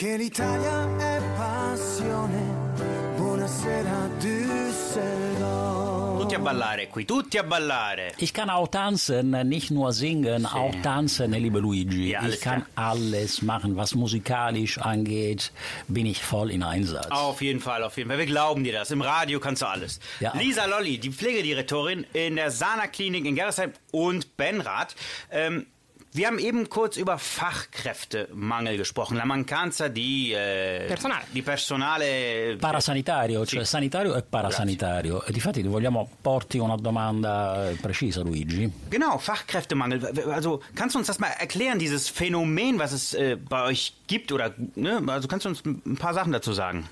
Perché 0.00 0.16
l'Italia 0.16 0.96
è 0.96 1.20
passione. 1.36 2.38
Buonasera 3.16 4.08
Düsseldorf. 4.18 6.20
Tutti 6.20 6.34
a 6.34 6.38
ballare 6.38 6.88
qui, 6.88 7.04
tutti 7.04 7.36
a 7.36 7.42
ballare. 7.42 8.14
Ich 8.16 8.32
kann 8.32 8.48
auch 8.48 8.68
tanzen, 8.68 9.32
nicht 9.46 9.70
nur 9.70 9.92
singen, 9.92 10.46
auch 10.46 10.74
tanzen, 10.82 11.32
liebe 11.32 11.58
Luigi. 11.58 12.12
Ja, 12.12 12.26
ich 12.26 12.40
kann 12.40 12.64
alles 12.76 13.42
machen, 13.42 13.76
was 13.76 13.94
musikalisch 13.94 14.78
angeht, 14.78 15.52
bin 15.86 16.06
ich 16.06 16.22
voll 16.22 16.50
in 16.50 16.62
Einsatz. 16.62 17.10
Auf 17.10 17.42
jeden 17.42 17.60
Fall, 17.60 17.82
auf 17.82 17.98
jeden 17.98 18.08
Fall. 18.08 18.18
Wir 18.18 18.24
glauben 18.24 18.64
dir 18.64 18.72
das. 18.72 18.90
Im 18.90 19.02
Radio 19.02 19.38
kannst 19.38 19.60
du 19.60 19.66
alles. 19.66 20.00
Ja. 20.20 20.32
Lisa 20.34 20.64
Lolli, 20.64 20.96
die 20.96 21.10
Pflegedirektorin 21.10 22.06
in 22.14 22.36
der 22.36 22.50
Sana-Klinik 22.50 23.26
in 23.26 23.34
Gerresheim 23.34 23.74
und 23.90 24.38
Benrath. 24.38 24.96
Ähm, 25.30 25.66
wir 26.12 26.26
haben 26.26 26.38
eben 26.38 26.68
kurz 26.68 26.96
über 26.96 27.18
Fachkräftemangel 27.18 28.76
gesprochen. 28.76 29.16
La 29.16 29.24
mancanza 29.24 29.88
di, 29.88 30.32
eh, 30.32 30.84
Personale. 30.88 31.24
di 31.30 31.42
personale. 31.42 32.56
Parasanitario, 32.58 33.44
Sì. 33.44 33.56
cioè 33.56 33.64
sanitario 33.64 34.14
e 34.16 34.22
parasanitario. 34.22 35.24
E 35.24 35.32
difatti 35.32 35.62
vogliamo 35.62 36.10
porti 36.20 36.58
una 36.58 36.76
domanda 36.76 37.70
eh, 37.70 37.74
precisa, 37.74 38.22
Luigi. 38.22 38.70
Genau, 38.88 39.18
Fachkräftemangel. 39.18 40.04
Also 40.32 40.60
kannst 40.74 40.94
du 40.94 40.98
uns 40.98 41.06
das 41.06 41.18
mal 41.18 41.30
erklären, 41.38 41.78
dieses 41.78 42.08
Phänomen, 42.08 42.78
was 42.78 42.92
es 42.92 43.14
äh, 43.14 43.36
bei 43.36 43.62
euch 43.62 43.92
gibt? 44.08 44.32
Oder 44.32 44.54
ne? 44.74 45.00
also 45.06 45.28
kannst 45.28 45.44
du 45.44 45.50
uns 45.50 45.62
ein 45.64 45.96
paar 45.96 46.14
Sachen 46.14 46.32
dazu 46.32 46.52
sagen? 46.52 46.88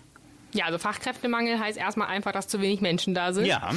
Ja, 0.53 0.65
also 0.65 0.79
Fachkräftemangel 0.79 1.59
heißt 1.59 1.77
erstmal 1.77 2.09
einfach, 2.09 2.33
dass 2.33 2.49
zu 2.49 2.61
wenig 2.61 2.81
Menschen 2.81 3.15
da 3.15 3.33
sind. 3.33 3.45
Ja. 3.45 3.71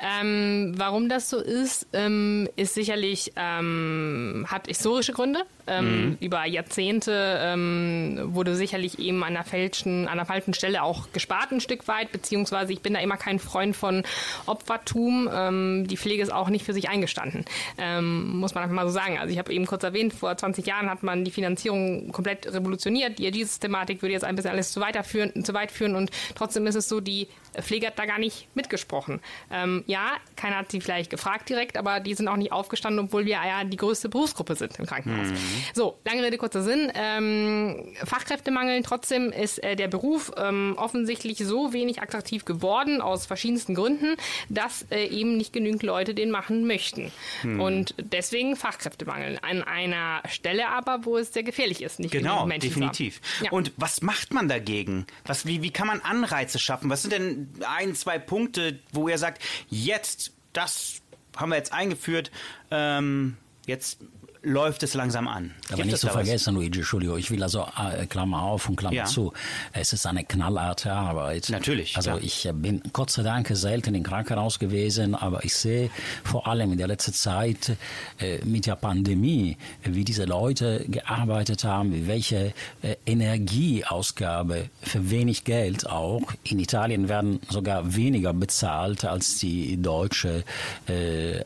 Ähm, 0.00 0.74
warum 0.76 1.08
das 1.08 1.30
so 1.30 1.38
ist, 1.38 1.86
ähm, 1.92 2.48
ist 2.56 2.74
sicherlich, 2.74 3.32
ähm, 3.36 4.46
hat 4.48 4.66
historische 4.66 5.12
Gründe. 5.12 5.44
Ähm, 5.68 6.16
Über 6.20 6.44
Jahrzehnte 6.44 7.38
ähm, 7.40 8.20
wurde 8.34 8.54
sicherlich 8.54 8.98
eben 9.00 9.24
an 9.24 9.34
der, 9.34 9.44
falschen, 9.44 10.06
an 10.06 10.16
der 10.16 10.26
falschen 10.26 10.54
Stelle 10.54 10.82
auch 10.82 11.08
gespart 11.12 11.50
ein 11.50 11.60
Stück 11.60 11.88
weit, 11.88 12.12
beziehungsweise 12.12 12.72
ich 12.72 12.82
bin 12.82 12.94
da 12.94 13.00
immer 13.00 13.16
kein 13.16 13.40
Freund 13.40 13.76
von 13.76 14.04
Opfertum. 14.46 15.28
Ähm, 15.32 15.86
die 15.88 15.96
Pflege 15.96 16.22
ist 16.22 16.32
auch 16.32 16.48
nicht 16.50 16.64
für 16.64 16.72
sich 16.72 16.88
eingestanden, 16.88 17.44
muss 17.78 18.54
man 18.54 18.64
einfach 18.64 18.74
mal 18.74 18.86
so 18.86 18.92
sagen. 18.92 19.18
Also 19.18 19.32
ich 19.32 19.38
habe 19.38 19.52
eben 19.52 19.66
kurz 19.66 19.82
erwähnt, 19.82 20.12
vor 20.14 20.36
20 20.36 20.66
Jahren 20.66 20.88
hat 20.88 21.02
man 21.02 21.24
die 21.24 21.30
Finanzierung 21.30 22.12
komplett 22.12 22.46
revolutioniert. 22.46 23.18
Die 23.18 23.26
ERG-Systematik 23.26 24.02
würde 24.02 24.12
jetzt 24.12 24.24
ein 24.24 24.36
bisschen 24.36 24.50
alles 24.50 24.72
zu, 24.72 24.80
weiterführen, 24.80 25.44
zu 25.44 25.52
weit 25.54 25.72
führen 25.72 25.96
und 25.96 26.10
trotzdem 26.34 26.66
ist 26.66 26.74
es 26.74 26.88
so, 26.88 27.00
die 27.00 27.28
Pflege 27.60 27.86
hat 27.88 27.98
da 27.98 28.06
gar 28.06 28.18
nicht 28.18 28.48
mitgesprochen. 28.54 29.20
Ähm, 29.50 29.84
ja, 29.86 30.12
keiner 30.36 30.56
hat 30.56 30.70
sie 30.70 30.80
vielleicht 30.80 31.10
gefragt 31.10 31.48
direkt, 31.48 31.76
aber 31.76 32.00
die 32.00 32.14
sind 32.14 32.28
auch 32.28 32.36
nicht 32.36 32.52
aufgestanden, 32.52 33.06
obwohl 33.06 33.24
wir 33.26 33.32
ja 33.32 33.64
die 33.64 33.76
größte 33.76 34.08
Berufsgruppe 34.08 34.54
sind 34.54 34.78
im 34.78 34.86
Krankenhaus. 34.86 35.28
So, 35.74 35.98
lange 36.04 36.22
Rede, 36.22 36.38
kurzer 36.38 36.62
Sinn. 36.62 36.90
Ähm, 36.94 37.94
Fachkräftemangel, 38.04 38.82
trotzdem 38.82 39.32
ist 39.32 39.62
äh, 39.62 39.76
der 39.76 39.88
Beruf 39.88 40.32
ähm, 40.36 40.74
offensichtlich 40.76 41.38
so 41.38 41.72
wenig 41.72 42.02
attraktiv 42.02 42.44
geworden, 42.44 43.00
aus 43.00 43.26
verschiedensten 43.26 43.74
Gründen, 43.74 44.16
dass 44.48 44.86
äh, 44.90 45.06
eben 45.06 45.36
nicht 45.36 45.52
genügend 45.52 45.82
Leute 45.82 46.14
den 46.14 46.30
machen 46.30 46.66
möchten. 46.66 47.12
Und 47.42 47.94
deswegen 47.98 48.56
Fachkräftemangel. 48.56 49.38
An 49.42 49.62
einer 49.62 50.22
Stelle 50.28 50.68
aber, 50.68 51.04
wo 51.04 51.16
es 51.16 51.32
sehr 51.32 51.42
gefährlich 51.42 51.82
ist, 51.82 52.00
nicht 52.00 52.12
Genau, 52.12 52.46
Menschen 52.46 52.68
definitiv. 52.68 53.20
Ja. 53.42 53.50
Und 53.50 53.72
was 53.76 54.02
macht 54.02 54.32
man 54.32 54.48
dagegen? 54.48 55.06
Was, 55.24 55.46
wie, 55.46 55.62
wie 55.62 55.70
kann 55.70 55.86
man 55.86 56.00
Anreize 56.00 56.58
schaffen? 56.58 56.90
Was 56.90 57.02
sind 57.02 57.12
denn 57.12 57.45
ein, 57.66 57.94
zwei 57.94 58.18
Punkte, 58.18 58.78
wo 58.92 59.08
ihr 59.08 59.18
sagt, 59.18 59.42
jetzt, 59.68 60.32
das 60.52 61.02
haben 61.36 61.50
wir 61.50 61.56
jetzt 61.56 61.72
eingeführt, 61.72 62.30
ähm, 62.70 63.36
jetzt 63.66 63.98
läuft 64.46 64.82
es 64.84 64.94
langsam 64.94 65.26
an? 65.28 65.52
Aber 65.68 65.76
Gibt 65.76 65.86
nicht 65.88 65.98
zu 65.98 66.06
da 66.06 66.14
was? 66.14 66.22
vergessen, 66.24 66.54
Luigi, 66.54 66.78
Entschuldigung, 66.78 67.18
ich 67.18 67.30
will 67.30 67.42
also 67.42 67.66
äh, 67.76 68.06
Klammer 68.06 68.42
auf 68.42 68.68
und 68.68 68.76
Klammer 68.76 68.94
Ja. 68.94 69.04
zu. 69.04 69.32
Es 69.72 69.92
ist 69.92 70.06
eine 70.06 70.24
knallharte 70.24 70.92
Arbeit. 70.92 71.48
Natürlich, 71.50 71.96
Also 71.96 72.10
klar. 72.10 72.22
ich 72.22 72.48
bin 72.54 72.80
Gott 72.92 73.10
sei 73.10 73.22
Dank 73.24 73.48
selten 73.52 73.94
im 73.94 74.02
Krankenhaus 74.04 74.58
gewesen, 74.58 75.14
aber 75.14 75.44
ich 75.44 75.54
sehe 75.54 75.90
vor 76.24 76.46
allem 76.46 76.70
in 76.72 76.78
der 76.78 76.86
letzten 76.86 77.12
Zeit 77.12 77.76
äh, 78.20 78.38
mit 78.44 78.66
der 78.66 78.76
Pandemie, 78.76 79.56
wie 79.82 80.04
diese 80.04 80.24
Leute 80.24 80.84
gearbeitet 80.88 81.64
haben, 81.64 82.06
welche 82.06 82.54
äh, 82.82 82.96
Energieausgabe 83.04 84.70
für 84.82 85.10
wenig 85.10 85.44
Geld 85.44 85.86
auch. 85.88 86.22
In 86.44 86.58
Italien 86.60 87.08
werden 87.08 87.40
sogar 87.48 87.96
weniger 87.96 88.32
bezahlt 88.32 89.04
als 89.04 89.38
die 89.38 89.80
deutsche 89.82 90.44
äh, 90.88 91.38
äh, 91.38 91.44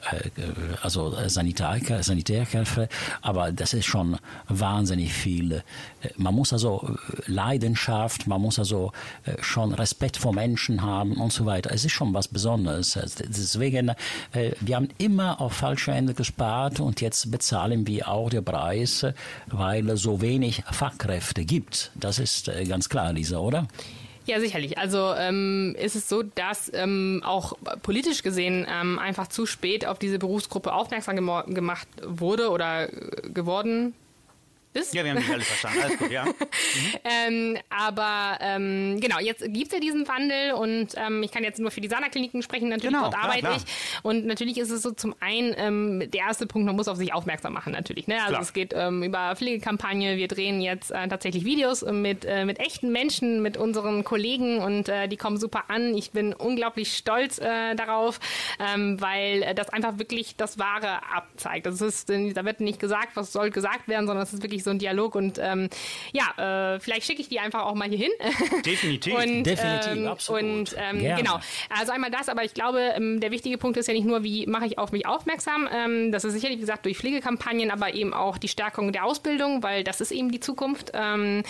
also 0.82 1.14
Sanitärkräfte, 1.26 2.88
aber 3.22 3.52
das 3.52 3.74
ist 3.74 3.86
schon 3.86 4.16
wahnsinnig 4.48 5.12
viel. 5.12 5.52
Äh, 5.52 6.08
Man 6.16 6.34
muss 6.34 6.52
also 6.52 6.96
äh, 7.26 7.30
Leidenschaft, 7.30 8.26
man 8.26 8.40
muss 8.40 8.58
also 8.58 8.92
äh, 9.24 9.42
schon 9.42 9.72
Respekt 9.74 10.16
vor 10.16 10.32
Menschen 10.32 10.82
haben 10.82 11.14
und 11.14 11.32
so 11.32 11.46
weiter. 11.46 11.70
Es 11.72 11.84
ist 11.84 11.92
schon 11.92 12.14
was 12.14 12.28
Besonderes. 12.28 12.98
Deswegen, 13.18 13.92
wir 14.60 14.76
haben 14.76 14.88
immer 14.98 15.40
auf 15.40 15.52
falsche 15.52 15.92
Ende 15.92 16.14
gespart 16.14 16.80
und 16.80 17.00
jetzt 17.00 17.30
bezahlen 17.30 17.86
wir 17.86 18.08
auch 18.08 18.30
den 18.30 18.44
Preis, 18.44 19.06
weil 19.46 19.88
es 19.90 20.02
so 20.02 20.20
wenig 20.20 20.62
Fachkräfte 20.70 21.44
gibt. 21.44 21.90
Das 21.94 22.18
ist 22.18 22.50
ganz 22.68 22.88
klar, 22.88 23.12
Lisa, 23.12 23.38
oder? 23.38 23.66
Ja, 24.26 24.38
sicherlich. 24.38 24.78
Also 24.78 25.14
ähm, 25.16 25.74
ist 25.78 25.96
es 25.96 26.08
so, 26.08 26.22
dass 26.22 26.70
ähm, 26.74 27.22
auch 27.24 27.54
politisch 27.82 28.22
gesehen 28.22 28.66
ähm, 28.70 28.98
einfach 28.98 29.28
zu 29.28 29.46
spät 29.46 29.86
auf 29.86 29.98
diese 29.98 30.18
Berufsgruppe 30.18 30.72
aufmerksam 30.72 31.16
gemacht 31.16 31.88
wurde 32.02 32.50
oder 32.50 32.92
äh, 32.92 33.30
geworden 33.30 33.94
ist. 34.74 34.94
Ja, 34.94 35.04
wir 35.04 35.12
haben 35.12 35.18
dich 35.18 35.30
alles 35.30 35.46
verstanden. 35.46 35.78
Alles 35.82 35.98
gut, 35.98 36.10
ja. 36.10 36.26
Ähm, 37.04 37.56
aber 37.70 38.38
ähm, 38.40 38.98
genau, 39.00 39.18
jetzt 39.18 39.42
gibt 39.42 39.66
es 39.66 39.72
ja 39.72 39.80
diesen 39.80 40.06
Wandel 40.06 40.52
und 40.52 40.88
ähm, 40.96 41.22
ich 41.22 41.32
kann 41.32 41.42
jetzt 41.42 41.58
nur 41.58 41.70
für 41.70 41.80
die 41.80 41.88
Sana-Kliniken 41.88 42.42
sprechen, 42.42 42.68
natürlich 42.68 42.92
Genau, 42.92 43.04
dort 43.04 43.14
klar, 43.14 43.24
arbeite 43.24 43.46
klar. 43.46 43.56
ich. 43.56 44.04
Und 44.04 44.26
natürlich 44.26 44.58
ist 44.58 44.70
es 44.70 44.82
so 44.82 44.92
zum 44.92 45.14
einen 45.20 45.54
ähm, 45.56 46.10
der 46.10 46.20
erste 46.20 46.46
Punkt, 46.46 46.66
man 46.66 46.76
muss 46.76 46.88
auf 46.88 46.96
sich 46.96 47.12
aufmerksam 47.12 47.52
machen 47.52 47.72
natürlich. 47.72 48.06
Ne? 48.06 48.16
Also 48.16 48.30
Klar. 48.30 48.42
es 48.42 48.52
geht 48.52 48.72
ähm, 48.76 49.02
über 49.02 49.34
Pflegekampagne, 49.36 50.16
wir 50.16 50.28
drehen 50.28 50.60
jetzt 50.60 50.90
äh, 50.90 51.08
tatsächlich 51.08 51.44
Videos 51.44 51.82
mit, 51.82 52.24
äh, 52.24 52.44
mit 52.44 52.58
echten 52.60 52.92
Menschen, 52.92 53.42
mit 53.42 53.56
unseren 53.56 54.04
Kollegen 54.04 54.58
und 54.58 54.88
äh, 54.88 55.08
die 55.08 55.16
kommen 55.16 55.38
super 55.38 55.64
an. 55.68 55.96
Ich 55.96 56.10
bin 56.12 56.32
unglaublich 56.34 56.96
stolz 56.96 57.38
äh, 57.38 57.74
darauf, 57.74 58.20
ähm, 58.58 59.00
weil 59.00 59.42
äh, 59.42 59.54
das 59.54 59.68
einfach 59.70 59.98
wirklich 59.98 60.36
das 60.36 60.58
Wahre 60.58 61.00
abzeigt. 61.14 61.66
Das 61.66 61.80
ist, 61.80 62.10
äh, 62.10 62.32
da 62.32 62.44
wird 62.44 62.60
nicht 62.60 62.78
gesagt, 62.78 63.16
was 63.16 63.32
soll 63.32 63.50
gesagt 63.50 63.88
werden, 63.88 64.06
sondern 64.06 64.22
es 64.22 64.32
ist 64.32 64.42
wirklich 64.42 64.59
so 64.64 64.70
ein 64.70 64.78
Dialog 64.78 65.14
und 65.14 65.38
ähm, 65.38 65.68
ja, 66.12 66.74
äh, 66.74 66.80
vielleicht 66.80 67.06
schicke 67.06 67.20
ich 67.20 67.28
die 67.28 67.40
einfach 67.40 67.64
auch 67.64 67.74
mal 67.74 67.88
hier 67.88 67.98
hin. 67.98 68.10
Definitiv. 68.64 69.14
Und, 69.14 69.44
Definitiv, 69.44 69.92
ähm, 69.92 70.06
absolut. 70.06 70.42
Und 70.42 70.76
ähm, 70.78 71.00
Gerne. 71.00 71.22
genau, 71.22 71.40
also 71.68 71.92
einmal 71.92 72.10
das, 72.10 72.28
aber 72.28 72.44
ich 72.44 72.54
glaube, 72.54 72.80
ähm, 72.96 73.20
der 73.20 73.30
wichtige 73.30 73.58
Punkt 73.58 73.76
ist 73.76 73.86
ja 73.86 73.94
nicht 73.94 74.06
nur, 74.06 74.22
wie 74.22 74.46
mache 74.46 74.66
ich 74.66 74.78
auf 74.78 74.92
mich 74.92 75.06
aufmerksam. 75.06 75.68
Ähm, 75.72 76.12
das 76.12 76.24
ist 76.24 76.32
sicherlich, 76.32 76.58
wie 76.58 76.62
gesagt, 76.62 76.84
durch 76.84 76.98
Pflegekampagnen, 76.98 77.70
aber 77.70 77.94
eben 77.94 78.12
auch 78.12 78.38
die 78.38 78.48
Stärkung 78.48 78.92
der 78.92 79.04
Ausbildung, 79.04 79.62
weil 79.62 79.84
das 79.84 80.00
ist 80.00 80.12
eben 80.12 80.30
die 80.30 80.40
Zukunft. 80.40 80.92
Ähm, 80.94 81.42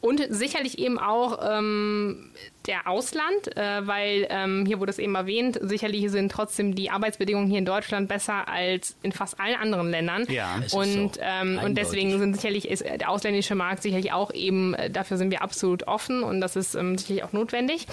und 0.00 0.20
sicherlich 0.28 0.78
eben 0.78 0.98
auch 0.98 1.38
ähm, 1.42 2.30
der 2.66 2.88
Ausland, 2.88 3.56
äh, 3.56 3.86
weil 3.86 4.26
ähm, 4.30 4.64
hier 4.66 4.80
wurde 4.80 4.90
es 4.90 4.98
eben 4.98 5.14
erwähnt, 5.14 5.58
sicherlich 5.62 6.10
sind 6.10 6.32
trotzdem 6.32 6.74
die 6.74 6.90
Arbeitsbedingungen 6.90 7.48
hier 7.48 7.58
in 7.58 7.64
Deutschland 7.66 8.08
besser 8.08 8.48
als 8.48 8.96
in 9.02 9.12
fast 9.12 9.38
allen 9.38 9.56
anderen 9.56 9.90
Ländern. 9.90 10.24
Ja, 10.28 10.56
es 10.58 10.66
ist 10.66 10.74
und, 10.74 11.14
so. 11.16 11.20
ähm, 11.22 11.60
und 11.62 11.76
deswegen 11.76 12.18
sind 12.18 12.34
sicherlich 12.36 12.68
ist 12.68 12.84
der 12.84 13.10
ausländische 13.10 13.54
Markt 13.54 13.82
sicherlich 13.82 14.12
auch 14.12 14.32
eben, 14.32 14.74
äh, 14.74 14.90
dafür 14.90 15.16
sind 15.18 15.30
wir 15.30 15.42
absolut 15.42 15.86
offen 15.86 16.22
und 16.22 16.40
das 16.40 16.56
ist 16.56 16.74
ähm, 16.74 16.96
sicherlich 16.96 17.22
auch 17.24 17.32
notwendig. 17.32 17.86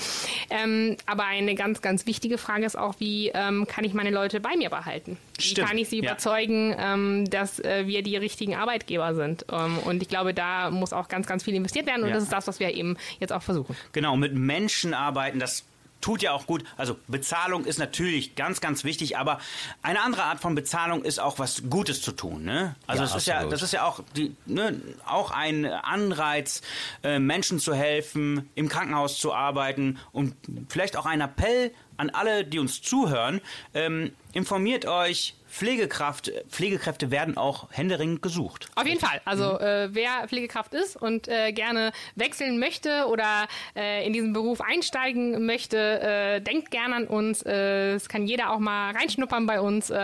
Ähm, 0.49 0.95
aber 1.05 1.25
eine 1.25 1.55
ganz, 1.55 1.81
ganz 1.81 2.05
wichtige 2.05 2.37
Frage 2.37 2.65
ist 2.65 2.77
auch, 2.77 2.95
wie 2.99 3.29
ähm, 3.33 3.67
kann 3.67 3.83
ich 3.83 3.93
meine 3.93 4.09
Leute 4.11 4.39
bei 4.39 4.55
mir 4.55 4.69
behalten? 4.69 5.17
Wie 5.37 5.43
Stimmt, 5.43 5.67
kann 5.67 5.77
ich 5.77 5.89
sie 5.89 5.97
ja. 5.99 6.11
überzeugen, 6.11 6.75
ähm, 6.79 7.29
dass 7.29 7.59
äh, 7.59 7.87
wir 7.87 8.03
die 8.03 8.15
richtigen 8.15 8.55
Arbeitgeber 8.55 9.15
sind? 9.15 9.45
Ähm, 9.51 9.79
und 9.85 10.01
ich 10.01 10.07
glaube, 10.07 10.33
da 10.33 10.71
muss 10.71 10.93
auch 10.93 11.07
ganz, 11.09 11.27
ganz 11.27 11.43
viel 11.43 11.55
investiert 11.55 11.87
werden 11.87 12.03
und 12.03 12.09
Ja. 12.09 12.15
das 12.15 12.23
ist 12.23 12.31
das, 12.33 12.47
was 12.47 12.59
wir 12.59 12.73
eben 12.73 12.95
jetzt 13.19 13.33
auch 13.33 13.41
versuchen. 13.41 13.75
Genau, 13.91 14.15
mit 14.15 14.33
Menschen 14.33 14.60
arbeiten, 14.93 15.39
das 15.39 15.65
tut 16.01 16.21
ja 16.21 16.33
auch 16.33 16.47
gut. 16.47 16.63
Also 16.77 16.97
Bezahlung 17.07 17.65
ist 17.65 17.79
natürlich 17.79 18.35
ganz, 18.35 18.59
ganz 18.59 18.83
wichtig, 18.83 19.17
aber 19.17 19.39
eine 19.81 20.01
andere 20.01 20.23
Art 20.23 20.41
von 20.41 20.55
Bezahlung 20.55 21.03
ist 21.03 21.19
auch 21.19 21.39
was 21.39 21.63
Gutes 21.69 22.01
zu 22.01 22.11
tun. 22.11 22.43
Ne? 22.43 22.75
Also 22.87 23.03
Ja, 23.03 23.09
es 23.09 23.15
ist 23.15 23.27
ja, 23.27 23.45
das 23.45 23.61
ist 23.61 23.73
ja 23.73 23.85
auch, 23.85 24.01
die, 24.15 24.35
ne, 24.45 24.81
auch 25.05 25.31
ein 25.31 25.65
Anreiz, 25.65 26.61
äh, 27.03 27.19
Menschen 27.19 27.59
zu 27.59 27.73
helfen, 27.73 28.49
im 28.55 28.67
Krankenhaus 28.67 29.17
zu 29.17 29.33
arbeiten 29.33 29.99
und 30.11 30.35
vielleicht 30.69 30.97
auch 30.97 31.05
ein 31.05 31.21
Appell 31.21 31.71
an 31.97 32.09
alle, 32.09 32.43
die 32.43 32.59
uns 32.59 32.81
zuhören. 32.81 33.41
Ähm, 33.73 34.13
informiert 34.33 34.85
euch, 34.85 35.35
Pflegekraft, 35.51 36.31
Pflegekräfte 36.49 37.11
werden 37.11 37.37
auch 37.37 37.67
händeringend 37.71 38.21
gesucht. 38.21 38.69
Auf 38.75 38.87
jeden 38.87 38.99
Fall. 38.99 39.21
Also 39.25 39.59
äh, 39.59 39.89
wer 39.91 40.27
Pflegekraft 40.27 40.73
ist 40.73 40.95
und 40.95 41.27
äh, 41.27 41.51
gerne 41.51 41.91
wechseln 42.15 42.57
möchte 42.57 43.05
oder 43.07 43.47
äh, 43.75 44.05
in 44.07 44.13
diesen 44.13 44.31
Beruf 44.33 44.61
einsteigen 44.61 45.45
möchte, 45.45 45.77
äh, 46.01 46.41
denkt 46.41 46.71
gerne 46.71 46.95
an 46.95 47.07
uns. 47.07 47.43
Äh, 47.45 47.93
Es 47.95 48.07
kann 48.07 48.25
jeder 48.27 48.51
auch 48.51 48.59
mal 48.59 48.91
reinschnuppern 48.95 49.45
bei 49.45 49.59
uns. 49.59 49.89
Äh, 49.89 49.95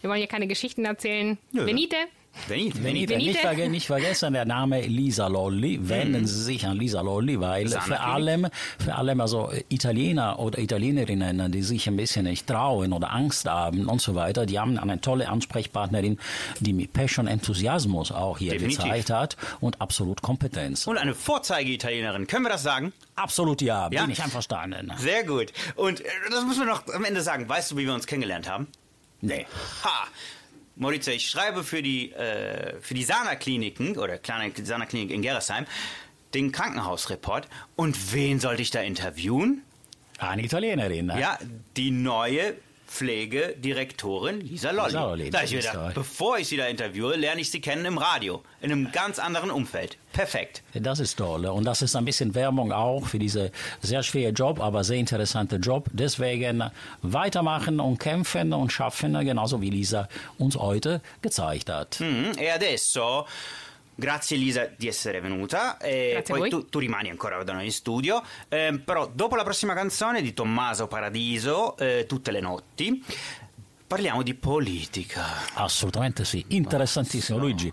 wir 0.00 0.10
wollen 0.10 0.18
hier 0.18 0.26
keine 0.26 0.48
Geschichten 0.48 0.84
erzählen. 0.84 1.38
Nö. 1.52 1.66
Venite. 1.66 1.96
Venite, 2.48 2.82
Venite, 2.82 3.14
Venite. 3.14 3.16
Nicht, 3.16 3.38
verge 3.40 3.68
nicht 3.68 3.86
vergessen, 3.86 4.32
der 4.32 4.44
Name 4.44 4.80
Lisa 4.82 5.26
Lolli. 5.26 5.78
Wenden 5.88 6.26
Sie 6.26 6.42
sich 6.42 6.66
an 6.66 6.76
Lisa 6.76 7.00
Lolli, 7.00 7.40
weil 7.40 7.68
Sana 7.68 7.82
vor 7.84 8.00
allem, 8.00 8.46
vor 8.84 8.94
allem 8.96 9.20
also 9.20 9.50
äh, 9.50 9.64
Italiener 9.68 10.38
oder 10.38 10.58
Italienerinnen, 10.58 11.50
die 11.50 11.62
sich 11.62 11.86
ein 11.88 11.96
bisschen 11.96 12.24
nicht 12.24 12.46
trauen 12.46 12.92
oder 12.92 13.12
Angst 13.12 13.46
haben 13.46 13.86
und 13.86 14.00
so 14.00 14.14
weiter, 14.14 14.46
die 14.46 14.58
haben 14.58 14.78
eine 14.78 15.00
tolle 15.00 15.28
Ansprechpartnerin, 15.28 16.18
die 16.60 16.72
mit 16.72 16.92
Passion, 16.92 17.26
Enthusiasmus 17.26 18.12
auch 18.12 18.38
hier 18.38 18.52
Definitiv. 18.52 18.82
gezeigt 18.84 19.10
hat 19.10 19.36
und 19.60 19.80
absolut 19.80 20.22
Kompetenz. 20.22 20.86
Und 20.86 20.98
eine 20.98 21.14
Vorzeige-Italienerin, 21.14 22.26
können 22.26 22.44
wir 22.44 22.50
das 22.50 22.62
sagen? 22.62 22.92
Absolut 23.16 23.62
ja, 23.62 23.88
Ja? 23.90 24.02
bin 24.02 24.10
ich 24.10 24.22
einverstanden. 24.22 24.92
Sehr 24.98 25.24
gut. 25.24 25.52
Und 25.74 26.00
äh, 26.00 26.04
das 26.30 26.44
müssen 26.44 26.60
wir 26.60 26.66
noch 26.66 26.86
am 26.94 27.04
Ende 27.04 27.22
sagen. 27.22 27.48
Weißt 27.48 27.70
du, 27.70 27.76
wie 27.76 27.86
wir 27.86 27.94
uns 27.94 28.06
kennengelernt 28.06 28.48
haben? 28.48 28.68
Nee. 29.22 29.46
Ha! 29.84 30.06
Maurizio, 30.76 31.12
ich 31.12 31.28
schreibe 31.28 31.64
für 31.64 31.82
die, 31.82 32.12
äh, 32.12 32.78
für 32.80 32.94
die 32.94 33.04
Sana-Kliniken 33.04 33.96
oder 33.96 34.18
kleine 34.18 34.52
Sana-Klinik 34.54 35.10
in 35.10 35.22
Gerresheim 35.22 35.66
den 36.34 36.52
Krankenhausreport. 36.52 37.48
Und 37.76 38.12
wen 38.12 38.40
sollte 38.40 38.62
ich 38.62 38.70
da 38.70 38.80
interviewen? 38.80 39.62
Eine 40.18 40.44
Italienerin. 40.44 41.06
ne? 41.06 41.20
Ja, 41.20 41.38
die 41.76 41.90
neue 41.90 42.54
Pflegedirektorin 42.86 44.40
Lisa 44.40 44.70
Lolli. 44.70 44.86
Lisa 44.86 45.04
Lolli, 45.04 45.30
da 45.30 45.42
ich 45.42 45.52
mir 45.52 45.58
ist 45.58 45.70
gedacht, 45.70 45.94
bevor 45.94 46.38
ich 46.38 46.48
sie 46.48 46.56
da 46.56 46.66
interviewe, 46.66 47.16
lerne 47.16 47.40
ich 47.40 47.50
sie 47.50 47.60
kennen 47.60 47.84
im 47.84 47.98
Radio. 47.98 48.42
In 48.60 48.72
einem 48.72 48.92
ganz 48.92 49.18
anderen 49.18 49.50
Umfeld. 49.50 49.98
Perfekt. 50.12 50.62
Das 50.72 50.98
ist 50.98 51.16
toll. 51.16 51.44
Und 51.46 51.64
das 51.64 51.82
ist 51.82 51.94
ein 51.94 52.04
bisschen 52.04 52.34
Werbung 52.34 52.72
auch 52.72 53.06
für 53.06 53.18
diese 53.18 53.52
sehr 53.82 54.02
schwere 54.02 54.30
Job, 54.30 54.60
aber 54.60 54.82
sehr 54.82 54.96
interessante 54.96 55.56
Job. 55.56 55.88
Deswegen 55.92 56.70
weitermachen 57.02 57.80
und 57.80 57.98
kämpfen 57.98 58.52
und 58.52 58.72
schaffen, 58.72 59.12
genauso 59.24 59.60
wie 59.60 59.70
Lisa 59.70 60.08
uns 60.38 60.56
heute 60.56 61.02
gezeigt 61.20 61.68
hat. 61.68 62.00
Mm, 62.00 62.38
e 62.38 62.50
adesso, 62.50 63.26
grazie 63.96 64.36
Elisa 64.36 64.70
di 64.76 64.86
essere 64.86 65.20
venuta. 65.20 65.78
E 65.78 66.10
Grazie 66.12 66.34
a 66.34 66.38
poi 66.38 66.38
voi. 66.38 66.50
tu, 66.50 66.68
tu 66.68 66.78
rimani 66.78 67.10
ancora 67.10 67.42
da 67.42 67.52
noi 67.52 67.64
in 67.64 67.72
studio. 67.72 68.22
Eh, 68.48 68.80
però 68.84 69.10
dopo 69.12 69.34
la 69.34 69.42
prossima 69.42 69.74
canzone 69.74 70.22
di 70.22 70.32
Tommaso 70.32 70.86
Paradiso, 70.86 71.76
eh, 71.78 72.04
Tutte 72.06 72.30
le 72.30 72.40
notti, 72.40 73.02
parliamo 73.86 74.22
di 74.22 74.34
politica. 74.34 75.24
Absolutamente 75.54 76.24
sì, 76.24 76.44
interessantissimo 76.48 77.38
Luigi. 77.38 77.72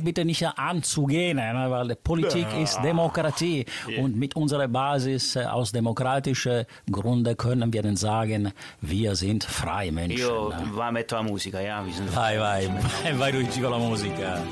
Bitte 0.00 0.24
nicht 0.24 0.44
an 0.54 0.82
zu 0.82 1.06
gehen, 1.06 1.36
ne, 1.36 1.68
weil 1.70 1.96
Politik 1.96 2.46
ist 2.58 2.80
Demokratie 2.82 3.64
und 3.98 4.16
mit 4.16 4.36
unserer 4.36 4.68
Basis 4.68 5.36
aus 5.36 5.72
demokratischen 5.72 6.66
Gründen 6.90 7.36
können 7.36 7.72
wir 7.72 7.82
dann 7.82 7.96
sagen, 7.96 8.52
wir 8.80 9.14
sind 9.16 9.44
freie 9.44 9.90
Menschen. 9.90 10.18
Io 10.18 10.52
va, 10.74 10.90
metto 10.90 11.16
la 11.16 11.22
musica, 11.22 11.60
ja? 11.60 11.84
Vai, 12.12 12.38
vai, 12.38 12.70
vai 13.16 13.32
Luigi 13.32 13.60
con 13.60 13.70
la 13.70 13.78
musica. 13.78 14.42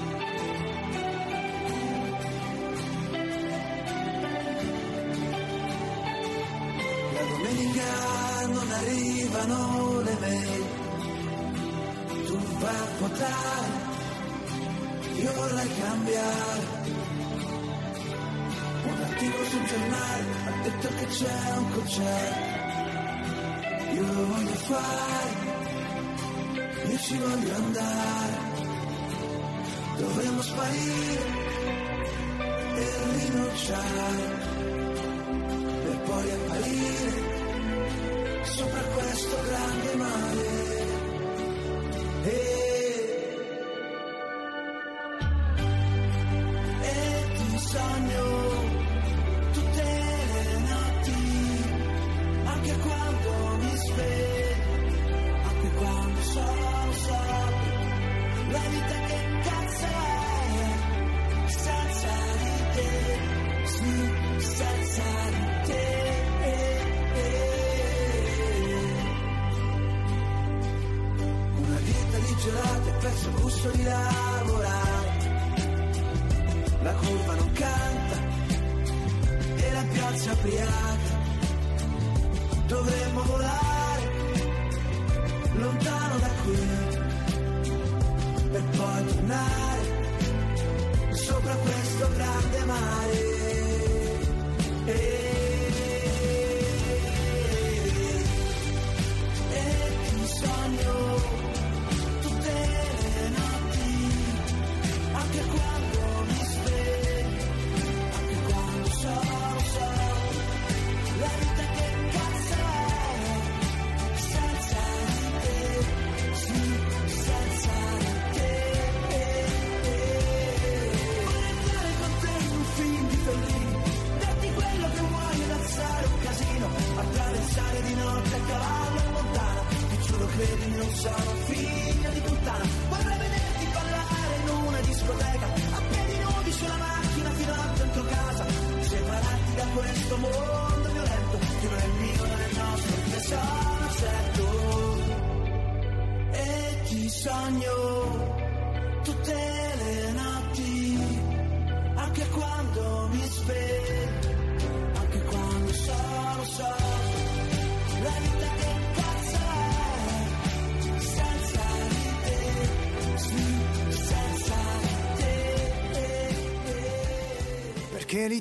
Domenica 7.86 8.46
non 8.46 8.70
arrivano 8.70 10.00
le 10.00 10.16
mail, 10.20 10.64
tu 12.26 12.36
vai 12.58 12.74
a 12.74 12.86
votare, 12.98 13.70
io 15.20 15.32
vorrei 15.32 15.70
cambiare. 15.80 16.84
Un 18.86 19.02
articolo 19.02 19.44
sul 19.44 19.64
giornale 19.64 20.24
ha 20.46 20.62
detto 20.62 20.88
che 20.96 21.06
c'è 21.06 21.56
un 21.56 21.70
concerto, 21.72 22.54
io 23.94 24.12
lo 24.12 24.26
voglio 24.26 24.54
fare, 24.70 25.30
io 26.88 26.98
ci 26.98 27.16
voglio 27.16 27.54
andare. 27.54 28.54
dovremmo 29.96 30.42
sparire 30.42 31.44
e 32.76 32.84
rinunciare 33.16 34.54
per 35.82 36.00
poi 36.04 36.30
apparire 36.30 37.35
sopra 38.46 38.80
questo 38.80 39.36
grande 39.44 39.94
mare. 39.96 40.84
E 42.24 42.65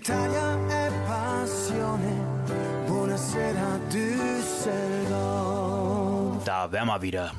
l'Italia 0.05 0.67
è 0.67 0.91
passione. 1.07 2.13
Buonasera 2.85 3.79
Düsseldorf. 3.89 6.43
Da 6.43 6.67
wären 6.69 6.87
wir 6.87 7.01
wieder. 7.01 7.31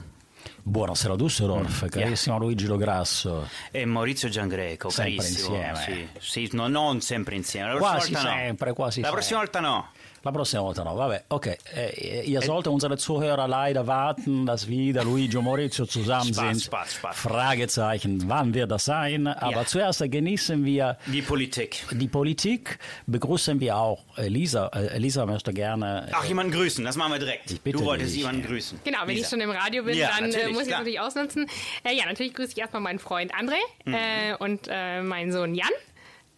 Buonasera 0.64 1.14
Düsseldorf, 1.14 1.88
carissimo 1.88 2.38
Luigi 2.38 2.66
Lograsso. 2.66 3.48
E 3.70 3.84
Maurizio 3.84 4.28
Giangreco, 4.28 4.90
Sempre 4.90 5.14
carissimo. 5.22 5.54
insieme. 5.54 6.08
Sì, 6.18 6.46
sì, 6.46 6.56
no, 6.56 6.66
non 6.66 7.00
sempre 7.00 7.36
insieme. 7.36 7.74
La 7.74 7.78
Quasi 7.78 8.12
volta 8.12 8.28
no. 8.28 8.34
sempre, 8.34 8.72
quasi 8.72 9.00
La 9.00 9.10
prossima 9.10 9.38
volta 9.38 9.60
no. 9.60 9.90
La 10.26 10.32
prossima 10.32 10.62
volta 10.62 10.82
no, 10.82 10.96
vabbè, 10.96 11.22
okay. 11.28 11.56
Äh, 11.72 12.24
ihr 12.28 12.42
sollte 12.42 12.68
unsere 12.68 12.96
Zuhörer 12.98 13.46
leider 13.46 13.86
warten, 13.86 14.44
dass 14.44 14.66
wieder 14.66 15.04
Luigi 15.04 15.36
und 15.36 15.44
Maurizio 15.44 15.86
zusammen 15.86 16.34
Spaß, 16.34 16.48
sind. 16.48 16.62
Spaß, 16.64 16.94
Spaß. 16.94 17.16
Fragezeichen, 17.16 18.24
wann 18.28 18.52
wird 18.52 18.72
das 18.72 18.86
sein? 18.86 19.28
Aber 19.28 19.52
Ja. 19.62 19.64
zuerst 19.66 20.02
genießen 20.10 20.64
wir 20.64 20.98
Die 21.06 21.22
Politik. 21.22 21.84
die 21.92 22.08
Politik, 22.08 22.80
begrüßen 23.06 23.60
wir 23.60 23.76
auch 23.76 24.02
Elisa. 24.16 24.66
Äh, 24.74 24.96
Elisa 24.96 25.24
möchte 25.26 25.52
gerne... 25.52 26.08
Ach, 26.10 26.24
jemanden 26.24 26.50
grüßen, 26.50 26.84
das 26.84 26.96
machen 26.96 27.12
wir 27.12 27.20
direkt. 27.20 27.52
Ich 27.52 27.60
bitte 27.60 27.78
du 27.78 27.84
wolltest 27.84 28.10
dich. 28.10 28.22
jemanden 28.22 28.42
grüßen. 28.42 28.80
Genau, 28.82 28.98
wenn 29.02 29.14
Lisa. 29.14 29.26
ich 29.26 29.30
schon 29.30 29.40
im 29.42 29.50
Radio 29.50 29.84
bin, 29.84 29.96
Ja, 29.96 30.10
dann 30.18 30.24
äh, 30.24 30.28
muss 30.28 30.34
ich 30.34 30.40
klar. 30.40 30.52
das 30.52 30.68
natürlich 30.70 30.98
ausnutzen. 31.00 31.46
Äh, 31.84 31.94
ja, 31.96 32.04
natürlich 32.06 32.34
grüße 32.34 32.50
ich 32.50 32.58
erstmal 32.58 32.82
meinen 32.82 32.98
Freund 32.98 33.32
André 33.32 33.60
Mhm. 33.84 33.94
äh, 33.94 34.34
und 34.40 34.66
äh, 34.68 35.02
meinen 35.02 35.30
Sohn 35.30 35.54
Jan. 35.54 35.70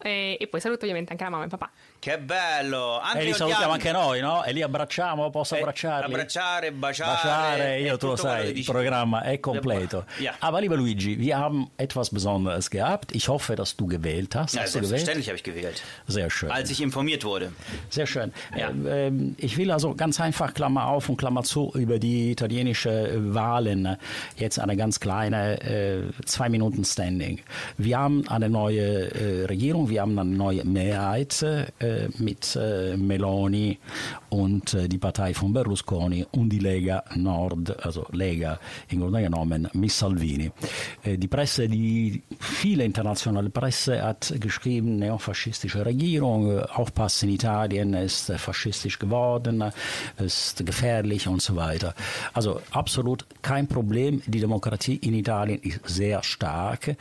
E 0.01 0.47
poi 0.49 0.61
saluto 0.61 0.85
ovviamente 0.85 1.11
anche 1.11 1.25
la 1.25 1.29
mamma 1.29 1.43
e 1.43 1.49
papà. 1.49 1.67
Che 1.99 2.17
bello! 2.17 2.97
Anche 2.99 3.19
E 3.19 3.23
li 3.25 3.33
salutiamo 3.33 3.73
ti 3.75 3.87
anche 3.87 3.91
noi, 3.91 4.21
no? 4.21 4.45
E 4.45 4.53
li 4.53 4.61
abbracciamo, 4.61 5.29
posso 5.31 5.55
Eh, 5.55 5.59
abbracciarli? 5.59 6.05
abbracciare, 6.05 6.71
baciare, 6.71 7.11
Baciare, 7.13 7.75
e 7.75 7.81
io, 7.81 7.97
du 7.97 7.97
tutto 7.97 8.21
quello 8.21 8.37
sai, 8.45 8.57
il 8.57 8.63
Programm 8.65 9.19
tu. 9.21 9.29
ist 9.29 9.39
completo. 9.41 10.05
Ja. 10.19 10.33
Aber 10.39 10.61
lieber 10.61 10.77
Luigi, 10.77 11.19
wir 11.19 11.37
haben 11.37 11.69
etwas 11.75 12.09
Besonderes 12.09 12.69
gehabt. 12.69 13.13
Ich 13.13 13.27
hoffe, 13.27 13.57
dass 13.57 13.75
du 13.75 13.85
gewählt 13.85 14.33
hast. 14.33 14.55
Ja, 14.55 14.61
hast 14.61 14.71
selbstverständlich 14.73 15.27
habe 15.27 15.35
ich 15.35 15.43
gewählt. 15.43 15.83
Sehr 16.07 16.29
schön. 16.29 16.49
Als 16.51 16.69
ich 16.69 16.79
informiert 16.81 17.25
wurde. 17.25 17.51
Sehr 17.89 18.07
schön. 18.07 18.31
Ja. 18.57 18.69
Äh, 18.69 19.07
ähm, 19.07 19.35
ich 19.37 19.57
will 19.57 19.69
also 19.69 19.93
ganz 19.93 20.21
einfach 20.21 20.53
Klammer 20.53 20.87
auf 20.87 21.09
und 21.09 21.17
Klammer 21.17 21.43
zu 21.43 21.69
über 21.75 21.99
die 21.99 22.31
italienische 22.31 23.11
Wahlen 23.33 23.97
jetzt 24.37 24.57
eine 24.57 24.77
ganz 24.77 25.01
kleine 25.01 25.61
äh, 25.61 26.03
zwei 26.25 26.47
Minuten 26.47 26.85
Standing. 26.85 27.41
Wir 27.77 27.97
haben 27.97 28.25
eine 28.29 28.47
neue 28.49 29.11
äh, 29.11 29.45
Regierung, 29.47 29.89
wir 29.89 29.99
haben 30.01 30.17
eine 30.17 30.29
neue 30.29 30.63
Mehrheit 30.63 31.41
äh, 31.41 31.65
mit 32.17 32.55
äh, 32.55 32.95
Meloni 32.97 33.77
und 34.29 34.73
äh, 34.73 34.87
die 34.87 34.97
Partei 34.97 35.33
von 35.33 35.53
Berlusconi 35.53 36.25
und 36.31 36.49
die 36.49 36.59
Lega 36.59 37.03
Nord, 37.15 37.83
also 37.85 38.05
Lega 38.11 38.59
in 38.89 38.99
Grunde 38.99 39.21
genommen 39.21 39.67
mit 39.73 39.91
Salvini. 39.91 40.51
Äh, 41.03 41.17
die 41.17 41.27
Presse, 41.27 41.67
die 41.67 42.21
viele 42.39 42.83
internationale 42.83 43.49
Presse 43.49 44.01
hat 44.01 44.33
geschrieben, 44.39 44.97
neofaschistische 44.97 45.85
Regierung, 45.85 46.57
äh, 46.57 46.61
aufpassen, 46.61 47.29
Italien 47.29 47.93
ist 47.93 48.29
äh, 48.29 48.37
faschistisch 48.37 48.99
geworden, 48.99 49.61
äh, 49.61 49.71
ist 50.23 50.65
gefährlich 50.65 51.27
und 51.27 51.41
so 51.41 51.55
weiter. 51.55 51.95
Also 52.33 52.61
absolut 52.71 53.25
kein 53.41 53.67
Problem. 53.67 54.21
Die 54.25 54.39
Demokratie 54.39 54.97
in 54.97 55.13
Italien 55.13 55.59
ist 55.61 55.81
sehr 55.87 56.23
stark. 56.23 56.95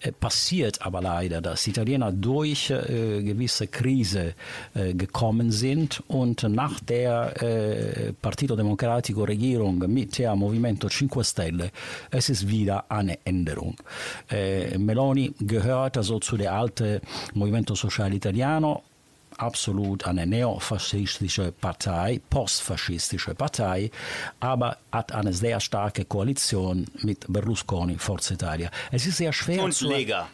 Äh, 0.00 0.12
passiert 0.12 0.82
aber 0.82 1.00
leider, 1.00 1.40
dass 1.40 1.66
Italiener 1.66 2.12
durch 2.12 2.70
äh, 2.70 3.22
gewisse 3.22 3.66
Krise 3.66 4.28
äh, 4.28 4.33
gekommen 4.74 5.52
sind 5.52 6.02
und 6.08 6.42
nach 6.42 6.80
der 6.80 7.42
äh, 7.42 8.12
Partito 8.12 8.56
Democratico 8.56 9.24
Regierung 9.24 9.78
mit 9.78 10.18
der 10.18 10.34
Movimento 10.34 10.88
5 10.88 11.26
Stelle 11.26 11.70
es 12.10 12.28
ist 12.28 12.48
wieder 12.48 12.84
eine 12.88 13.18
Änderung. 13.24 13.76
Äh, 14.30 14.78
Meloni 14.78 15.34
gehört 15.40 15.96
also 15.96 16.18
zu 16.18 16.36
der 16.36 16.52
alten 16.52 17.00
Movimento 17.34 17.74
Sociale 17.74 18.14
Italiano 18.14 18.82
absolut 19.36 20.06
eine 20.06 20.26
neofaschistische 20.26 21.52
Partei, 21.52 22.20
postfaschistische 22.30 23.34
Partei, 23.34 23.90
aber 24.38 24.76
hat 24.92 25.12
eine 25.12 25.32
sehr 25.32 25.58
starke 25.58 26.04
Koalition 26.04 26.86
mit 27.02 27.24
Berlusconi, 27.28 27.96
Forza 27.98 28.34
Italia. 28.34 28.70
Es 28.92 29.06
ist 29.06 29.16
sehr 29.16 29.32
schwer 29.32 29.64
Und 29.64 29.74
zu 29.74 29.88
Lega. 29.88 30.28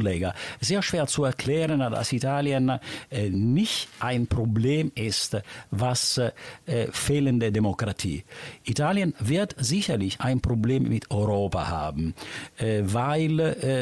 Lega. 0.00 0.34
Sehr 0.60 0.82
schwer 0.82 1.06
zu 1.06 1.24
erklären, 1.24 1.80
dass 1.80 2.12
Italien 2.12 2.80
äh, 3.10 3.30
nicht 3.30 3.88
ein 4.00 4.26
Problem 4.26 4.92
ist, 4.94 5.36
was 5.70 6.18
äh, 6.18 6.32
fehlende 6.92 7.52
Demokratie. 7.52 8.24
Italien 8.64 9.14
wird 9.18 9.54
sicherlich 9.58 10.20
ein 10.20 10.40
Problem 10.40 10.88
mit 10.88 11.10
Europa 11.10 11.68
haben, 11.68 12.14
äh, 12.56 12.82
weil 12.84 13.40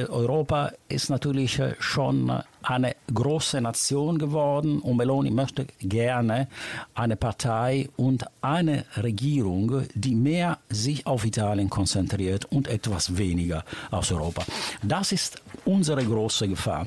Europa 0.09 0.73
ist 0.89 1.11
natürlich 1.11 1.61
schon 1.79 2.43
eine 2.63 2.97
große 3.13 3.61
Nation 3.61 4.19
geworden 4.19 4.81
und 4.81 4.97
Meloni 4.97 5.31
möchte 5.31 5.67
gerne 5.81 6.49
eine 6.95 7.17
Partei 7.17 7.89
und 7.97 8.25
eine 8.41 8.85
Regierung, 8.97 9.83
die 9.95 10.15
mehr 10.15 10.59
sich 10.69 11.07
auf 11.07 11.25
Italien 11.25 11.71
konzentriert 11.71 12.45
und 12.47 12.69
etwas 12.69 13.17
weniger 13.17 13.65
auf 13.91 14.11
Europa. 14.11 14.45
Das 14.83 15.13
ist 15.13 15.43
unsere 15.65 16.05
große 16.05 16.49
Gefahr. 16.49 16.87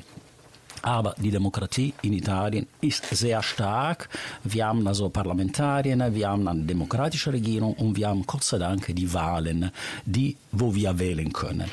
Aber 0.82 1.14
die 1.18 1.30
Demokratie 1.30 1.94
in 2.02 2.12
Italien 2.12 2.66
ist 2.80 3.04
sehr 3.06 3.42
stark. 3.42 4.08
Wir 4.44 4.66
haben 4.66 4.86
also 4.86 5.08
Parlamentarier, 5.08 6.14
wir 6.14 6.28
haben 6.28 6.46
eine 6.46 6.62
demokratische 6.62 7.32
Regierung 7.32 7.74
und 7.74 7.96
wir 7.96 8.08
haben 8.08 8.24
Gott 8.26 8.44
sei 8.44 8.58
Dank 8.58 8.94
die 8.94 9.12
Wahlen, 9.12 9.70
die, 10.04 10.36
wo 10.52 10.74
wir 10.74 10.98
wählen 10.98 11.32
können. 11.32 11.70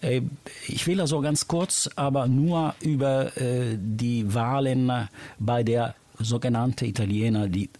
Äh, 0.00 0.22
ich 0.68 0.86
will 0.86 1.00
also 1.00 1.20
ganz 1.20 1.48
kurz 1.48 1.90
aber 1.96 2.26
nur 2.26 2.74
über 2.80 3.36
äh, 3.36 3.76
die 3.78 4.32
Wahlen 4.32 5.08
bei 5.38 5.62
der 5.62 5.94
sogenannten 6.18 6.84
Italiener, 6.84 7.48
die 7.48 7.70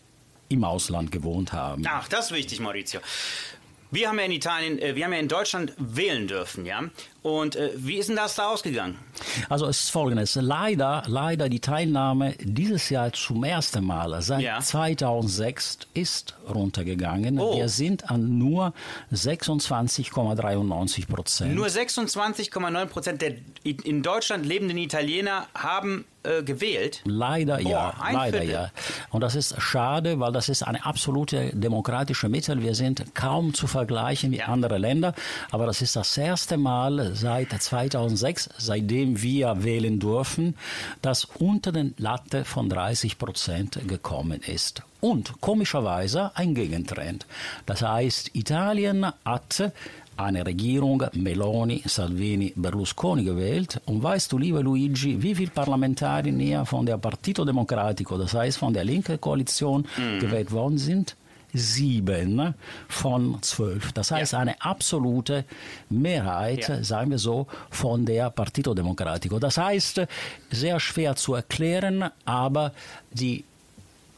im 0.49 0.65
Ausland 0.65 1.12
gewohnt 1.12 1.53
haben. 1.53 1.85
Ach, 1.87 2.09
das 2.09 2.27
ist 2.27 2.33
wichtig, 2.33 2.61
Maurizio. 2.61 3.01
Wir 3.91 4.09
haben 4.09 4.19
ja 4.19 4.25
in 4.25 4.33
Italien, 4.33 4.79
äh, 4.79 4.97
wir 4.97 5.05
haben 5.05 5.12
ja 5.12 5.21
in 5.21 5.29
Deutschland 5.29 5.73
wählen 5.79 6.27
dürfen, 6.27 6.67
ja. 6.67 6.83
Und 7.25 7.57
äh, 7.57 7.70
wie 7.77 7.97
ist 7.97 8.11
denn 8.11 8.16
das 8.16 8.35
da 8.35 8.51
ausgegangen? 8.51 8.99
Also 9.49 9.66
es 9.66 9.85
ist 9.85 9.91
folgendes. 9.91 10.35
Leider, 10.35 11.03
leider 11.07 11.49
die 11.49 11.59
Teilnahme 11.59 12.35
dieses 12.39 12.91
Jahr 12.91 13.14
zum 13.14 13.45
ersten 13.45 13.83
Mal 13.83 14.20
seit 14.20 14.43
ja. 14.43 14.61
2006 14.61 15.79
ist 15.95 16.37
runtergegangen. 16.55 17.41
Oh. 17.41 17.57
Wir 17.57 17.70
sind 17.70 18.11
an 18.11 18.37
nur 18.37 18.75
26,93 19.11 21.09
Prozent. 21.09 21.55
Nur 21.55 21.68
26,9 21.68 22.87
Prozent 22.87 23.22
der 23.22 23.37
in 23.64 24.03
Deutschland 24.03 24.45
lebenden 24.45 24.77
Italiener 24.77 25.47
haben 25.55 26.05
äh, 26.25 26.43
gewählt? 26.43 27.03
Leider 27.05 27.59
oh, 27.62 27.68
ja, 27.68 27.95
leider 28.12 28.39
Viertel. 28.39 28.51
ja. 28.51 28.70
Und 29.11 29.20
das 29.20 29.35
ist 29.35 29.61
schade, 29.61 30.20
weil 30.20 30.33
das 30.33 30.49
ist 30.49 30.62
eine 30.62 30.85
absolute 30.87 31.51
demokratische 31.55 32.31
Mittel. 32.31 32.62
Wir 32.62 32.75
sind 32.75 33.14
kaum 33.14 33.53
zu 33.53 33.66
vergleichen 33.66 34.31
mit 34.31 34.41
ja. 34.41 34.47
anderen 34.47 34.81
Ländern, 34.81 35.12
aber 35.51 35.66
das 35.66 35.83
ist 35.83 35.97
das 35.97 36.16
erste 36.16 36.57
Mal 36.57 37.14
seit 37.15 37.51
2006, 37.51 38.51
seitdem 38.59 39.23
wir 39.23 39.65
wählen 39.65 39.99
dürfen, 39.99 40.55
dass 41.03 41.25
unter 41.25 41.73
den 41.73 41.95
Latte 41.97 42.45
von 42.45 42.69
30 42.69 43.19
Prozent 43.19 43.89
gekommen 43.89 44.41
ist. 44.47 44.83
Und 45.01 45.41
komischerweise 45.41 46.31
ein 46.35 46.55
Gegentrend. 46.55 47.27
Das 47.67 47.83
heißt, 47.83 48.35
Italien 48.35 49.07
hat 49.25 49.73
eine 50.17 50.47
Regierung 50.47 51.03
Meloni, 51.15 51.83
Salvini, 51.87 52.53
Berlusconi 52.55 53.25
gewählt. 53.25 53.81
Und 53.87 54.03
weißt 54.03 54.31
du, 54.33 54.39
lieber 54.39 54.62
Luigi, 54.62 55.23
wie 55.23 55.35
viele 55.35 55.51
Parlamentarier 55.51 56.65
von 56.65 56.87
der 56.87 56.99
Partito 56.99 57.45
Democratico, 57.45 58.17
das 58.17 58.35
heißt 58.35 58.59
von 58.59 58.73
der 58.73 58.85
linken 58.85 59.21
Koalition, 59.21 59.87
mhm. 59.97 60.21
gewählt 60.21 60.53
worden 60.53 60.79
sind? 60.79 61.17
Sieben 61.55 62.55
von 62.89 63.39
zwölf. 63.43 63.93
Das 63.93 64.11
heißt 64.11 64.33
ja. 64.33 64.41
eine 64.41 64.61
absolute 64.61 65.45
Mehrheit, 65.89 66.69
ja. 66.69 66.83
sagen 66.83 67.11
wir 67.11 67.19
so, 67.19 67.47
von 67.71 68.05
der 68.05 68.31
Partito 68.31 68.75
Democratico. 68.75 69.39
Das 69.39 69.57
heißt, 69.57 70.03
sehr 70.51 70.81
schwer 70.81 71.17
zu 71.17 71.35
erklären, 71.35 72.11
aber 72.25 72.73
die 73.13 73.45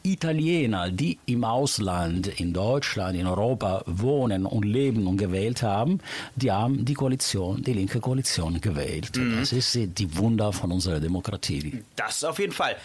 Italiener, 0.03 0.89
die 0.89 1.19
im 1.25 1.43
Ausland, 1.43 2.27
in 2.39 2.53
Deutschland, 2.53 3.17
in 3.17 3.27
Europa 3.27 3.83
wohnen 3.85 4.45
und 4.45 4.63
leben 4.63 5.05
und 5.05 5.17
gewählt 5.17 5.63
haben, 5.63 5.99
die 6.35 6.51
haben 6.51 6.85
die 6.85 6.93
Koalition, 6.93 7.61
die 7.61 7.73
linke 7.73 7.99
Koalition 7.99 8.61
gewählt. 8.61 9.17
Mhm. 9.17 9.39
Das 9.39 9.51
ist 9.51 9.75
die 9.75 10.17
Wunder 10.17 10.53
von 10.53 10.71
unserer 10.71 10.99
Demokratie. 10.99 11.83
Das 11.95 12.23
auf 12.23 12.39
jeden 12.39 12.53
Fall. 12.53 12.77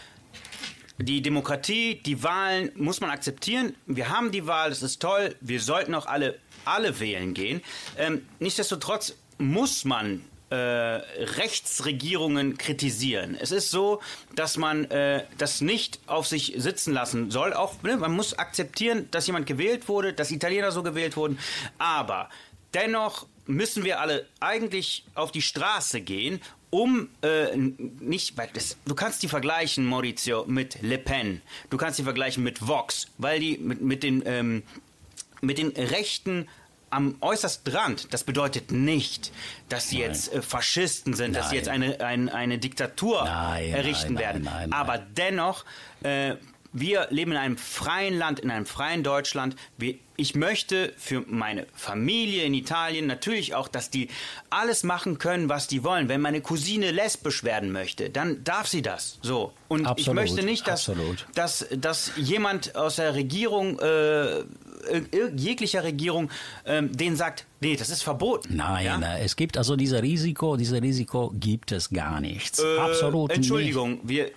Die 0.98 1.22
Demokratie, 1.22 1.96
die 1.96 2.22
Wahlen 2.22 2.70
muss 2.76 3.00
man 3.00 3.10
akzeptieren. 3.10 3.74
Wir 3.86 4.08
haben 4.08 4.30
die 4.30 4.46
Wahl, 4.46 4.70
das 4.70 4.82
ist 4.82 5.00
toll. 5.00 5.34
Wir 5.40 5.60
sollten 5.60 5.94
auch 5.94 6.06
alle, 6.06 6.38
alle 6.64 7.00
wählen 7.00 7.34
gehen. 7.34 7.62
Ähm, 7.96 8.26
nichtsdestotrotz 8.38 9.16
muss 9.38 9.84
man 9.84 10.22
äh, 10.50 10.54
Rechtsregierungen 10.54 12.58
kritisieren. 12.58 13.36
Es 13.40 13.52
ist 13.52 13.70
so, 13.70 14.00
dass 14.34 14.58
man 14.58 14.84
äh, 14.90 15.24
das 15.38 15.62
nicht 15.62 16.00
auf 16.06 16.26
sich 16.26 16.54
sitzen 16.56 16.92
lassen 16.92 17.30
soll. 17.30 17.54
Auch 17.54 17.82
ne, 17.82 17.96
man 17.96 18.12
muss 18.12 18.38
akzeptieren, 18.38 19.08
dass 19.10 19.26
jemand 19.26 19.46
gewählt 19.46 19.88
wurde, 19.88 20.12
dass 20.12 20.30
Italiener 20.30 20.70
so 20.70 20.82
gewählt 20.82 21.16
wurden. 21.16 21.38
Aber 21.78 22.28
dennoch 22.74 23.26
müssen 23.46 23.84
wir 23.84 24.00
alle 24.00 24.26
eigentlich 24.40 25.04
auf 25.14 25.32
die 25.32 25.42
Straße 25.42 26.00
gehen 26.00 26.40
um 26.70 27.10
äh, 27.20 27.54
nicht, 27.54 28.38
weil 28.38 28.48
das, 28.54 28.78
du 28.86 28.94
kannst 28.94 29.22
die 29.22 29.28
vergleichen, 29.28 29.84
Maurizio, 29.84 30.46
mit 30.46 30.80
Le 30.80 30.96
Pen. 30.96 31.42
Du 31.68 31.76
kannst 31.76 31.98
die 31.98 32.02
vergleichen 32.02 32.42
mit 32.42 32.66
Vox, 32.66 33.08
weil 33.18 33.40
die 33.40 33.58
mit, 33.58 33.82
mit 33.82 34.02
den 34.02 34.22
ähm, 34.24 34.62
mit 35.42 35.58
den 35.58 35.68
Rechten 35.72 36.48
am 36.88 37.16
äußersten 37.20 37.74
Rand. 37.74 38.14
Das 38.14 38.24
bedeutet 38.24 38.70
nicht, 38.72 39.32
dass 39.68 39.90
sie 39.90 39.98
nein. 39.98 40.08
jetzt 40.08 40.32
äh, 40.32 40.40
Faschisten 40.40 41.12
sind, 41.12 41.32
nein. 41.32 41.40
dass 41.40 41.50
sie 41.50 41.56
jetzt 41.56 41.68
eine, 41.68 42.00
ein, 42.00 42.30
eine 42.30 42.58
Diktatur 42.58 43.24
nein, 43.24 43.72
errichten 43.72 44.18
werden. 44.18 44.48
Aber 44.72 44.98
dennoch 44.98 45.66
äh, 46.02 46.36
wir 46.72 47.06
leben 47.10 47.32
in 47.32 47.38
einem 47.38 47.56
freien 47.56 48.16
Land, 48.18 48.40
in 48.40 48.50
einem 48.50 48.66
freien 48.66 49.02
Deutschland. 49.02 49.56
ich 50.16 50.34
möchte 50.34 50.92
für 50.96 51.24
meine 51.26 51.66
Familie 51.74 52.44
in 52.44 52.54
Italien 52.54 53.06
natürlich 53.06 53.54
auch, 53.54 53.68
dass 53.68 53.90
die 53.90 54.08
alles 54.50 54.84
machen 54.84 55.18
können, 55.18 55.48
was 55.48 55.66
die 55.66 55.84
wollen. 55.84 56.08
Wenn 56.08 56.20
meine 56.20 56.40
Cousine 56.40 56.90
lesbisch 56.90 57.44
werden 57.44 57.72
möchte, 57.72 58.10
dann 58.10 58.44
darf 58.44 58.68
sie 58.68 58.82
das. 58.82 59.18
So. 59.22 59.52
Und 59.68 59.86
absolut, 59.86 59.98
ich 60.00 60.14
möchte 60.14 60.46
nicht, 60.46 60.66
dass, 60.68 60.90
dass, 61.34 61.66
dass 61.76 62.12
jemand 62.16 62.76
aus 62.76 62.96
der 62.96 63.14
Regierung 63.14 63.78
äh, 63.80 64.44
jeglicher 65.36 65.84
Regierung 65.84 66.30
ähm, 66.66 66.92
denen 66.96 67.16
sagt, 67.16 67.46
nee, 67.60 67.76
das 67.76 67.90
ist 67.90 68.02
verboten. 68.02 68.56
Nein, 68.56 68.84
ja? 68.84 69.18
es 69.18 69.36
gibt 69.36 69.56
also 69.56 69.76
dieses 69.76 70.02
Risiko, 70.02 70.56
dieses 70.56 70.80
Risiko 70.80 71.32
gibt 71.34 71.72
es 71.72 71.90
gar 71.90 72.20
nichts. 72.20 72.58
Äh, 72.58 72.78
Absolut 72.78 73.32
Entschuldigung, 73.32 73.92
nicht. 73.92 74.08
wir 74.08 74.26
äh, 74.26 74.32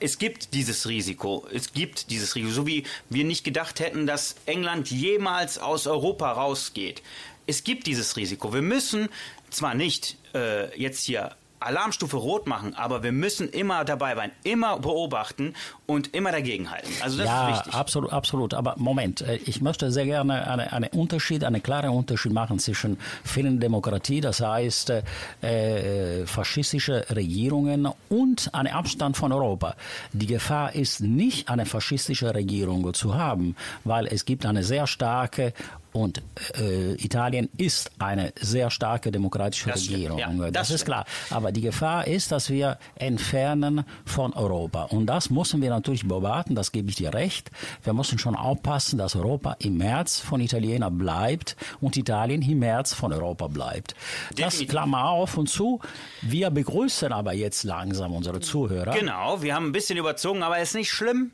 es 0.00 0.18
gibt 0.18 0.54
dieses 0.54 0.88
Risiko. 0.88 1.46
Es 1.52 1.72
gibt 1.72 2.10
dieses 2.10 2.34
Risiko. 2.34 2.52
So 2.52 2.66
wie 2.66 2.84
wir 3.08 3.24
nicht 3.24 3.44
gedacht 3.44 3.80
hätten, 3.80 4.06
dass 4.06 4.36
England 4.46 4.90
jemals 4.90 5.58
aus 5.58 5.86
Europa 5.86 6.32
rausgeht. 6.32 7.02
Es 7.46 7.64
gibt 7.64 7.86
dieses 7.86 8.16
Risiko. 8.16 8.52
Wir 8.52 8.62
müssen 8.62 9.08
zwar 9.50 9.74
nicht 9.74 10.16
äh, 10.34 10.78
jetzt 10.78 11.04
hier 11.04 11.36
Alarmstufe 11.60 12.16
rot 12.16 12.46
machen, 12.46 12.74
aber 12.74 13.02
wir 13.02 13.12
müssen 13.12 13.48
immer 13.48 13.84
dabei 13.84 14.14
sein, 14.14 14.32
immer 14.44 14.78
beobachten 14.78 15.54
und 15.86 16.14
immer 16.14 16.32
dagegenhalten. 16.32 16.90
Also 17.02 17.18
das 17.18 17.26
ja, 17.26 17.48
ist 17.48 17.58
wichtig. 17.58 17.74
absolut, 17.74 18.12
absolut. 18.12 18.54
Aber 18.54 18.74
Moment, 18.76 19.22
äh, 19.22 19.36
ich 19.36 19.60
möchte 19.60 19.90
sehr 19.90 20.04
gerne 20.04 20.46
einen 20.46 20.68
eine 20.68 20.90
Unterschied, 20.90 21.44
einen 21.44 21.62
klaren 21.62 21.90
Unterschied 21.90 22.32
machen 22.32 22.58
zwischen 22.58 22.98
vielen 23.24 23.60
Demokratie, 23.60 24.20
das 24.20 24.40
heißt 24.40 24.90
äh, 24.90 25.02
äh, 25.42 26.26
faschistische 26.26 27.06
Regierungen 27.10 27.88
und 28.08 28.54
einen 28.54 28.72
Abstand 28.72 29.16
von 29.16 29.32
Europa. 29.32 29.74
Die 30.12 30.26
Gefahr 30.26 30.74
ist 30.74 31.00
nicht 31.00 31.48
eine 31.48 31.66
faschistische 31.66 32.34
Regierung 32.34 32.92
zu 32.94 33.14
haben, 33.14 33.56
weil 33.84 34.06
es 34.06 34.24
gibt 34.24 34.46
eine 34.46 34.62
sehr 34.62 34.86
starke 34.86 35.52
und 35.96 36.22
äh, 36.58 36.92
Italien 37.02 37.48
ist 37.56 37.90
eine 37.98 38.34
sehr 38.38 38.70
starke 38.70 39.10
demokratische 39.10 39.70
das 39.70 39.88
Regierung. 39.88 40.18
Ja, 40.18 40.30
das, 40.30 40.52
das 40.52 40.70
ist 40.70 40.84
klar. 40.84 41.06
Aber 41.30 41.52
die 41.52 41.62
Gefahr 41.62 42.06
ist, 42.06 42.32
dass 42.32 42.50
wir 42.50 42.78
entfernen 42.96 43.82
von 44.04 44.34
Europa. 44.34 44.82
Und 44.84 45.06
das 45.06 45.30
müssen 45.30 45.62
wir 45.62 45.70
natürlich 45.70 46.06
beobachten, 46.06 46.54
das 46.54 46.70
gebe 46.70 46.90
ich 46.90 46.96
dir 46.96 47.14
recht. 47.14 47.50
Wir 47.82 47.94
müssen 47.94 48.18
schon 48.18 48.36
aufpassen, 48.36 48.98
dass 48.98 49.16
Europa 49.16 49.56
im 49.60 49.78
März 49.78 50.20
von 50.20 50.42
Italienern 50.42 50.98
bleibt 50.98 51.56
und 51.80 51.96
Italien 51.96 52.42
im 52.42 52.58
März 52.58 52.92
von 52.92 53.14
Europa 53.14 53.46
bleibt. 53.46 53.94
Definitiv. 54.32 54.58
Das 54.58 54.68
Klammer 54.68 55.08
auf 55.08 55.38
und 55.38 55.48
zu. 55.48 55.80
Wir 56.20 56.50
begrüßen 56.50 57.10
aber 57.10 57.32
jetzt 57.32 57.64
langsam 57.64 58.12
unsere 58.12 58.40
Zuhörer. 58.40 58.92
Genau, 58.92 59.40
wir 59.40 59.54
haben 59.54 59.68
ein 59.68 59.72
bisschen 59.72 59.96
überzogen, 59.96 60.42
aber 60.42 60.58
ist 60.58 60.74
nicht 60.74 60.90
schlimm. 60.90 61.30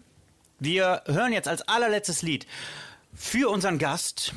Wir 0.61 1.03
hören 1.07 1.33
jetzt 1.33 1.49
als 1.49 1.63
allerletztes 1.67 2.23
Lied 2.23 2.47
für 3.13 3.51
unseren 3.51 3.79
Gast 3.79 4.33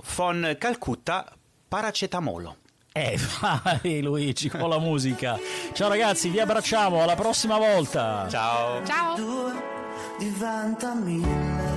von 0.00 0.56
Calcutta, 0.58 1.32
Paracetamolo. 1.68 2.56
Eh, 2.92 3.18
vai 3.40 4.00
Luigi 4.02 4.48
con 4.50 4.68
la 4.68 4.78
musica. 4.78 5.38
Ciao 5.72 5.88
ragazzi, 5.88 6.28
vi 6.28 6.40
abbracciamo, 6.40 7.02
alla 7.02 7.14
prossima 7.14 7.58
volta. 7.58 8.26
Ciao. 8.28 8.84
Ciao. 8.84 9.16
Due 9.16 9.52
diventa 10.18 10.94
mille. 10.94 11.71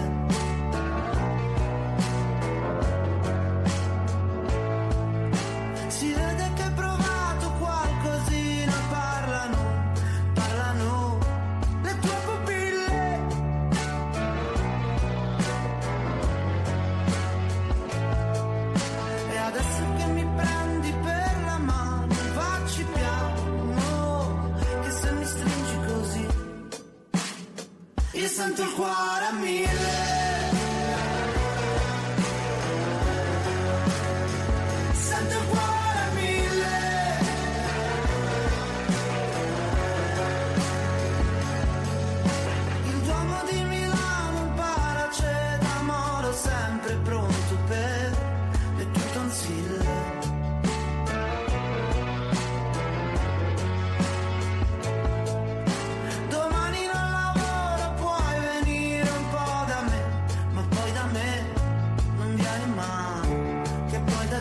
santo 28.36 28.64
il 28.64 28.74
cuore 28.74 29.85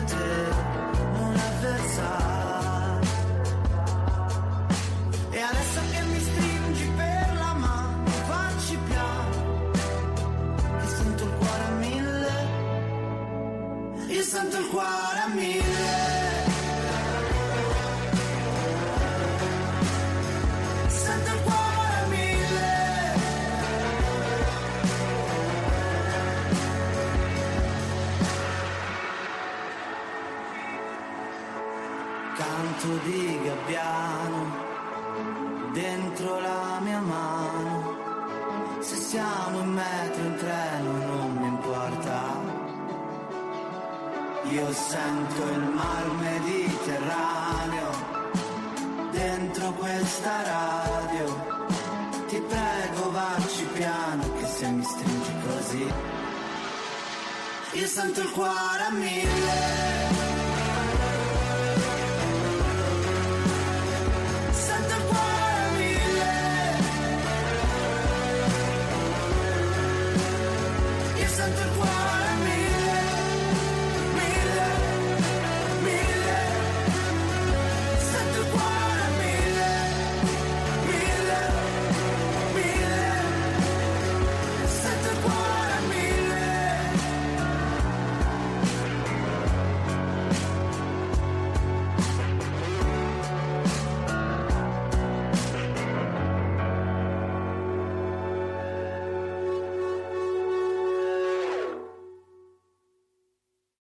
che 0.07 0.34